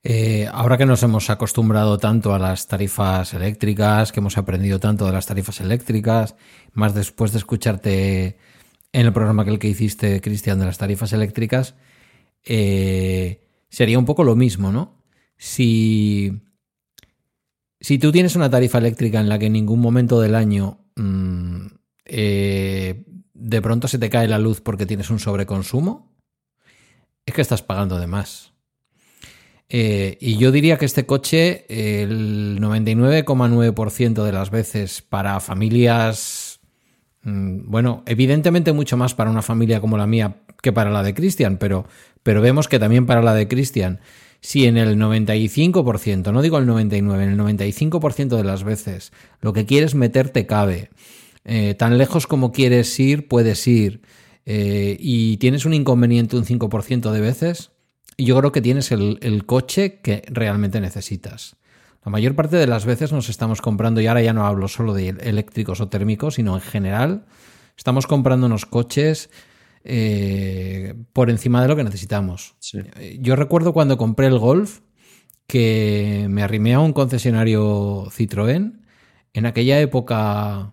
[0.05, 5.05] Eh, ahora que nos hemos acostumbrado tanto a las tarifas eléctricas, que hemos aprendido tanto
[5.05, 6.35] de las tarifas eléctricas,
[6.73, 8.37] más después de escucharte
[8.91, 11.75] en el programa que el que hiciste, Cristian, de las tarifas eléctricas,
[12.43, 15.03] eh, sería un poco lo mismo, ¿no?
[15.37, 16.41] Si,
[17.79, 21.65] si tú tienes una tarifa eléctrica en la que en ningún momento del año mm,
[22.05, 23.03] eh,
[23.33, 26.12] de pronto se te cae la luz porque tienes un sobreconsumo,
[27.25, 28.53] es que estás pagando de más.
[29.69, 36.59] Eh, y yo diría que este coche, el 99,9% de las veces para familias,
[37.23, 41.13] mm, bueno, evidentemente mucho más para una familia como la mía que para la de
[41.13, 41.87] Cristian, pero,
[42.21, 43.99] pero vemos que también para la de Cristian,
[44.41, 49.53] si en el 95%, no digo el 99%, en el 95% de las veces lo
[49.53, 50.89] que quieres meter te cabe,
[51.45, 54.01] eh, tan lejos como quieres ir, puedes ir.
[54.45, 57.71] Eh, y tienes un inconveniente un 5% de veces,
[58.17, 61.55] yo creo que tienes el, el coche que realmente necesitas.
[62.05, 64.93] La mayor parte de las veces nos estamos comprando, y ahora ya no hablo solo
[64.93, 67.25] de eléctricos o térmicos, sino en general,
[67.77, 69.29] estamos comprando unos coches
[69.85, 72.55] eh, por encima de lo que necesitamos.
[72.73, 74.79] Eh, yo recuerdo cuando compré el Golf
[75.47, 78.81] que me arrimé a un concesionario Citroën.
[79.33, 80.72] En aquella época,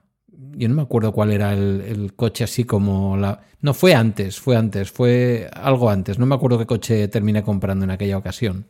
[0.56, 3.40] yo no me acuerdo cuál era el, el, coche así como la...
[3.60, 6.18] No, fue antes, fue antes, fue algo antes.
[6.18, 8.66] No me acuerdo qué coche terminé comprando en aquella ocasión.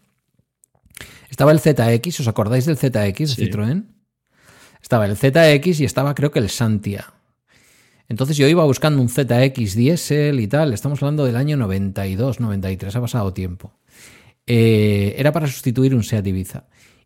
[1.28, 3.47] Estaba el ZX, ¿os acordáis del ZX Sí.
[3.47, 3.85] Citroën?
[4.82, 7.12] Estaba el ZX y estaba creo que el Santia.
[8.09, 12.97] Entonces yo iba buscando un ZX diésel y tal, estamos hablando del año 92, 93,
[12.97, 13.73] ha pasado tiempo.
[14.47, 16.65] Eh, era para sustituir un Seat Ibiza.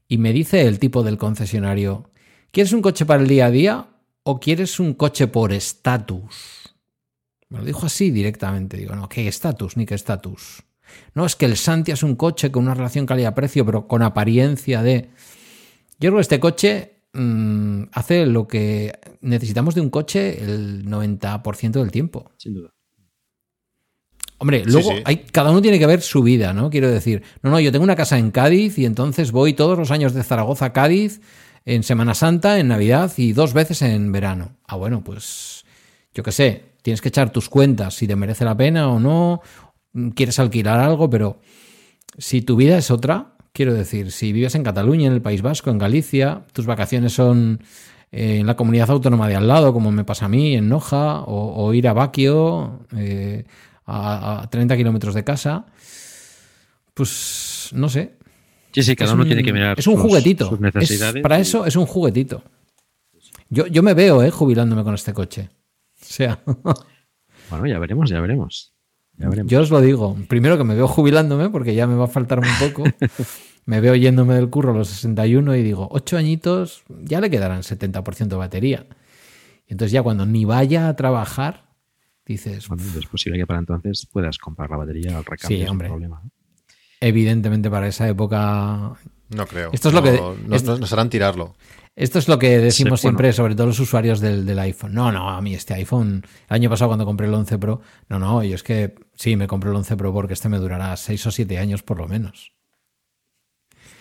[0.09, 2.11] Y me dice el tipo del concesionario,
[2.51, 3.89] ¿quieres un coche para el día a día
[4.25, 6.75] o quieres un coche por estatus?
[7.49, 8.77] Me lo dijo así directamente.
[8.77, 9.77] Digo, no, ¿qué estatus?
[9.77, 10.65] Ni qué estatus.
[11.15, 14.83] No, es que el Santia es un coche con una relación calidad-precio, pero con apariencia
[14.83, 15.11] de...
[16.01, 21.73] Yo creo que este coche mmm, hace lo que necesitamos de un coche el 90%
[21.73, 22.31] del tiempo.
[22.37, 22.71] Sin duda.
[24.39, 25.03] Hombre, luego Sí, sí.
[25.07, 26.71] Hay, cada uno tiene que ver su vida, ¿no?
[26.71, 29.91] Quiero decir, no, no, yo tengo una casa en Cádiz y entonces voy todos los
[29.91, 31.21] años de Zaragoza a Cádiz
[31.65, 34.57] en Semana Santa, en Navidad y dos veces en verano.
[34.67, 35.65] Ah, bueno, pues
[36.15, 39.41] yo qué sé, tienes que echar tus cuentas si te merece la pena o no,
[40.15, 41.41] quieres alquilar algo, pero
[42.19, 45.71] si tu vida es otra, quiero decir, si vives en Cataluña, en el País Vasco,
[45.71, 47.63] en Galicia, tus vacaciones son
[48.13, 51.23] eh, en la comunidad autónoma de al lado, como me pasa a mí, en Noja,
[51.27, 53.45] o, ir a Baquio, eh,
[53.87, 55.67] a, a 30 kilómetros de casa,
[56.93, 58.17] pues no sé.
[58.75, 60.49] Sí, sí, cada Es uno un- tiene que mirar Es un sus- juguetito.
[60.49, 61.23] sus Es- necesidades.
[61.23, 62.43] para y- eso es un juguetito.
[63.49, 65.49] Yo, yo me veo, eh, jubilándome con este coche.
[66.01, 66.41] O sea,
[67.51, 68.73] Bueno, ya veremos, ya veremos.
[69.17, 69.51] Ya veremos.
[69.53, 70.17] yo os lo digo.
[70.29, 72.83] Primero que me veo jubilándome porque ya me va a faltar un poco.
[73.67, 77.63] me veo yéndome del curro a los 61 y digo, ocho añitos, ya le quedarán
[77.63, 78.87] 70% de batería.
[79.69, 81.71] Y entonces ya cuando ni vaya a trabajar,
[82.27, 85.89] dices, Bueno, es posible que para entonces puedas comprar la batería al recambio Sí, hombre.
[85.89, 86.23] problema.
[87.09, 88.95] Evidentemente para esa época
[89.31, 89.71] No creo.
[89.73, 90.21] Esto es lo que-
[90.53, 91.55] es- nos harán tirarlo.
[91.97, 93.19] Esto es lo que decimos Sí, bueno.
[93.19, 94.95] siempre, sobre todo los usuarios del, del iPhone.
[94.95, 98.19] No, no, a mí este iPhone, el año pasado cuando compré el 11 Pro, no,
[98.19, 101.25] no, yo es que sí, me compré el 11 Pro porque este me durará 6
[101.27, 102.53] o 7 años por lo menos.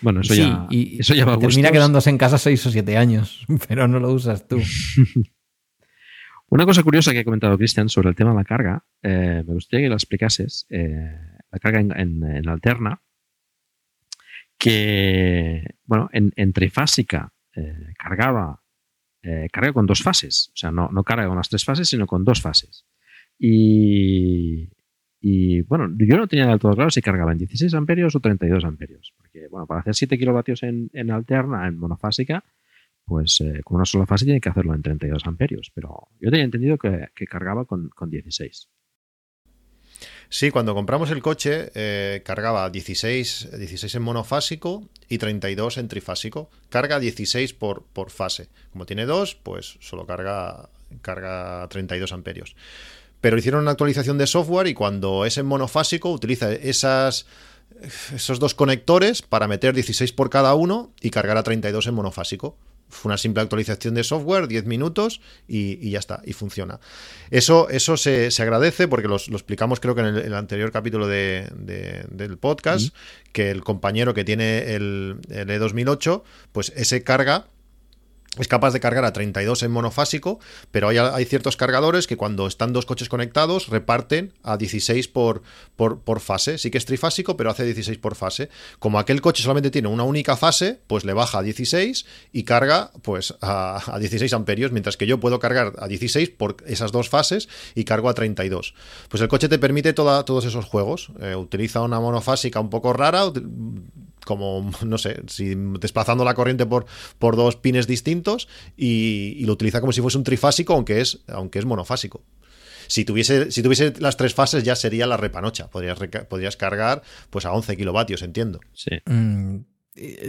[0.00, 2.96] Bueno, eso Sí, ya, y eso ya va termina quedándose en casa 6 o 7
[2.96, 4.60] años, pero no lo usas tú.
[6.48, 9.54] Una cosa curiosa que ha comentado Cristian sobre el tema de la carga, eh, me
[9.54, 10.66] gustaría que la explicases.
[10.70, 11.10] eh,
[11.54, 11.92] la carga en,
[12.24, 13.00] en- alterna,
[14.58, 18.62] que, bueno, en, en trifásica eh, cargaba,
[19.22, 20.50] eh, carga con dos fases.
[20.54, 22.86] O sea, no, no carga con las tres fases, sino con dos fases.
[23.38, 24.70] Y,
[25.20, 28.64] y, bueno, yo no tenía del todo claro si cargaba en 16 amperios o 32
[28.64, 29.12] amperios.
[29.16, 32.44] Porque, bueno, para hacer 7 kilovatios en, en alterna, en monofásica,
[33.04, 35.70] pues eh, con una sola fase tiene que hacerlo en 32 amperios.
[35.74, 38.70] Pero yo tenía entendido que, que cargaba con, con 16.
[40.34, 46.50] Sí, cuando compramos el coche eh, cargaba 16, 16 en monofásico y 32 en trifásico.
[46.70, 48.48] Carga 16 por, por fase.
[48.72, 50.70] Como tiene dos, pues solo carga,
[51.02, 52.56] carga 32 amperios.
[53.20, 57.24] Pero hicieron una actualización de software y cuando es en monofásico utiliza esos
[58.40, 62.56] dos conectores para meter 16 por cada uno y cargar a 32 en monofásico.
[62.94, 66.80] Fue una simple actualización de software, 10 minutos y, y ya está, y funciona.
[67.30, 70.70] Eso, eso se, se agradece porque los- lo explicamos creo que en el, el anterior
[70.72, 72.94] capítulo de- de- del podcast,
[73.32, 76.22] que el compañero que tiene el, el E2008,
[76.52, 77.48] pues ese carga
[78.38, 80.40] es capaz de cargar a 32 en monofásico,
[80.70, 85.42] pero hay, hay ciertos cargadores que cuando están dos coches conectados reparten a 16 por,
[85.76, 86.58] por, fase.
[86.58, 88.48] Sí que es trifásico, pero hace 16 por fase.
[88.78, 92.90] Como aquel coche solamente tiene una única fase, pues le baja a 16 y carga
[93.02, 97.08] pues a, a 16 amperios, mientras que yo puedo cargar a 16 por esas dos
[97.08, 98.74] fases y cargo a 32.
[99.08, 101.10] Pues el coche te permite toda- todos esos juegos.
[101.20, 103.24] Eh, utiliza una monofásica un poco rara,
[104.24, 106.86] como, no sé, si desplazando la corriente por,
[107.18, 111.20] por dos pines distintos y, y lo utiliza como si fuese un trifásico, aunque es,
[111.28, 112.22] aunque es monofásico.
[112.86, 115.68] Si tuviese, si tuviese las tres fases ya sería la repanocha.
[115.68, 115.98] Podrías,
[116.28, 118.60] podrías cargar pues a 11 kilovatios, entiendo.
[118.72, 118.90] Sí.
[119.06, 119.58] Mm,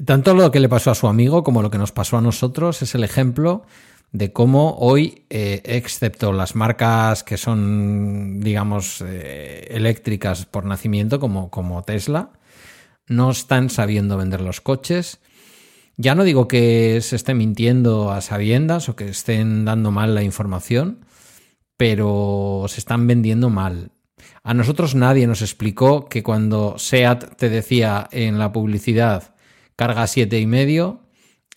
[0.06, 2.82] tanto lo que le pasó a su amigo como lo que nos pasó a nosotros
[2.82, 3.66] es el ejemplo
[4.12, 11.50] de cómo hoy, eh, excepto las marcas que son, digamos, eh, eléctricas por nacimiento, como,
[11.50, 12.30] como Tesla,
[13.07, 15.19] no están sabiendo vender los coches.
[15.98, 20.23] Ya no digo que se esté mintiendo a sabiendas o que estén dando mal la
[20.23, 21.06] información,
[21.77, 23.91] pero se están vendiendo mal.
[24.44, 29.36] A nosotros nadie nos explicó que cuando SEAT te decía en la publicidad
[29.76, 31.02] carga siete y medio,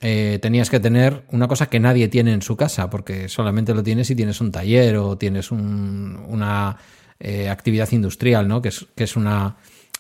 [0.00, 3.82] eh, tenías que tener una cosa que nadie tiene en su casa, porque solamente lo
[3.82, 6.76] tienes si tienes un taller o tienes una
[7.18, 8.62] eh, actividad industrial, ¿no?
[8.62, 9.56] Que es, que es una,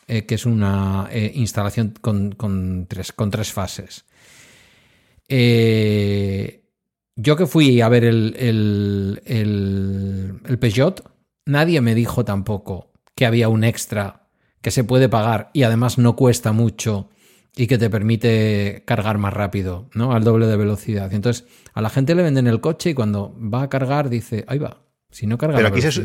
[0.08, 4.04] eh, que es una instalación con, tres, con tres fases.
[7.16, 11.08] yo que fui a ver el, el, el, el Peugeot,
[11.46, 14.28] nadie me dijo tampoco que había un extra
[14.60, 17.10] que se puede pagar y además no cuesta mucho
[17.56, 20.12] y que te permite cargar más rápido, ¿no?
[20.12, 21.12] Al doble de velocidad.
[21.12, 24.58] Entonces, a la gente le venden el coche y cuando va a cargar dice, ahí
[24.58, 26.04] va, si no carga Pero aquí se,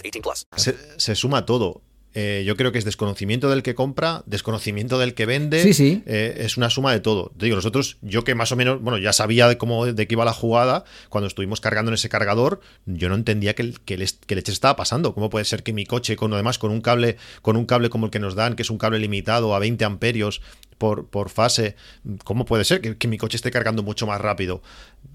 [0.01, 0.45] 18 plus.
[0.57, 1.81] se, se suma todo.
[2.13, 5.63] Eh, yo creo que es desconocimiento del que compra, desconocimiento del que vende.
[5.63, 6.03] Sí, sí.
[6.05, 7.31] Eh, es una suma de todo.
[7.37, 10.15] Te digo, nosotros, yo que más o menos, bueno, ya sabía de cómo de qué
[10.15, 14.35] iba la jugada, cuando estuvimos cargando en ese cargador, yo no entendía que, que, que
[14.35, 15.13] leche estaba pasando.
[15.13, 18.05] ¿Cómo puede ser que mi coche, con además con un cable, con un cable como
[18.05, 20.41] el que nos dan, que es un cable limitado a 20 amperios
[20.77, 21.75] por, por fase,
[22.23, 24.63] ¿cómo puede ser que, que mi coche esté cargando mucho más rápido?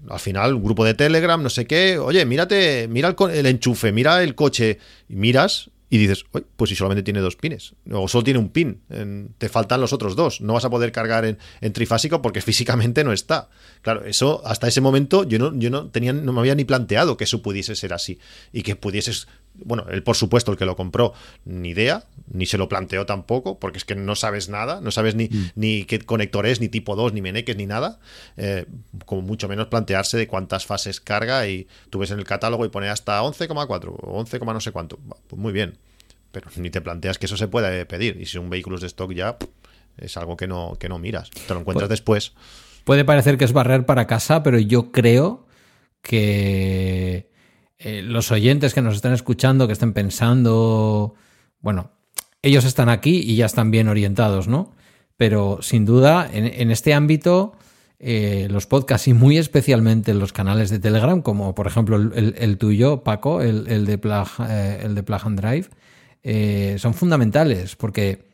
[0.09, 3.91] Al final, un grupo de Telegram, no sé qué, oye, mírate, mira el, el enchufe,
[3.91, 4.79] mira el coche,
[5.09, 8.49] y miras y dices, "Uy, pues si solamente tiene dos pines, o solo tiene un
[8.49, 8.81] pin,
[9.37, 13.03] te faltan los otros dos, no vas a poder cargar en, en trifásico porque físicamente
[13.03, 13.49] no está.
[13.81, 17.15] Claro, eso hasta ese momento yo no, yo no tenía, no me había ni planteado
[17.15, 18.19] que eso pudiese ser así
[18.51, 19.27] y que pudieses,
[19.63, 21.13] bueno, él por supuesto el que lo compró,
[21.45, 25.15] ni idea, ni se lo planteó tampoco, porque es que no sabes nada, no sabes
[25.15, 27.99] ni, ni qué conector es, ni tipo 2, ni meneques, ni nada,
[28.37, 28.65] eh,
[29.05, 32.69] como mucho menos plantearse de cuántas fases carga y tú ves en el catálogo y
[32.69, 34.97] pone hasta 11,4 o 11, no sé cuánto.
[35.27, 35.77] Pues muy bien,
[36.31, 38.17] pero ni te planteas que eso se puede pedir.
[38.19, 39.37] Y si son vehículos de stock ya
[39.97, 41.29] es algo que no, que no miras.
[41.29, 42.33] Te lo encuentras después.
[42.83, 45.45] Puede parecer que es barrer para casa, pero yo creo
[46.01, 47.29] que
[47.79, 51.13] eh, los oyentes que nos están escuchando, que estén pensando,
[51.59, 51.91] bueno,
[52.41, 54.71] ellos están aquí y ya están bien orientados, ¿no?
[55.15, 57.53] Pero sin duda, en, este ámbito,
[57.99, 63.03] eh, los podcasts y muy especialmente los canales de Telegram, como por ejemplo el, tuyo,
[63.03, 68.27] Paco, el, el de, Plug, eh, el de Plug and Drive, son fundamentales porque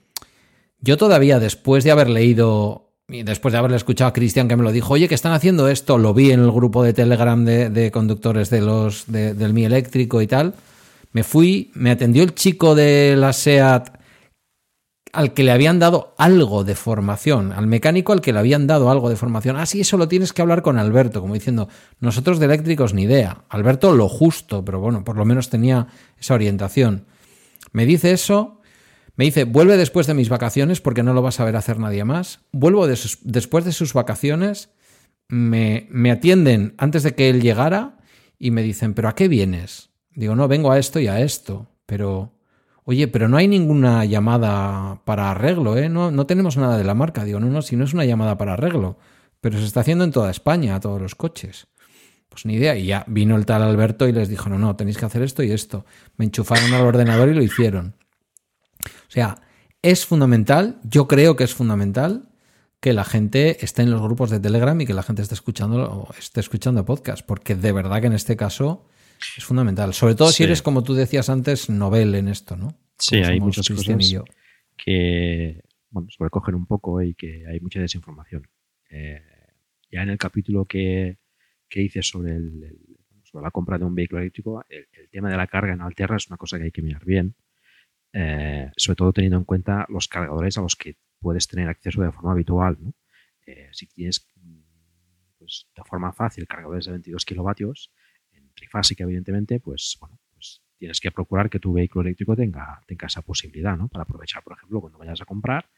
[0.79, 4.71] yo todavía después de haber leído después de haberle escuchado a Cristian que me lo
[4.71, 7.91] dijo, oye, que están haciendo esto, lo vi en el grupo de Telegram de, de
[7.91, 10.55] conductores de los de- del Mi Eléctrico y tal,
[11.11, 13.89] me fui, me atendió el chico de la SEAT
[15.11, 18.89] al que le habían dado algo de formación, al mecánico al que le habían dado
[18.89, 19.57] algo de formación.
[19.57, 21.69] Ah, sí, eso lo tienes que hablar con Alberto, como diciendo,
[21.99, 23.43] nosotros de eléctricos ni idea.
[23.49, 25.85] Alberto lo justo, pero bueno, por lo menos tenía
[26.19, 27.05] esa orientación.
[27.73, 28.59] Me dice eso,
[29.15, 32.03] me dice, vuelve después de mis vacaciones porque no lo vas a ver hacer nadie
[32.03, 32.39] más.
[32.51, 34.69] Vuelvo después de sus vacaciones,
[35.27, 37.97] me, me atienden antes de que él llegara
[38.39, 39.91] y me dicen, ¿pero a qué vienes?
[40.15, 42.31] Digo, no, vengo a esto y a esto, pero...
[42.85, 45.87] Oye, pero no hay ninguna llamada para arreglo, ¿eh?
[45.87, 47.23] No, no tenemos nada de la marca.
[47.23, 48.97] Digo, no, no, si no es una llamada para arreglo.
[49.39, 51.67] Pero se está haciendo en toda España, a todos los coches.
[52.27, 52.75] Pues ni idea.
[52.75, 55.43] Y ya vino el tal Alberto y les dijo, no, no, tenéis que hacer esto
[55.43, 55.85] y esto.
[56.17, 57.95] Me enchufaron al ordenador y lo hicieron.
[59.13, 59.41] O sea,
[59.83, 62.29] es fundamental, yo creo que es fundamental
[62.79, 66.09] que la gente esté en los grupos de Telegram y que la gente esté escuchando,
[66.17, 68.87] esté escuchando podcast, porque de verdad que en este caso
[69.37, 69.93] Es fundamental.
[69.93, 72.75] Sobre todo si eres, como tú decías antes, novel en esto, ¿no?
[72.97, 74.23] Sí, Como hay muchas cosas yo.
[74.77, 75.61] que
[75.91, 78.47] bueno, sobrecogen un poco y que hay mucha desinformación.
[78.89, 79.21] Eh,
[79.91, 81.19] ya en el capítulo que,
[81.69, 85.29] que hice sobre, el, el- sobre la compra de un vehículo eléctrico, el, el tema
[85.29, 87.35] de la carga en Alterra es una cosa que hay que mirar bien,
[88.13, 92.11] eh, sobre todo teniendo en cuenta los cargadores a los que puedes tener acceso de
[92.11, 92.77] forma habitual.
[93.45, 94.27] Eh, si tienes
[95.37, 97.91] pues, de forma fácil cargadores de 22 kilovatios,
[98.31, 103.07] en trifásica evidentemente, pues bueno, pues tienes que procurar que tu vehículo eléctrico tenga, tenga
[103.07, 103.77] esa posibilidad.
[103.91, 105.69] Para aprovechar, por ejemplo, cuando vayas a comprar,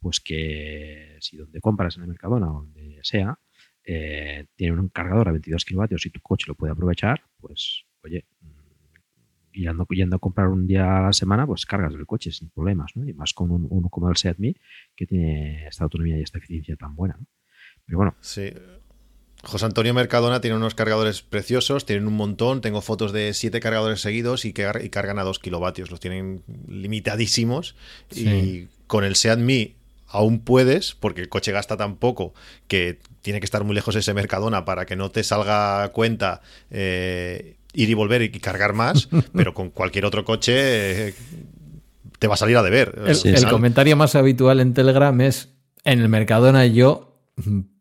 [0.00, 3.38] pues que si donde compras en el Mercadona o donde sea,
[3.84, 8.26] eh, tiene un cargador a 22 kilovatios y tu coche lo puede aprovechar, pues oye,
[9.56, 12.92] yendo, yendo a comprar un día a la semana, pues cargas el coche sin problemas,
[12.94, 13.08] ¿no?
[13.08, 14.56] Y más con un, uno como el Seat Mii,
[14.94, 17.26] que tiene esta autonomía y esta eficiencia tan buena, ¿no?
[17.84, 18.52] Pero bueno, Sí.
[19.42, 24.00] José Antonio Mercadona tiene unos cargadores preciosos, tienen un montón, tengo fotos de siete cargadores
[24.00, 27.76] seguidos y, que, y cargan a dos kilovatios, los tienen limitadísimos
[28.10, 29.76] y con el Seat Mii
[30.08, 32.32] aún puedes, porque el coche gasta tan poco
[32.66, 37.56] que tiene que estar muy lejos ese Mercadona para que no te salga cuenta eh,
[37.76, 41.14] ir y volver y cargar más, pero con cualquier otro coche eh,
[42.18, 42.94] te va a salir a deber.
[43.24, 45.54] El, comentario más habitual en Telegram es:
[45.84, 47.20] en el Mercadona yo,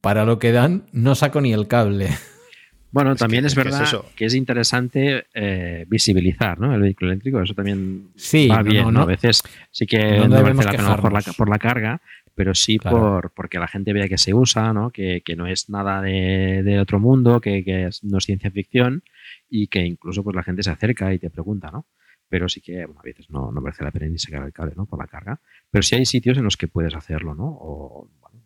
[0.02, 2.10] para lo que dan, no saco ni el cable.
[2.92, 4.06] Bueno, también que- es es que es verdad eso.
[4.16, 6.74] que es interesante eh, visibilizar ¿no?
[6.74, 7.42] el vehículo eléctrico.
[7.42, 8.84] Eso también Sí, va bien.
[8.84, 9.00] no, ¿no?
[9.00, 9.02] no.
[9.02, 12.02] A veces sí que No merece la pena por la, por la carga,
[12.36, 12.98] pero sí Claro.
[12.98, 14.92] por porque la gente vea que se usa, ¿no?
[14.92, 19.04] que, que no es nada de, de otro mundo, que, que no es ciencia ficción
[19.50, 21.86] y que incluso pues la gente se acerca y te pregunta, ¿no?
[22.30, 24.74] Pero sí que bueno, a veces no, no merece la pena ni sacar el cable
[24.76, 24.86] ¿no?
[24.86, 25.40] por la carga.
[25.70, 27.46] Pero sí hay sitios en los que puedes hacerlo, ¿no?
[27.46, 28.42] O bueno,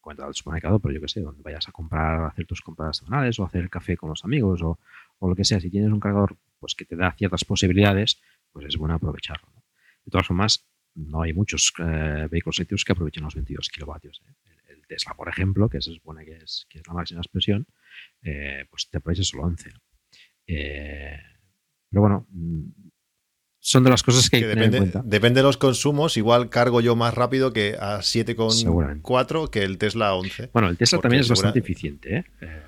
[0.00, 3.38] cuenta del supermercado, pero yo que sé, donde vayas a comprar, hacer tus compras semanales
[3.38, 4.78] o hacer el café con los amigos o,
[5.18, 8.20] o lo que sea, si tienes un cargador pues que te da ciertas posibilidades,
[8.52, 9.48] pues es bueno aprovecharlo.
[9.54, 9.62] ¿no?
[10.04, 14.22] De todas formas, no hay muchos eh, vehículos eléctricos que aprovechen los 22 kilovatios.
[14.26, 14.32] ¿eh?
[14.68, 17.66] El, el Tesla, por ejemplo, que se supone que es, que es la máxima expresión,
[18.22, 19.70] eh, pues te aprovecha solo 11.
[19.70, 19.80] ¿no?
[20.46, 21.16] Eh,
[21.90, 22.62] pero bueno, mm,
[23.60, 25.08] son de las cosas que hay que, que tener en depende, cuenta.
[25.08, 29.02] depende de los consumos, igual cargo yo más rápido que a Seguramente.
[29.02, 30.50] 7,4 que el Tesla a 11.
[30.52, 32.16] Bueno, el Tesla también es segura- bastante eficiente.
[32.16, 32.24] ¿eh?
[32.42, 32.62] Eh,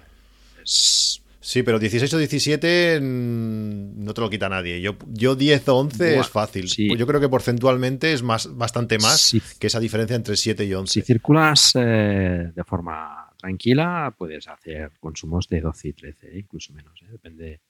[0.65, 4.81] es- Sí, pero 16 o 17 mm, no te lo quita nadie.
[4.81, 6.69] Yo, yo 10 o 11 Buah, es fácil.
[6.69, 6.89] sí.
[6.97, 9.41] Yo creo que porcentualmente es más, bastante más Sí.
[9.61, 10.93] que esa diferencia entre 7 y 11.
[10.93, 16.39] Si circulas eh, de forma tranquila, puedes hacer consumos de 12 y 13, ¿eh?
[16.41, 17.01] incluso menos.
[17.03, 17.07] ¿eh?
[17.11, 17.61] Depende,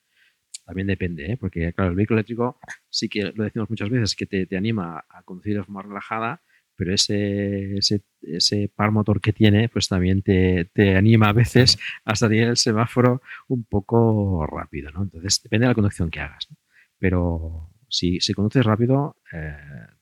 [0.65, 1.37] también depende, ¿eh?
[1.37, 5.05] porque claro, el vehículo eléctrico sí que lo decimos muchas veces, que te, te anima
[5.09, 6.41] a conducir de forma relajada,
[6.75, 11.79] pero ese, ese, ese par motor que tiene, pues también te, te anima a veces
[12.05, 15.03] a salir el semáforo un poco rápido, ¿no?
[15.03, 16.47] Entonces, depende de la conducción que hagas.
[16.51, 16.57] ¿no?
[16.99, 19.57] Pero si, si conduces rápido, eh,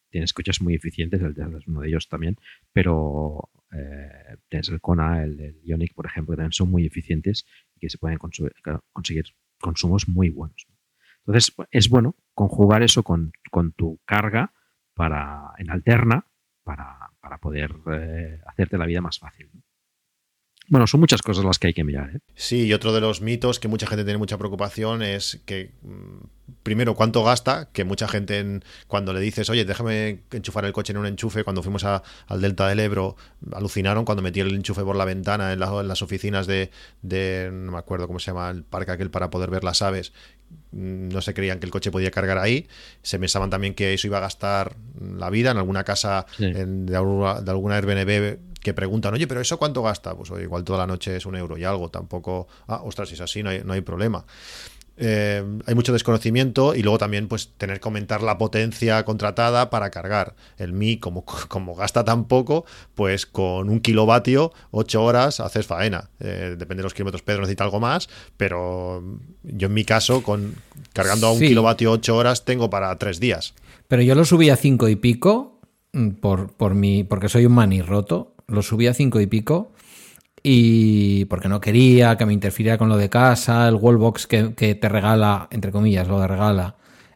[0.10, 2.38] tienes coches muy eficientes, el Tesla es uno de ellos también,
[2.74, 7.80] pero eh, tienes el Kona, el, Ioniq, por ejemplo, que también son muy eficientes y
[7.80, 9.26] que se pueden conseguir
[9.60, 10.66] consumos muy buenos.
[10.70, 10.76] ¿no?
[11.28, 13.32] Entonces, es bueno conjugar eso con,
[13.76, 14.54] tu carga
[14.94, 16.28] para, en alterna
[16.64, 17.12] para,
[17.42, 19.50] poder eh, hacerte la vida más fácil.
[20.68, 22.10] Bueno, son muchas cosas las que hay que mirar.
[22.16, 22.20] ¿eh?
[22.34, 26.26] Sí, y otro de los mitos que mucha gente tiene mucha preocupación es que, mm,
[26.64, 30.92] primero, cuánto gasta, que mucha gente en- cuando le dices, oye, déjame enchufar el coche
[30.94, 33.16] en un enchufe, cuando fuimos a- al Delta del Ebro,
[33.54, 36.72] alucinaron cuando metí el enchufe por la ventana en, la- en las oficinas de,
[37.04, 40.14] de, no me acuerdo cómo se llama, el parque aquel para poder ver las aves,
[40.72, 42.68] Mm, no se creían que el coche podía cargar ahí,
[43.02, 46.46] se pensaban también que eso iba a gastar la vida en alguna casa Sí.
[46.46, 50.16] en- de, alguna, de alguna Airbnb que preguntan, oye, pero ¿eso cuánto gasta?
[50.16, 53.14] Pues oye, igual toda la noche es un euro y algo, tampoco, ah, ostras, si
[53.16, 54.26] es así, no hay, no hay problema.
[54.98, 59.90] Eh, hay mucho desconocimiento y luego también pues tener que comentar la potencia contratada para
[59.92, 60.36] cargar.
[60.58, 62.66] El Mi, como, como gasta tan poco,
[62.96, 66.10] pues con un kilovatio, 8 horas, haces faena.
[66.20, 69.04] Eh, depende de los kilómetros, Pedro necesita algo más, pero
[69.44, 70.56] yo en mi caso, con
[70.94, 71.50] cargando a un Sí.
[71.50, 73.54] kilovatio 8 horas, tengo para 3 días.
[73.88, 75.60] Pero yo lo subí a cinco y pico
[75.94, 78.35] mm, por, por mi, porque soy un manirroto.
[78.48, 79.74] Lo subí a cinco y pico
[80.48, 84.76] y porque no quería que me interfiriera con lo de casa, el wallbox que, que
[84.76, 86.76] te regala, entre comillas, lo de regala,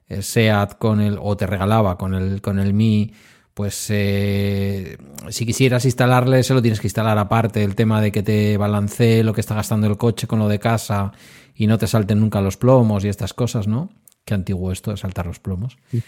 [0.09, 3.13] SEAT con el, o te regalaba con el, con el Mi,
[3.53, 4.97] pues eh,
[5.29, 9.23] si quisieras instalarle, se lo tienes que instalar aparte, el tema de que te balancee
[9.23, 11.11] lo que está gastando el coche con lo de casa
[11.53, 13.89] y no te salten nunca los plomos y estas cosas, ¿no?
[14.25, 15.77] Qué antiguo esto de saltar los plomos.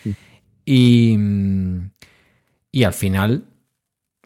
[0.64, 1.89] Y, mm,
[2.72, 3.45] y al final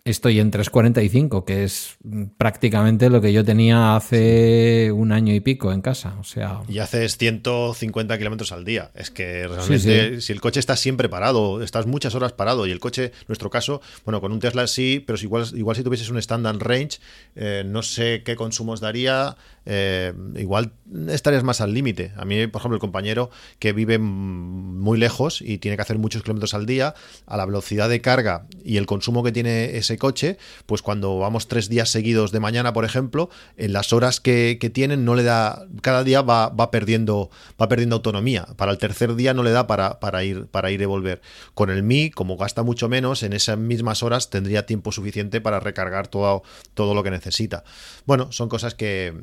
[0.06, 1.98] estoy en 3.45, que es
[2.38, 6.15] prácticamente lo que yo tenía hace un año y pico en casa.
[6.19, 6.61] O sea.
[6.68, 8.91] Y haces 150 kilómetros al día.
[8.94, 12.80] Es que realmente, si el coche está siempre parado, estás muchas horas parado, y el
[12.80, 16.61] coche, nuestro caso, bueno, con un Tesla sí, pero igual, igual si tuvieses un standard
[16.61, 16.99] range,
[17.36, 20.73] eh, no sé qué consumos daría, eh, igual
[21.10, 22.11] estarías más al límite.
[22.15, 26.22] A mí, por ejemplo, el compañero que vive muy lejos y tiene que hacer muchos
[26.22, 26.94] kilómetros al día,
[27.26, 31.48] a la velocidad de carga y el consumo que tiene ese coche, pues cuando vamos
[31.48, 35.68] tres días seguidos de mañana, por ejemplo, en las horas que, tienen no le da,
[35.82, 37.30] cada día va, va, perdiendo,
[37.62, 38.48] va perdiendo autonomía.
[38.58, 41.22] Para el tercer día no le da para, para, ir, para ir y volver.
[41.54, 45.60] Con el Mi, como gasta mucho menos, en esas mismas horas tendría tiempo suficiente para
[45.60, 46.44] recargar todo,
[46.74, 47.64] todo lo que necesita.
[48.06, 49.14] Bueno, son cosas que,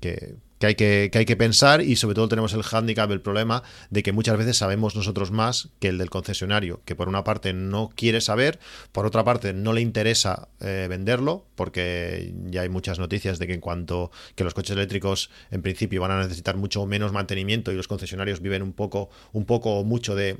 [0.00, 4.02] que, hay que, hay que pensar y sobre todo tenemos el hándicap, el problema de
[4.02, 7.90] que muchas veces sabemos nosotros más que el del concesionario, que por una parte no
[7.94, 8.58] quiere saber,
[8.92, 13.54] por otra parte no le interesa eh, venderlo, porque ya hay muchas noticias de que
[13.54, 17.76] en cuanto que los coches eléctricos en principio van a necesitar mucho menos mantenimiento y
[17.76, 20.38] los concesionarios viven un poco, un poco o mucho de,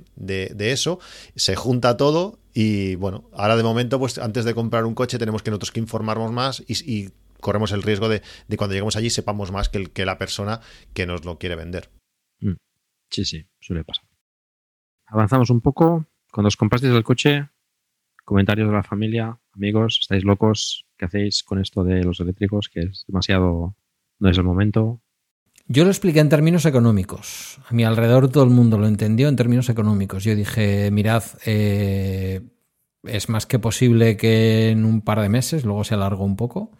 [0.59, 0.99] eso,
[1.37, 5.43] se junta todo y bueno, ahora de momento, pues antes de comprar un coche tenemos
[5.43, 7.11] que nosotros que informarnos más y
[7.45, 8.23] corremos el riesgo de,
[8.57, 10.61] cuando lleguemos allí sepamos más que, el, que la persona
[10.95, 11.91] que nos lo quiere vender.
[12.41, 12.55] Mm.
[13.11, 14.07] Sí, sí, suele pasar.
[15.07, 16.07] Avanzamos un poco.
[16.33, 17.51] Cuando os comprasteis el coche,
[18.25, 22.71] comentarios de la familia, amigos, estáis locos, ¿qué hacéis con esto de los eléctricos?
[22.71, 23.77] Que es demasiado,
[24.19, 25.03] no es el momento.
[25.67, 27.61] Yo lo expliqué en términos económicos.
[27.69, 30.25] A mi alrededor todo el mundo lo entendió en términos económicos.
[30.25, 32.41] Yo dije, mirad, eh,
[33.05, 36.73] es más que posible que en un par de meses, luego se alargó un poco,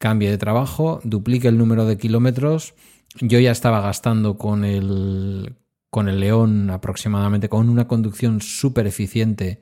[0.00, 2.74] cambie de trabajo, duplique el número de kilómetros.
[3.20, 5.56] Yo ya estaba gastando con el,
[5.90, 9.60] con el León aproximadamente, con una conducción súper eficiente,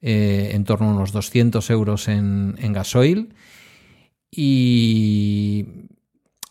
[0.00, 3.34] eh, en torno a unos 200 euros en, en gasoil.
[4.30, 5.66] Y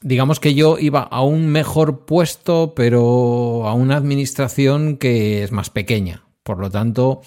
[0.01, 5.71] digamos que yo iba a un mejor puesto, pero a una administración que es más
[5.71, 6.25] pequeña.
[6.43, 7.21] Por lo tanto,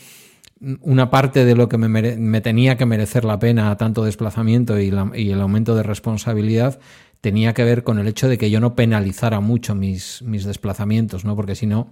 [0.80, 5.40] una parte de lo que me, tenía que merecer la pena tanto desplazamiento y, el
[5.40, 6.80] aumento de responsabilidad
[7.20, 11.24] tenía que ver con el hecho de que yo no penalizara mucho mis, mis desplazamientos,
[11.24, 11.35] ¿no?
[11.36, 11.90] Porque si no,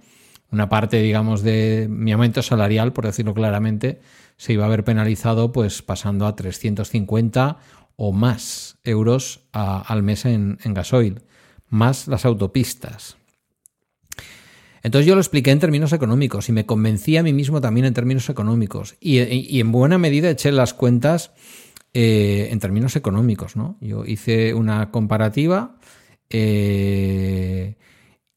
[0.51, 3.99] una parte, digamos, de mi aumento salarial, por decirlo claramente,
[4.37, 7.57] se iba a ver penalizado pues pasando a 350
[7.95, 11.21] o más euros al mes en gasoil,
[11.69, 13.17] más las autopistas.
[14.87, 17.93] Entonces yo lo expliqué en términos económicos y me convencí a mí mismo también en
[17.93, 18.95] términos económicos.
[19.01, 21.33] Y, en buena medida eché las cuentas
[21.93, 23.57] eh, en términos económicos.
[23.57, 23.77] ¿no?
[23.81, 25.75] Yo hice una comparativa
[26.29, 27.75] eh,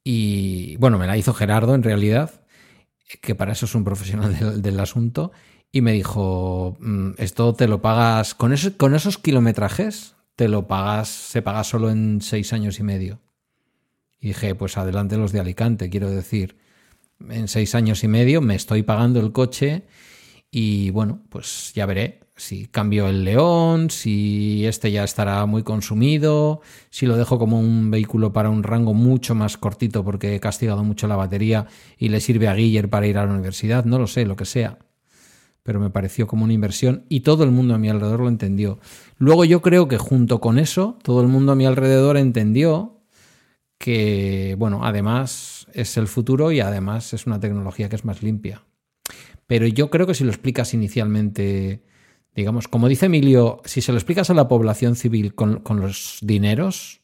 [0.03, 2.43] y, bueno, me la hizo Gerardo en realidad,
[3.21, 5.31] que para eso es un profesional del, asunto,
[5.71, 11.11] y me dijo, mm, esto te lo pagas, con, con esos kilometrajes, te lo pagas,
[11.11, 13.21] se paga solo en seis años y medio.
[14.21, 16.57] Y dije, pues adelante los de Alicante, quiero decir,
[17.29, 19.85] en seis años y medio me estoy pagando el coche
[20.51, 26.63] y bueno, pues ya veré si cambio el León, si este ya estará muy consumido,
[26.89, 30.83] si lo dejo como un vehículo para un rango mucho más cortito porque he castigado
[30.83, 31.67] mucho la batería
[31.99, 34.47] y le sirve a Guiller para ir a la universidad, no lo sé, lo que
[34.47, 34.79] sea.
[35.63, 38.81] Pero me pareció como una inversión y todo el mundo a mi alrededor lo entendió.
[39.19, 43.00] Luego yo creo que junto con eso, todo el mundo a mi alrededor entendió
[43.81, 48.63] que, bueno, además es el futuro y además es una tecnología que es más limpia.
[49.47, 51.83] Pero yo creo que si lo explicas inicialmente,
[52.37, 57.01] digamos, como dice Emilio, si se lo explicas a la población civil con, los dineros,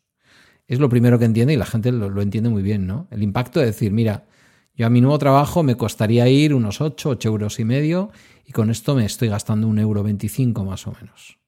[0.67, 3.09] es lo primero que entiende y la gente lo, entiende muy bien, ¿no?
[3.11, 4.27] El impacto de decir, mira,
[4.75, 8.11] yo a mi nuevo trabajo me costaría ir unos 8, 8 euros y medio
[8.45, 11.39] y con esto me estoy gastando un euro 25 más o menos.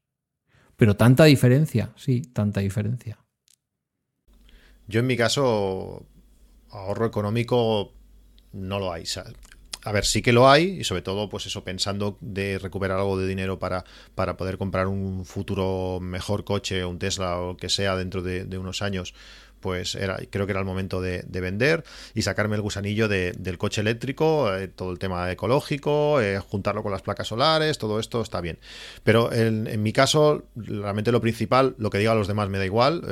[0.75, 3.19] Pero tanta diferencia, sí, tanta diferencia.
[4.89, 6.07] Yo en mi caso,
[6.71, 7.93] ahorro económico
[8.53, 9.05] no lo hay.
[9.85, 13.19] A ver, sí que lo hay, y sobre todo, pues eso, pensando de recuperar algo
[13.19, 13.85] de dinero para,
[14.15, 18.83] para poder comprar un futuro mejor coche, un Tesla o que sea dentro de, unos
[18.83, 19.15] años,
[19.61, 21.85] pues era, creo que era el momento de, vender
[22.15, 26.93] y sacarme el gusanillo del coche eléctrico, eh, todo el tema ecológico, eh, juntarlo con
[26.93, 28.59] las placas solares, todo esto está bien.
[29.05, 32.65] Pero en, mi caso, realmente lo principal, lo que diga a los demás me da
[32.65, 33.03] igual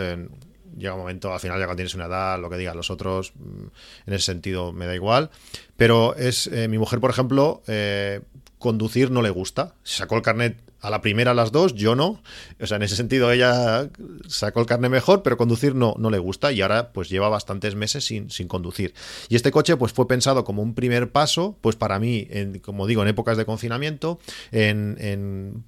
[0.77, 3.33] llega un momento, al final ya cuando tienes una edad, lo que digan los otros,
[3.35, 3.67] mm,
[4.07, 5.31] en ese sentido me da igual.
[5.77, 8.21] Pero es, eh, mi mujer, por ejemplo, eh,
[8.59, 9.75] conducir no le gusta.
[9.83, 12.23] Sacó el carnet a la primera a las dos, yo no.
[12.61, 13.89] O sea, en ese sentido ella
[14.29, 17.75] sacó el carnet mejor, pero conducir no, no le gusta y ahora pues lleva bastantes
[17.75, 18.95] meses sin, sin conducir.
[19.29, 22.87] Y este coche pues fue pensado como un primer paso, pues para mí, en, como
[22.87, 24.21] digo, en épocas de confinamiento,
[24.53, 25.65] en en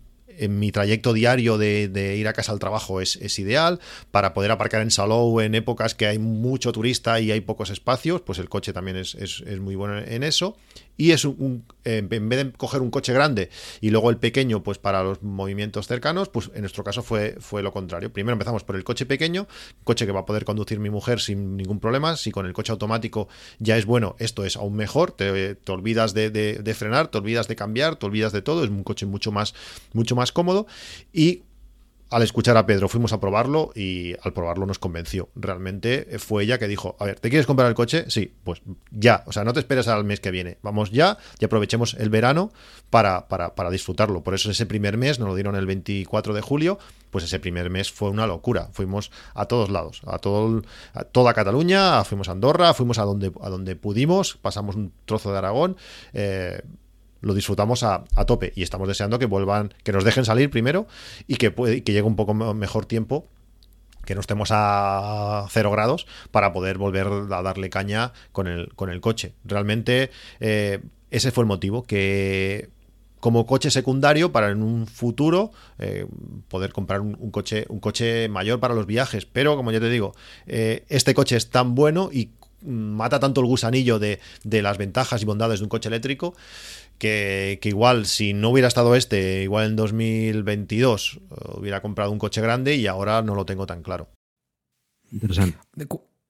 [0.49, 3.81] mi trayecto diario de, de, ir a casa al trabajo es, es, ideal.
[4.11, 8.21] Para poder aparcar en Salou en épocas que hay mucho turista y hay pocos espacios,
[8.21, 10.57] pues el coche también es, es, es muy bueno en eso.
[10.99, 13.51] Y es un, en vez de coger un coche grande
[13.81, 17.63] y luego el pequeño, pues para los movimientos cercanos, pues en nuestro caso fue, fue
[17.63, 18.13] lo contrario.
[18.13, 19.47] Primero empezamos por el coche pequeño,
[19.85, 22.17] coche que va a poder conducir mi mujer sin ningún problema.
[22.17, 23.29] Si con el coche automático
[23.61, 25.13] ya es bueno, esto es aún mejor.
[25.13, 28.65] Te, olvidas de, de, de frenar, te olvidas de cambiar, te olvidas de todo.
[28.65, 29.55] Es un coche mucho más,
[29.93, 30.67] mucho más cómodo.
[31.13, 31.43] Y
[32.11, 35.29] al escuchar a Pedro fuimos a probarlo y al probarlo nos convenció.
[35.35, 38.05] Realmente fue ella que dijo, a ver, ¿te quieres comprar el coche?
[38.09, 41.45] Sí, pues ya, o sea, no te esperes al mes que viene, vamos ya y
[41.45, 42.53] aprovechemos el verano
[42.91, 44.23] para, para, para disfrutarlo.
[44.23, 46.79] Por eso ese primer mes, nos lo dieron el 24 de julio,
[47.11, 48.69] pues ese primer mes fue una locura.
[48.73, 50.63] Fuimos a todos lados, a, todo,
[50.95, 55.33] a toda Cataluña, fuimos a Andorra, fuimos a donde, a donde pudimos, pasamos un trozo
[55.33, 55.77] de Aragón.
[56.13, 56.63] Eh,
[57.21, 60.87] lo disfrutamos a, tope y estamos deseando que vuelvan, que nos dejen salir primero
[61.27, 63.29] y que, puede, que llegue un poco mejor tiempo
[64.05, 68.89] que no estemos a cero grados para poder volver a darle caña con el, con
[68.89, 69.35] el coche.
[69.45, 70.81] Realmente eh,
[71.11, 72.71] ese fue el motivo, que
[73.21, 76.07] como coche secundario para en un futuro eh,
[76.49, 79.27] poder comprar un, coche, un coche mayor para los viajes.
[79.27, 80.15] Pero como ya te digo,
[80.47, 82.31] eh, este coche es tan bueno y
[82.65, 86.35] mata tanto el gusanillo de, de las ventajas y bondades de un coche eléctrico
[86.99, 91.21] que, que, igual si no hubiera estado este, igual en 2022
[91.55, 94.09] hubiera comprado un coche grande y ahora no lo tengo tan claro.
[95.11, 95.59] Interesante.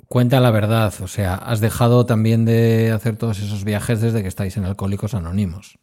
[0.09, 4.29] Cuenta la verdad, o sea, has dejado también de hacer todos esos viajes desde que
[4.29, 5.79] estáis en Alcohólicos Anónimos,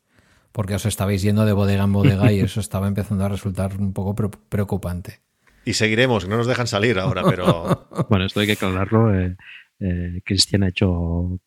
[0.51, 3.93] porque os estabais yendo de bodega en bodega y eso estaba empezando a resultar un
[3.93, 4.15] poco
[4.49, 5.19] preocupante.
[5.63, 7.87] Y seguiremos, no nos dejan salir ahora, pero...
[8.09, 9.13] bueno, esto hay que aclararlo.
[9.13, 9.35] Eh,
[9.79, 11.39] eh, Cristian ha hecho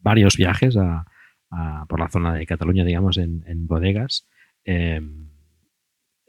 [0.00, 1.06] varios viajes a,
[1.50, 4.26] a, por la zona de Cataluña, digamos, en, en bodegas.
[4.64, 5.00] Eh,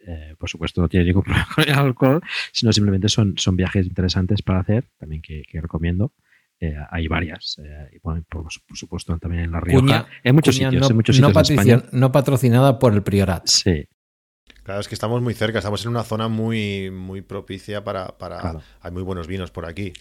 [0.08, 2.22] eh, por supuesto, no tiene ningún problema con el alcohol,
[2.52, 6.14] sino simplemente son, son viajes interesantes para hacer, también que, que recomiendo.
[6.62, 7.58] Eh, hay varias,
[7.94, 9.80] y bueno, por, por, supuesto también en La Rioja.
[9.80, 11.84] Cuña, en, muchos Cuña sitios, no, en muchos sitios, no, en España.
[11.94, 13.48] no patrocinada por el Priorat.
[13.48, 13.88] Sí.
[14.64, 18.18] Claro, es que estamos muy cerca, estamos en una zona muy, muy propicia para...
[18.18, 18.62] para Claro.
[18.82, 19.94] Hay muy buenos vinos por aquí.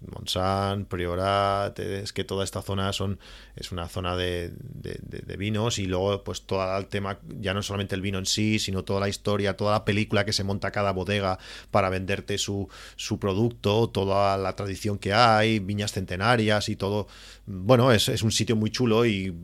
[0.00, 3.18] Montsant, Priorat, es que toda esta zona son
[3.56, 7.54] es una zona de, de, de, de, vinos y luego pues todo el tema, ya
[7.54, 10.44] no solamente el vino en sí, sino toda la historia, toda la película que se
[10.44, 11.38] monta cada bodega
[11.70, 17.08] para venderte su, su producto, toda la tradición que hay, viñas centenarias y todo.
[17.46, 19.34] Bueno, es, es un sitio muy chulo y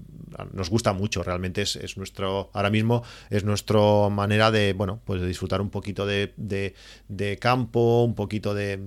[0.52, 5.20] nos gusta mucho, realmente es, es nuestro, ahora mismo es nuestra manera de, bueno, pues
[5.20, 6.74] de disfrutar un poquito de,
[7.40, 8.80] campo, un poquito de,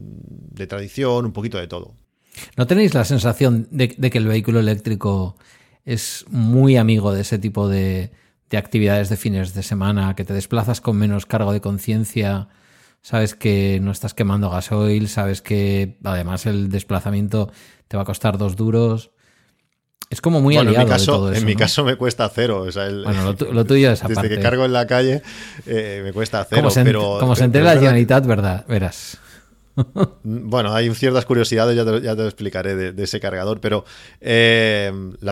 [0.68, 1.96] tradición, un poquito de todo.
[2.58, 5.38] ¿No tenéis la sensación de, que el vehículo eléctrico
[5.86, 8.12] es muy amigo de ese tipo de,
[8.56, 12.48] actividades de fines de semana, que te desplazas con menos cargo de conciencia,
[13.02, 17.52] sabes que no estás quemando gasoil, sabes que además el desplazamiento
[17.90, 19.12] te va a costar dos duros?
[20.10, 21.40] Es como muy bueno, aliado en mi caso, de todo eso.
[21.42, 21.60] En mi ¿no?
[21.60, 22.62] caso me cuesta cero.
[22.62, 24.30] O sea, el, bueno, lo, tu, lo, tuyo es Desde aparte.
[24.30, 25.22] que cargo en la calle
[25.66, 26.62] eh, me cuesta cero.
[26.62, 29.18] Como se, pero, como se entere la Generalitat, verdad, verás.
[30.24, 33.84] Bueno, hay ciertas curiosidades, ya te, ya te lo explicaré de, de, ese cargador, pero
[34.22, 35.32] eh, la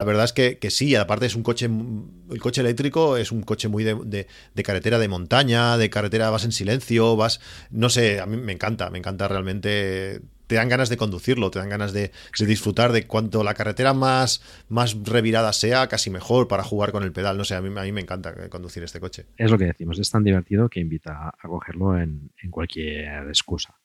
[0.00, 3.42] La verdad es que, que, sí, aparte es un coche, el coche eléctrico es un
[3.42, 7.38] coche muy de, de, carretera de montaña, de carretera vas en silencio, vas,
[7.70, 11.58] no sé, a mí me encanta, me encanta realmente, te dan ganas de conducirlo, te
[11.58, 16.48] dan ganas de, de disfrutar de cuanto la carretera más, más revirada sea, casi mejor
[16.48, 19.00] para jugar con el pedal, no sé, a mí, a mí me encanta conducir este
[19.00, 19.26] coche.
[19.36, 23.78] Es lo que decimos, es tan divertido que invita a cogerlo en, en cualquier excusa.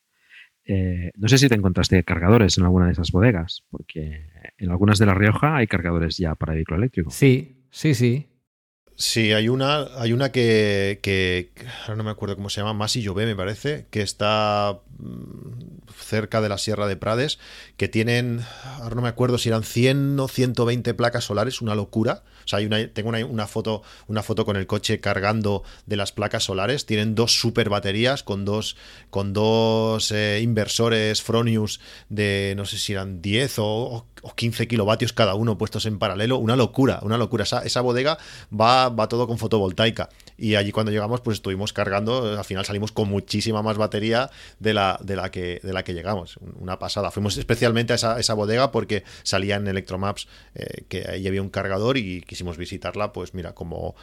[0.67, 4.99] Eh, no sé si te encontraste cargadores en alguna de esas bodegas, porque en algunas
[4.99, 7.11] de La Rioja hay cargadores ya para vehículo eléctrico.
[7.11, 8.29] Sí, sí, sí.
[8.97, 11.51] Sí, hay una, hay una que, que,
[11.81, 16.41] ahora no me acuerdo cómo se llama, Masi Llové me parece, que está mm, cerca
[16.41, 17.39] de la Sierra de Prades,
[17.77, 18.41] que tienen,
[18.79, 22.23] ahora no me acuerdo si eran 100 o 120 placas solares, una locura.
[22.43, 25.95] O sea, hay una, tengo una, una, foto, una foto con el coche cargando de
[25.95, 26.85] las placas solares.
[26.85, 28.77] Tienen dos super baterías con dos,
[29.09, 35.13] con dos eh, inversores Fronius de no sé si eran 10 o, o, 15 kilovatios
[35.13, 36.37] cada uno puestos en paralelo.
[36.37, 37.43] Una locura, una locura.
[37.43, 38.17] Esa, esa bodega
[38.53, 40.09] va, va todo con fotovoltaica.
[40.37, 42.37] Y allí cuando llegamos, pues estuvimos cargando.
[42.37, 44.29] Al final salimos con muchísima más batería
[44.59, 46.37] de la, de la, que, de la que llegamos.
[46.59, 47.11] Una pasada.
[47.11, 51.49] Fuimos especialmente a esa, esa bodega porque salía en Electromaps eh, que ahí había un
[51.49, 53.95] cargador y quisimos visitarla, pues mira, como,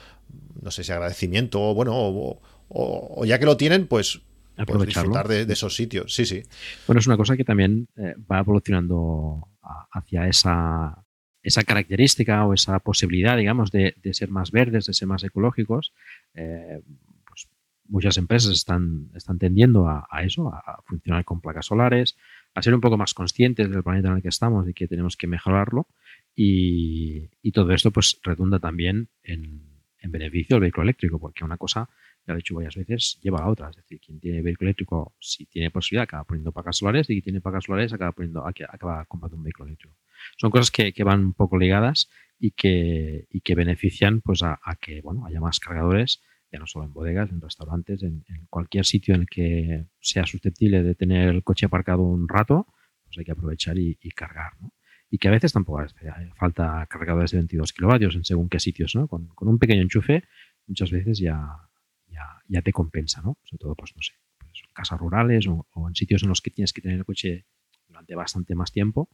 [0.61, 4.21] no sé si agradecimiento, o bueno, o, o, ya que lo tienen, pues,
[4.67, 6.15] pues disfrutar de, de, esos sitios.
[6.15, 6.43] Sí, sí.
[6.87, 9.49] Bueno, es una cosa que también eh, va evolucionando
[9.93, 11.02] hacia esa,
[11.43, 15.93] esa característica o esa posibilidad, digamos, de, ser más verdes, de ser más ecológicos.
[16.35, 16.81] Eh,
[17.27, 17.49] pues
[17.89, 22.17] muchas empresas están, están tendiendo a, eso, a funcionar con placas solares,
[22.55, 25.17] a ser un poco más conscientes del planeta en el que estamos y que tenemos
[25.17, 25.87] que mejorarlo.
[26.35, 29.63] Y, y todo esto pues redunda también en,
[29.99, 31.89] en, beneficio del vehículo eléctrico, porque una cosa,
[32.27, 33.71] ya lo he dicho varias veces, lleva a otra.
[33.71, 37.25] Es decir, quien tiene vehículo eléctrico, si tiene posibilidad, acaba poniendo placas solares y quien
[37.25, 39.97] tiene placas solares acaba, poniendo, acaba comprando un vehículo eléctrico.
[40.37, 44.61] Son cosas que, que van un poco ligadas y que, y que benefician pues a,
[44.63, 48.47] a, que bueno, haya más cargadores, ya no solo en bodegas, en restaurantes, en, en
[48.47, 52.67] cualquier sitio en el que sea susceptible de tener el coche aparcado un rato,
[53.05, 54.53] pues hay que aprovechar y, y cargar.
[54.61, 54.73] ¿no?
[55.13, 58.95] y que a veces tampoco hace falta cargadores de 22 kilovatios en según qué sitios,
[58.95, 59.07] ¿no?
[59.07, 60.25] Con, con un pequeño enchufe
[60.67, 61.69] muchas veces ya,
[62.09, 63.37] ya, ya, te compensa, ¿no?
[63.45, 66.41] Sobre todo, pues no sé, pues, en casas rurales o, o, en sitios en los
[66.41, 67.45] que tienes que tener el coche
[67.89, 69.11] durante bastante más tiempo,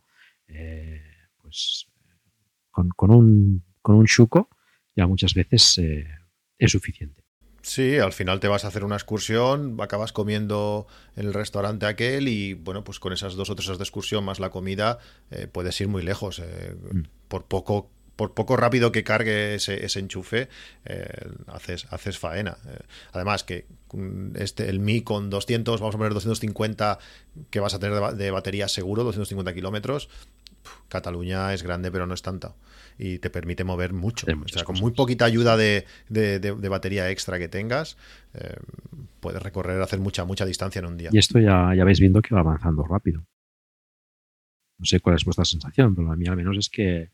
[0.48, 1.02] eh,
[1.40, 1.86] pues
[2.70, 4.50] con, con, un, con un chuco
[4.96, 6.06] ya muchas veces eh,
[6.58, 7.22] es suficiente.
[7.62, 12.28] Sí, al final te vas a hacer una excursión, acabas comiendo en el restaurante aquel
[12.28, 14.98] y bueno, pues con esas dos o tres horas de excursión más la comida
[15.30, 16.38] eh, puedes ir muy lejos.
[16.38, 17.02] Eh, mm.
[17.28, 20.48] Por poco por poco rápido que cargue ese, ese enchufe,
[20.84, 22.58] eh, haces, haces faena.
[22.66, 22.80] Eh,
[23.12, 23.66] además que
[24.34, 26.98] este, el Mi con 200, vamos a poner 250
[27.50, 30.08] que vas a tener de, de batería seguro, 250 kilómetros,
[30.88, 32.56] Cataluña es grande pero no es tanta
[32.98, 34.26] y te permite mover mucho.
[34.26, 37.96] O sea, con muy poquita ayuda de, de, de, de batería extra que tengas,
[38.34, 38.56] eh,
[39.20, 41.10] puedes recorrer, hacer mucha, mucha distancia en un día.
[41.12, 43.24] Y esto ya, ya vais viendo que va avanzando rápido.
[44.76, 47.10] No sé cuál es vuestra sensación, pero a mí al menos es que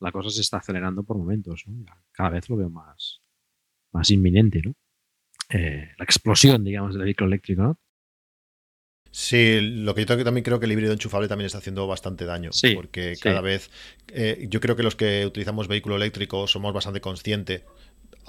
[0.00, 1.64] la cosa se está acelerando por momentos.
[1.66, 1.84] ¿no?
[2.12, 3.20] Cada vez lo veo más,
[3.92, 4.74] más inminente, ¿no?
[5.50, 7.78] Eh, la explosión, digamos, del vehículo eléctrico, ¿no?
[9.10, 12.52] Sí, lo que yo también creo que el híbrido enchufable también está haciendo bastante daño,
[12.52, 13.22] sí, porque sí.
[13.22, 13.70] cada vez
[14.08, 17.62] eh, yo creo que los que utilizamos vehículo eléctrico somos bastante conscientes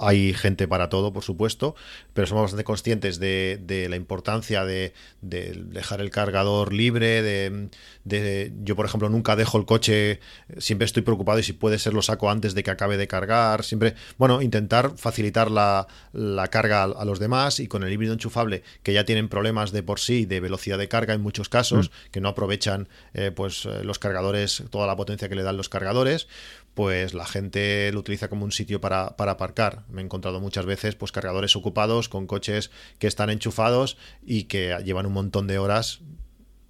[0.00, 1.74] hay gente para todo, por supuesto,
[2.14, 7.68] pero somos bastante conscientes de, de la importancia de, de, dejar el cargador libre, de,
[8.04, 10.20] de, yo por ejemplo nunca dejo el coche,
[10.58, 13.64] siempre estoy preocupado y si puede ser lo saco antes de que acabe de cargar,
[13.64, 18.12] siempre, bueno, intentar facilitar la, la carga a, a, los demás y con el híbrido
[18.12, 21.90] enchufable que ya tienen problemas de por sí de velocidad de carga en muchos casos,
[21.90, 22.10] mm.
[22.10, 26.28] que no aprovechan eh, pues los cargadores, toda la potencia que le dan los cargadores,
[26.74, 29.84] pues la gente lo utiliza como un sitio para, para, aparcar.
[29.88, 34.76] Me he encontrado muchas veces pues cargadores ocupados con coches que están enchufados y que
[34.84, 36.00] llevan un montón de horas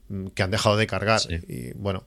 [0.09, 1.21] mm, que han dejado de cargar.
[1.21, 1.39] Sí.
[1.47, 2.07] Y bueno,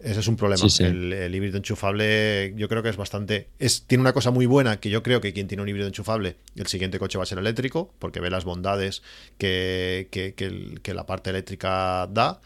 [0.00, 0.58] ese es un problema.
[0.58, 0.84] Sí, sí.
[0.84, 3.48] El, el, híbrido enchufable yo creo que es bastante...
[3.58, 6.36] Es, tiene una cosa muy buena que yo creo que quien tiene un híbrido enchufable,
[6.56, 9.02] el siguiente coche va a ser eléctrico, porque ve las bondades
[9.38, 12.40] que, que, que, el, que la parte eléctrica da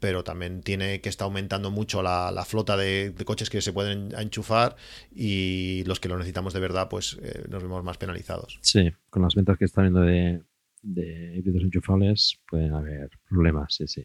[0.00, 3.72] pero también tiene que estar aumentando mucho la, la flota de, de, coches que se
[3.72, 4.76] pueden enchufar
[5.14, 8.58] y los que lo necesitamos de verdad, pues eh, nos vemos más penalizados.
[8.62, 10.42] Sí, con las ventas que están viendo de,
[10.82, 14.04] de híbridos enchufables pueden haber problemas, sí, sí.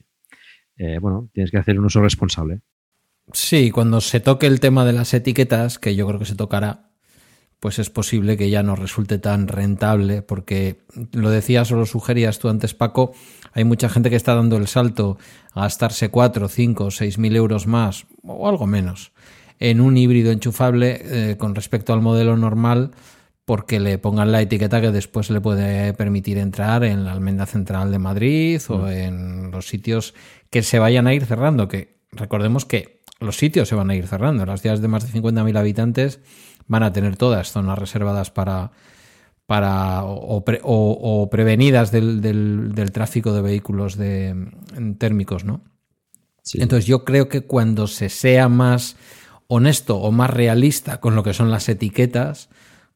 [0.77, 2.61] Eh, bueno, tienes que hacer un uso responsable.
[3.31, 6.91] Sí, cuando se toque el tema de las etiquetas, que yo creo que se tocará,
[7.59, 10.81] pues es posible que ya no resulte tan rentable, porque
[11.13, 13.13] lo decías o lo sugerías tú antes, Paco,
[13.55, 15.17] hay mucha gente que está dando el salto
[15.53, 19.13] a gastarse 4, 5, 6 mil euros más o algo menos
[19.59, 22.91] en un híbrido enchufable eh, con respecto al modelo normal
[23.45, 27.91] porque le pongan la etiqueta que después le puede permitir entrar en la almenda central
[27.91, 28.87] de Madrid o mm.
[28.87, 30.13] en los sitios
[30.49, 34.07] que se vayan a ir cerrando, que recordemos que los sitios se van a ir
[34.07, 36.19] cerrando, las ciudades de más de 50.000 habitantes
[36.67, 38.71] van a tener todas zonas reservadas para,
[39.45, 44.49] para o, pre, o, o prevenidas del, del, del, tráfico de vehículos de,
[44.97, 45.63] térmicos, ¿no?
[46.41, 46.59] Sí.
[46.61, 48.97] Entonces yo creo que cuando se sea más
[49.47, 52.49] honesto o más realista con lo que son las etiquetas,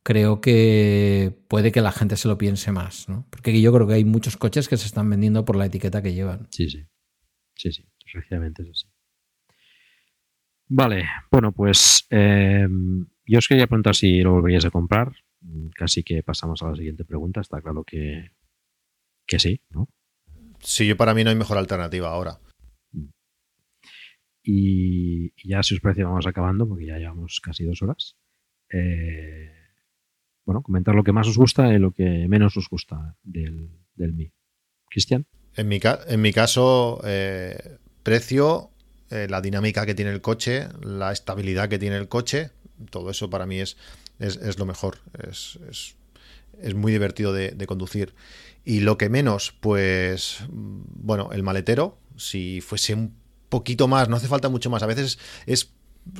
[0.04, 3.28] creo que puede que la gente se lo piense más, ¿no?
[3.30, 6.14] Porque yo creo que hay muchos coches que se están vendiendo por la etiqueta que
[6.14, 6.48] llevan.
[6.52, 6.86] Sí, sí.
[7.56, 8.88] Sí, sí, efectivamente es así.
[10.70, 12.68] Vale, bueno, pues eh,
[13.26, 15.12] yo os quería preguntar si lo volveríais a comprar.
[15.76, 17.42] Casi que pasamos a la siguiente pregunta.
[17.42, 18.32] Está claro que,
[19.26, 19.88] que sí, ¿no?
[20.60, 22.40] Sí, yo para mí no hay mejor alternativa ahora.
[24.44, 28.16] Y, y ya, si os parece, vamos acabando porque ya llevamos casi dos horas.
[28.72, 29.52] Eh,
[30.46, 34.14] bueno, comentar lo que más os gusta y lo que menos os gusta del, del
[34.14, 34.32] Mi.
[34.90, 35.28] Cristian.
[35.56, 38.72] En mi, en mi caso, eh, precio,
[39.12, 42.52] eh, la dinámica que tiene el coche, la estabilidad que tiene el coche,
[42.90, 43.78] todo eso para mí es,
[44.20, 44.98] es, es lo mejor.
[45.30, 45.96] Es, es-
[46.62, 48.14] es muy divertido de, conducir.
[48.66, 53.16] Y lo que menos, pues, bueno, el maletero, si fuese un
[53.48, 54.84] poquito más, no hace falta mucho más.
[54.84, 55.72] A veces es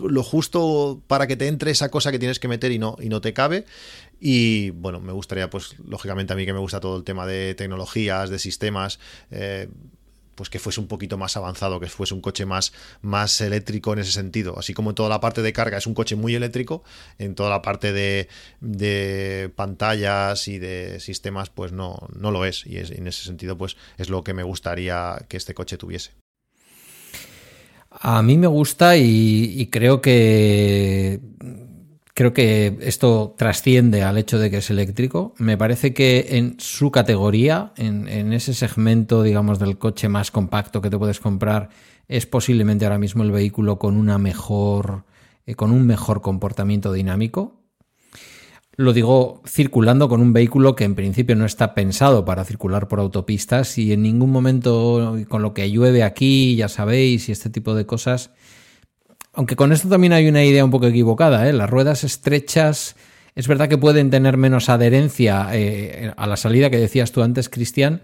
[0.02, 3.10] lo justo para que te entre esa cosa que tienes que meter y no, y
[3.10, 3.66] no te cabe.
[4.20, 7.54] Y bueno, me gustaría, pues, lógicamente a mí que me gusta todo el tema de
[7.56, 9.00] tecnologías, de sistemas,
[9.32, 9.68] eh,
[10.40, 12.72] pues que fuese un poquito más avanzado, que fuese un coche más,
[13.02, 14.58] más eléctrico en ese sentido.
[14.58, 16.82] Así como en toda la parte de carga es un coche muy eléctrico,
[17.18, 18.30] en toda la parte de,
[18.62, 22.66] de pantallas y de sistemas, pues no, no lo es.
[22.66, 26.12] Y en ese sentido, pues es lo que me gustaría que este coche tuviese.
[27.90, 31.20] A mí me gusta y creo que
[32.20, 35.34] creo que esto trasciende al hecho de que es eléctrico.
[35.38, 40.90] Me parece que en su categoría, en, ese segmento, digamos, del coche más compacto que
[40.90, 41.70] te puedes comprar,
[42.10, 45.06] es posiblemente ahora mismo el vehículo con una mejor,
[45.46, 47.62] eh, con un mejor comportamiento dinámico.
[48.76, 53.00] Lo digo circulando con un vehículo que en principio no está pensado para circular por
[53.00, 57.76] autopistas y en ningún momento con lo que llueve aquí, ya sabéis, y este tipo
[57.76, 58.32] de cosas.
[59.40, 61.54] Aunque con esto también hay una idea un poco equivocada, ¿eh?
[61.54, 62.98] las ruedas estrechas
[63.36, 67.48] es verdad que pueden tener menos adherencia eh, a la salida que decías tú antes,
[67.48, 68.02] Cristian,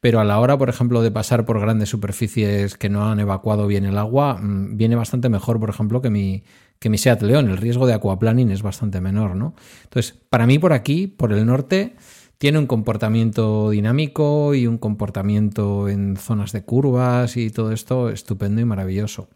[0.00, 3.66] pero a la hora, por ejemplo, de pasar por grandes superficies que no han evacuado
[3.66, 6.44] bien el agua, mmm, viene bastante mejor, por ejemplo, que mi,
[6.78, 7.50] que mi Seat León.
[7.50, 9.54] El riesgo de aquaplaning es bastante menor, ¿no?
[9.82, 11.94] Entonces, para mí por aquí, por el norte,
[12.38, 18.62] tiene un comportamiento dinámico y un comportamiento en zonas de curvas y todo esto estupendo
[18.62, 19.28] y maravilloso.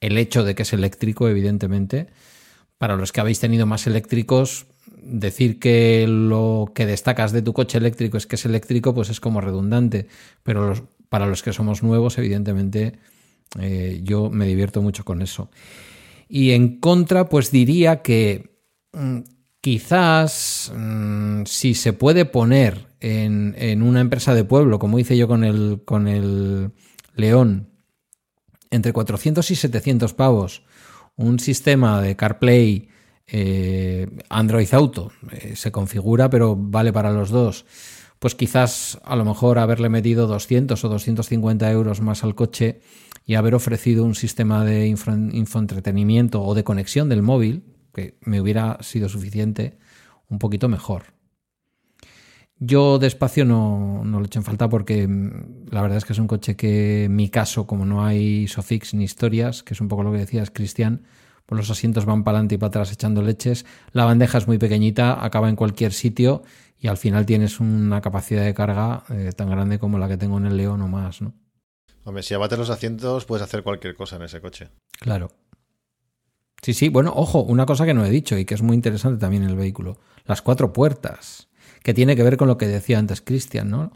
[0.00, 2.08] El hecho de que es eléctrico, evidentemente,
[2.78, 4.66] para los que habéis tenido más eléctricos,
[5.02, 9.20] decir que lo que destacas de tu coche eléctrico es que es eléctrico, pues es
[9.20, 10.08] como redundante.
[10.42, 12.98] Pero para los que somos nuevos, evidentemente,
[13.60, 15.50] eh, yo me divierto mucho con eso.
[16.28, 18.60] Y en contra, pues diría que
[18.92, 19.20] mmm,
[19.60, 25.28] quizás mmm, si se puede poner en, en, una empresa de pueblo, como hice yo
[25.28, 26.72] con el, con el
[27.14, 27.68] León,
[28.70, 30.62] entre 400 y 700 pavos,
[31.16, 32.88] un sistema de CarPlay
[33.26, 37.66] eh, Android Auto, eh, se configura, pero vale para los dos.
[38.18, 42.80] Pues quizás a lo mejor haberle metido 200 o 250 euros más al coche
[43.26, 48.40] y haber ofrecido un sistema de info, infoentretenimiento o de conexión del móvil, que me
[48.40, 49.78] hubiera sido suficiente,
[50.28, 51.15] un poquito mejor.
[52.58, 56.18] Yo despacio no, no lo echo en falta porque mm, la verdad es que es
[56.18, 59.88] un coche que en mi caso, como no hay Sofix ni historias, que es un
[59.88, 61.02] poco lo que decías, Cristian,
[61.44, 64.58] pues los asientos van para adelante y para atrás echando leches, la bandeja es muy
[64.58, 66.42] pequeñita, acaba en cualquier sitio
[66.78, 70.38] y al final tienes una capacidad de carga eh, tan grande como la que tengo
[70.38, 71.34] en el León o más, ¿no?
[72.04, 74.68] Hombre, si abates los asientos puedes hacer cualquier cosa en ese coche.
[75.00, 75.32] Claro.
[76.62, 79.18] Sí, sí, bueno, ojo, una cosa que no he dicho y que es muy interesante
[79.18, 81.45] también en el vehículo, las cuatro puertas,
[81.86, 83.92] que tiene que ver con lo que decía antes Cristian, ¿no?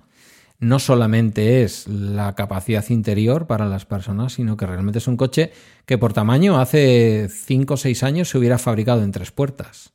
[0.60, 5.50] No solamente es la capacidad interior para las personas, sino que realmente es un coche
[5.86, 9.92] que por tamaño hace 5 o 6 años se hubiera fabricado en tres puertas.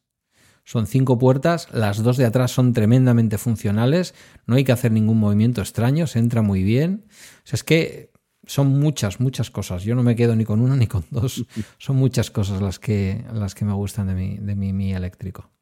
[0.65, 4.13] Son cinco puertas, las dos de atrás son tremendamente funcionales,
[4.45, 7.05] no hay que hacer ningún movimiento extraño, se entra muy bien.
[7.07, 8.11] O sea, es que
[8.45, 9.84] son muchas, muchas cosas.
[9.84, 11.45] Yo no me quedo ni con una ni con dos.
[11.77, 15.55] Son muchas cosas las que, las que me gustan de mi, de mi, mi eléctrico.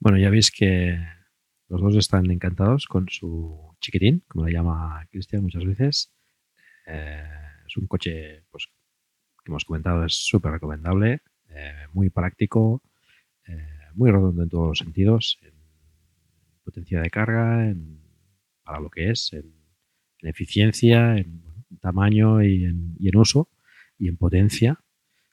[0.00, 0.98] Bueno, ya veis que
[1.68, 6.10] los dos están encantados con su chiquitín, como le llama Cristian muchas veces.
[6.86, 7.22] Eh,
[7.66, 8.66] es un coche, pues,
[9.44, 11.20] que hemos comentado, es súper recomendable,
[11.50, 12.82] eh, muy práctico,
[13.46, 15.52] eh, muy redondo en todos los sentidos, en
[16.64, 18.00] potencia de carga, en,
[18.64, 19.52] para lo que es, en,
[20.20, 21.42] en eficiencia, en,
[21.80, 23.50] tamaño y en, y en, uso
[23.98, 24.80] y en potencia.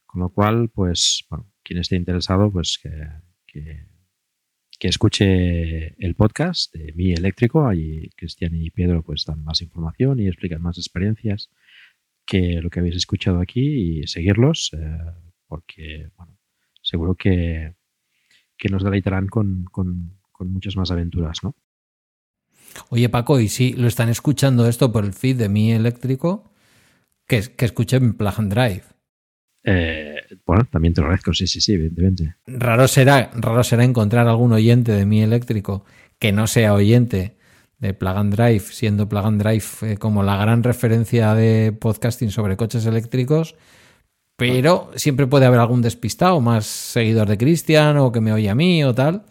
[0.06, 3.88] Con lo cual, pues, bueno, quien esté interesado, pues que,
[4.80, 7.68] que escuche el podcast de Mi Eléctrico.
[7.68, 11.49] Allí Cristian y Pedro pues dan más información y explican más experiencias
[12.26, 14.98] que lo que habéis escuchado aquí y seguirlos, eh,
[15.48, 16.38] porque, bueno,
[16.82, 17.76] seguro que
[18.58, 21.56] que nos deleitarán con, con, con muchas más aventuras, ¿no?
[22.90, 26.52] Oye, Paco, y si lo están escuchando esto por el feed de mi eléctrico,
[27.28, 28.84] que, que escuchen Plug and Drive.
[29.69, 30.15] Eh,
[30.45, 32.35] bueno, también te lo agradezco, sí, sí, sí, evidentemente.
[32.48, 35.84] Raro será, raro será encontrar algún oyente de mi eléctrico
[36.19, 37.35] que no sea oyente
[37.80, 42.31] de Plug and Drive, siendo Plug and Drive eh, como la gran referencia de podcasting
[42.31, 43.56] sobre coches eléctricos,
[44.38, 48.56] pero siempre puede haber algún despistado, más seguidor de Cristian o que me oye a
[48.56, 49.23] mí o tal.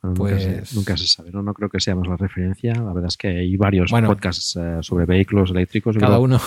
[0.00, 1.42] Bueno, Pues- nunca, se, nunca se sabe, ¿no?
[1.42, 2.72] No creo que seamos la referencia.
[2.74, 5.96] La verdad es que hay varios podcasts eh, sobre vehículos eléctricos.
[5.98, 6.40] Cada uno,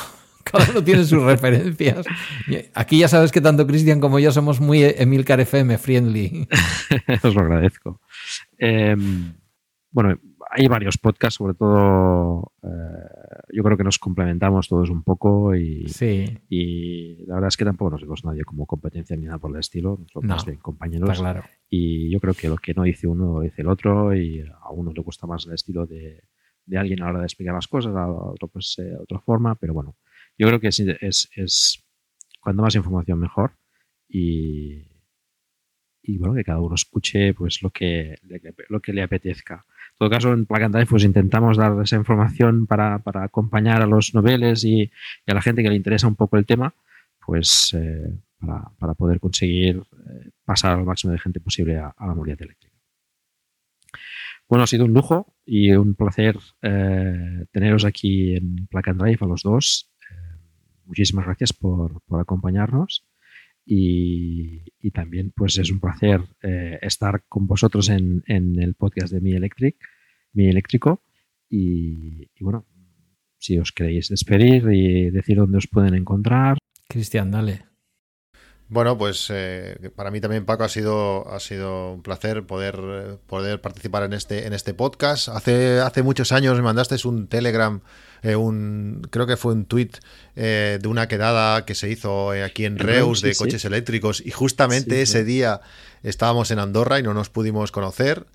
[0.51, 2.05] cada uno tiene sus referencias.
[2.73, 6.47] Aquí ya sabes que tanto Cristian como yo somos muy Emilcar FM friendly.
[7.23, 8.01] Os lo agradezco.
[8.57, 8.95] Eh,
[9.91, 10.19] bueno,
[10.49, 12.67] hay varios podcasts, sobre todo eh,
[13.53, 16.37] yo creo que nos complementamos todos un poco y, Sí.
[16.49, 19.59] y la verdad es que tampoco nos vemos nadie como competencia ni nada por el
[19.59, 21.19] estilo, somos No, bien compañeros.
[21.19, 21.43] claro.
[21.69, 24.71] Y yo creo que lo que no dice uno lo dice el otro y a
[24.71, 26.23] uno le gusta más el estilo de,
[26.65, 29.55] de alguien a la hora de explicar las cosas, a otro pues eh, otra forma,
[29.55, 29.95] pero bueno,
[30.37, 31.83] yo creo que es, es, es
[32.39, 33.51] cuanto más información mejor
[34.07, 34.85] y,
[36.17, 38.15] bueno, que cada uno escuche pues lo que,
[38.69, 39.65] lo que le apetezca.
[39.91, 43.87] En todo caso, en Plug and Drive pues intentamos dar esa información para, acompañar a
[43.87, 44.91] los noveles y,
[45.25, 46.73] a la gente que le interesa un poco el tema,
[47.25, 48.17] pues eh,
[48.79, 52.77] para, poder conseguir eh, pasar al máximo de gente posible a, a la movilidad eléctrica.
[54.47, 59.17] Bueno, ha sido un lujo y un placer eh, teneros aquí en Plug and Drive
[59.21, 59.91] a los dos.
[60.87, 63.05] Muchísimas gracias por, por acompañarnos
[63.65, 69.11] y, y también pues es un placer eh, estar con vosotros en, en el podcast
[69.13, 69.75] de Mi Electric,
[70.33, 71.03] Mi Eléctrico
[71.49, 72.65] y, y bueno,
[73.37, 76.57] si os queréis despedir y decir dónde os pueden encontrar.
[76.87, 77.65] Cristian, dale.
[78.69, 83.61] Bueno, pues eh, para mí también, Paco, ha sido, ha sido un placer poder, poder
[83.61, 85.29] participar en este, en este podcast.
[85.29, 87.81] Hace, hace muchos años me mandaste un Telegram,
[88.23, 89.91] eh, un, creo que fue un tweet
[90.35, 94.31] eh, de una quedada que se hizo eh, aquí en Reus de coches eléctricos y
[94.31, 95.61] justamente Sí, ese día
[96.03, 98.25] estábamos en Andorra y no nos pudimos conocer.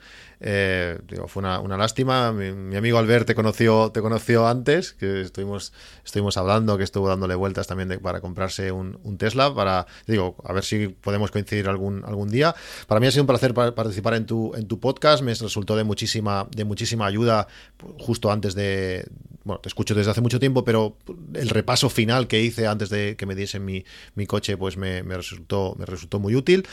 [0.45, 2.33] Eh, digo, fue una, una lástima.
[2.33, 5.73] Mi, mi amigo Albert te conoció, te conoció antes, que estuvimos,
[6.05, 10.35] estuvimos hablando, que estuvo dándole vueltas también de- para comprarse un, un Tesla, para, digo,
[10.45, 12.57] a ver si podemos coincidir algún, algún día.
[12.89, 15.77] Para mí ha sido un placer pa- participar en tu, en tu podcast, me resultó
[15.77, 17.47] de muchísima, de muchísima ayuda
[17.77, 19.07] pues, justo antes de,
[19.45, 20.97] bueno, te escucho desde hace mucho tiempo, pero
[21.35, 25.03] el repaso final que hice antes de que me diesen mi, mi coche, pues me,
[25.03, 26.67] me resultó, me resultó muy útil.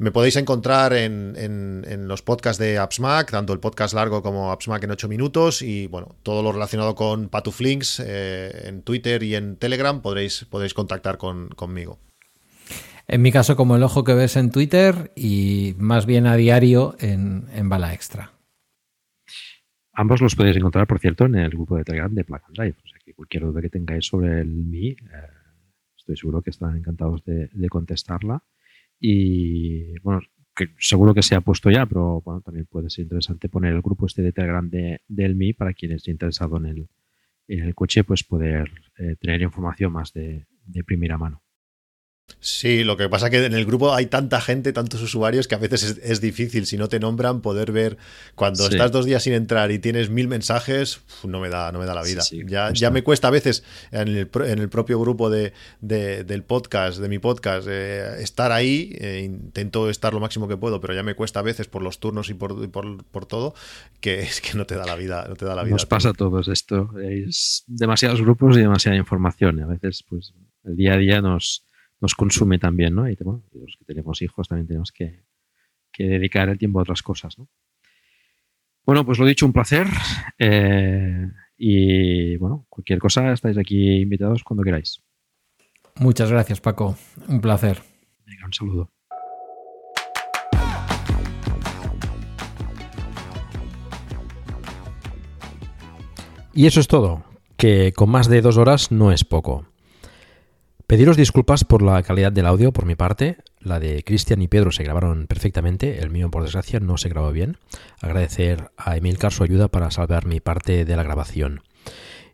[0.00, 4.84] Me podéis encontrar en, en- los podcasts de AppsMac, tanto el podcast largo como AppsMac
[4.84, 9.56] en 8 minutos y bueno, todo lo relacionado con Patuflinks eh, en Twitter y en
[9.56, 11.98] Telegram podréis, podréis contactar con, conmigo.
[13.08, 16.94] En mi caso, como el ojo que ves en Twitter y más bien a diario
[17.00, 18.32] en, en Bala Extra.
[20.00, 22.76] Ambos los podéis encontrar, por cierto, en el grupo de Telegram de Plug and Drive.
[22.84, 24.96] O sea que cualquier duda que tengáis sobre el Mi, eh,
[25.96, 28.44] estoy seguro que estarán encantados de, de contestarla.
[29.00, 30.20] Y bueno,
[30.54, 33.82] que seguro que se ha puesto ya, pero bueno, también puede ser interesante poner el
[33.82, 36.88] grupo este de Telegram de, del Mi para quien esté interesado en el,
[37.48, 41.42] en el coche, pues poder eh, tener información más de, de primera mano.
[42.40, 45.58] Sí, lo que pasa que en el grupo hay tanta gente, tantos usuarios, que a
[45.58, 47.96] veces es, es difícil, si no te nombran, poder ver
[48.36, 48.74] cuando Sí.
[48.74, 51.94] estás dos días sin entrar y tienes mil mensajes, no me da, no me da
[51.94, 52.20] la vida.
[52.20, 55.52] Sí, sí, ya, ya me cuesta a veces en el, en el propio grupo de,
[55.80, 60.56] de- del podcast, de mi podcast, eh, estar ahí, eh, intento estar lo máximo que
[60.56, 63.26] puedo, pero ya me cuesta a veces por los turnos y por, y por, por
[63.26, 63.54] todo,
[64.00, 65.72] que es que no te da la vida, no te da la vida.
[65.72, 66.90] Nos pasa a todos esto.
[67.02, 69.58] Es demasiados grupos y demasiada información.
[69.58, 70.34] Y a veces, pues,
[70.64, 71.64] el día a día nos,
[72.00, 73.08] nos consume también, ¿no?
[73.08, 75.24] Y bueno, los que tenemos hijos también tenemos que,
[75.92, 77.48] que dedicar el tiempo a otras cosas, ¿no?
[78.84, 79.86] Bueno, pues lo dicho, un placer.
[80.38, 85.02] Eh, y bueno, cualquier cosa, estáis aquí invitados cuando queráis.
[85.96, 86.96] Muchas gracias, Paco.
[87.28, 87.82] Un placer.
[88.24, 88.90] Venga, un saludo.
[96.54, 97.24] Y eso es todo,
[97.56, 99.66] que con más de dos horas no es poco.
[100.88, 103.36] Pediros disculpas por la calidad del audio por mi parte.
[103.60, 107.30] La de Cristian y Pedro se grabaron perfectamente, el mío por desgracia no se grabó
[107.30, 107.58] bien.
[108.00, 111.60] Agradecer a Emilcar su ayuda para salvar mi parte de la grabación.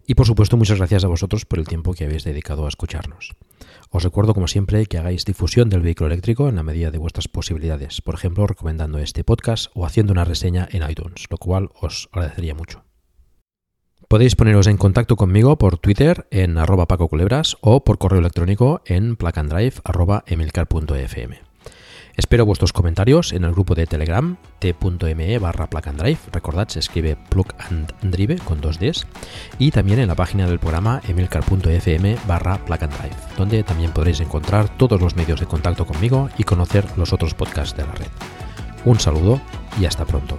[0.07, 3.35] Y por supuesto muchas gracias a vosotros por el tiempo que habéis dedicado a escucharnos.
[3.91, 7.27] Os recuerdo como siempre que hagáis difusión del vehículo eléctrico en la medida de vuestras
[7.27, 12.09] posibilidades, por ejemplo recomendando este podcast o haciendo una reseña en iTunes, lo cual os
[12.13, 12.85] agradecería mucho.
[14.15, 18.81] Podéis poneros en contacto conmigo por Twitter en arroba Paco Culebras o por correo electrónico
[18.85, 21.41] en placandrive arroba emilcar.fm.
[22.17, 26.79] Espero vuestros comentarios en el grupo de Telegram t.me barra plug and drive, recordad se
[26.79, 29.05] escribe plug and drive con dos Ds,
[29.59, 34.21] y también en la página del programa emilcar.fm barra plug and drive, donde también podréis
[34.21, 38.07] encontrar todos los medios de contacto conmigo y conocer los otros podcasts de la red.
[38.85, 39.41] Un saludo
[39.81, 40.39] y hasta pronto.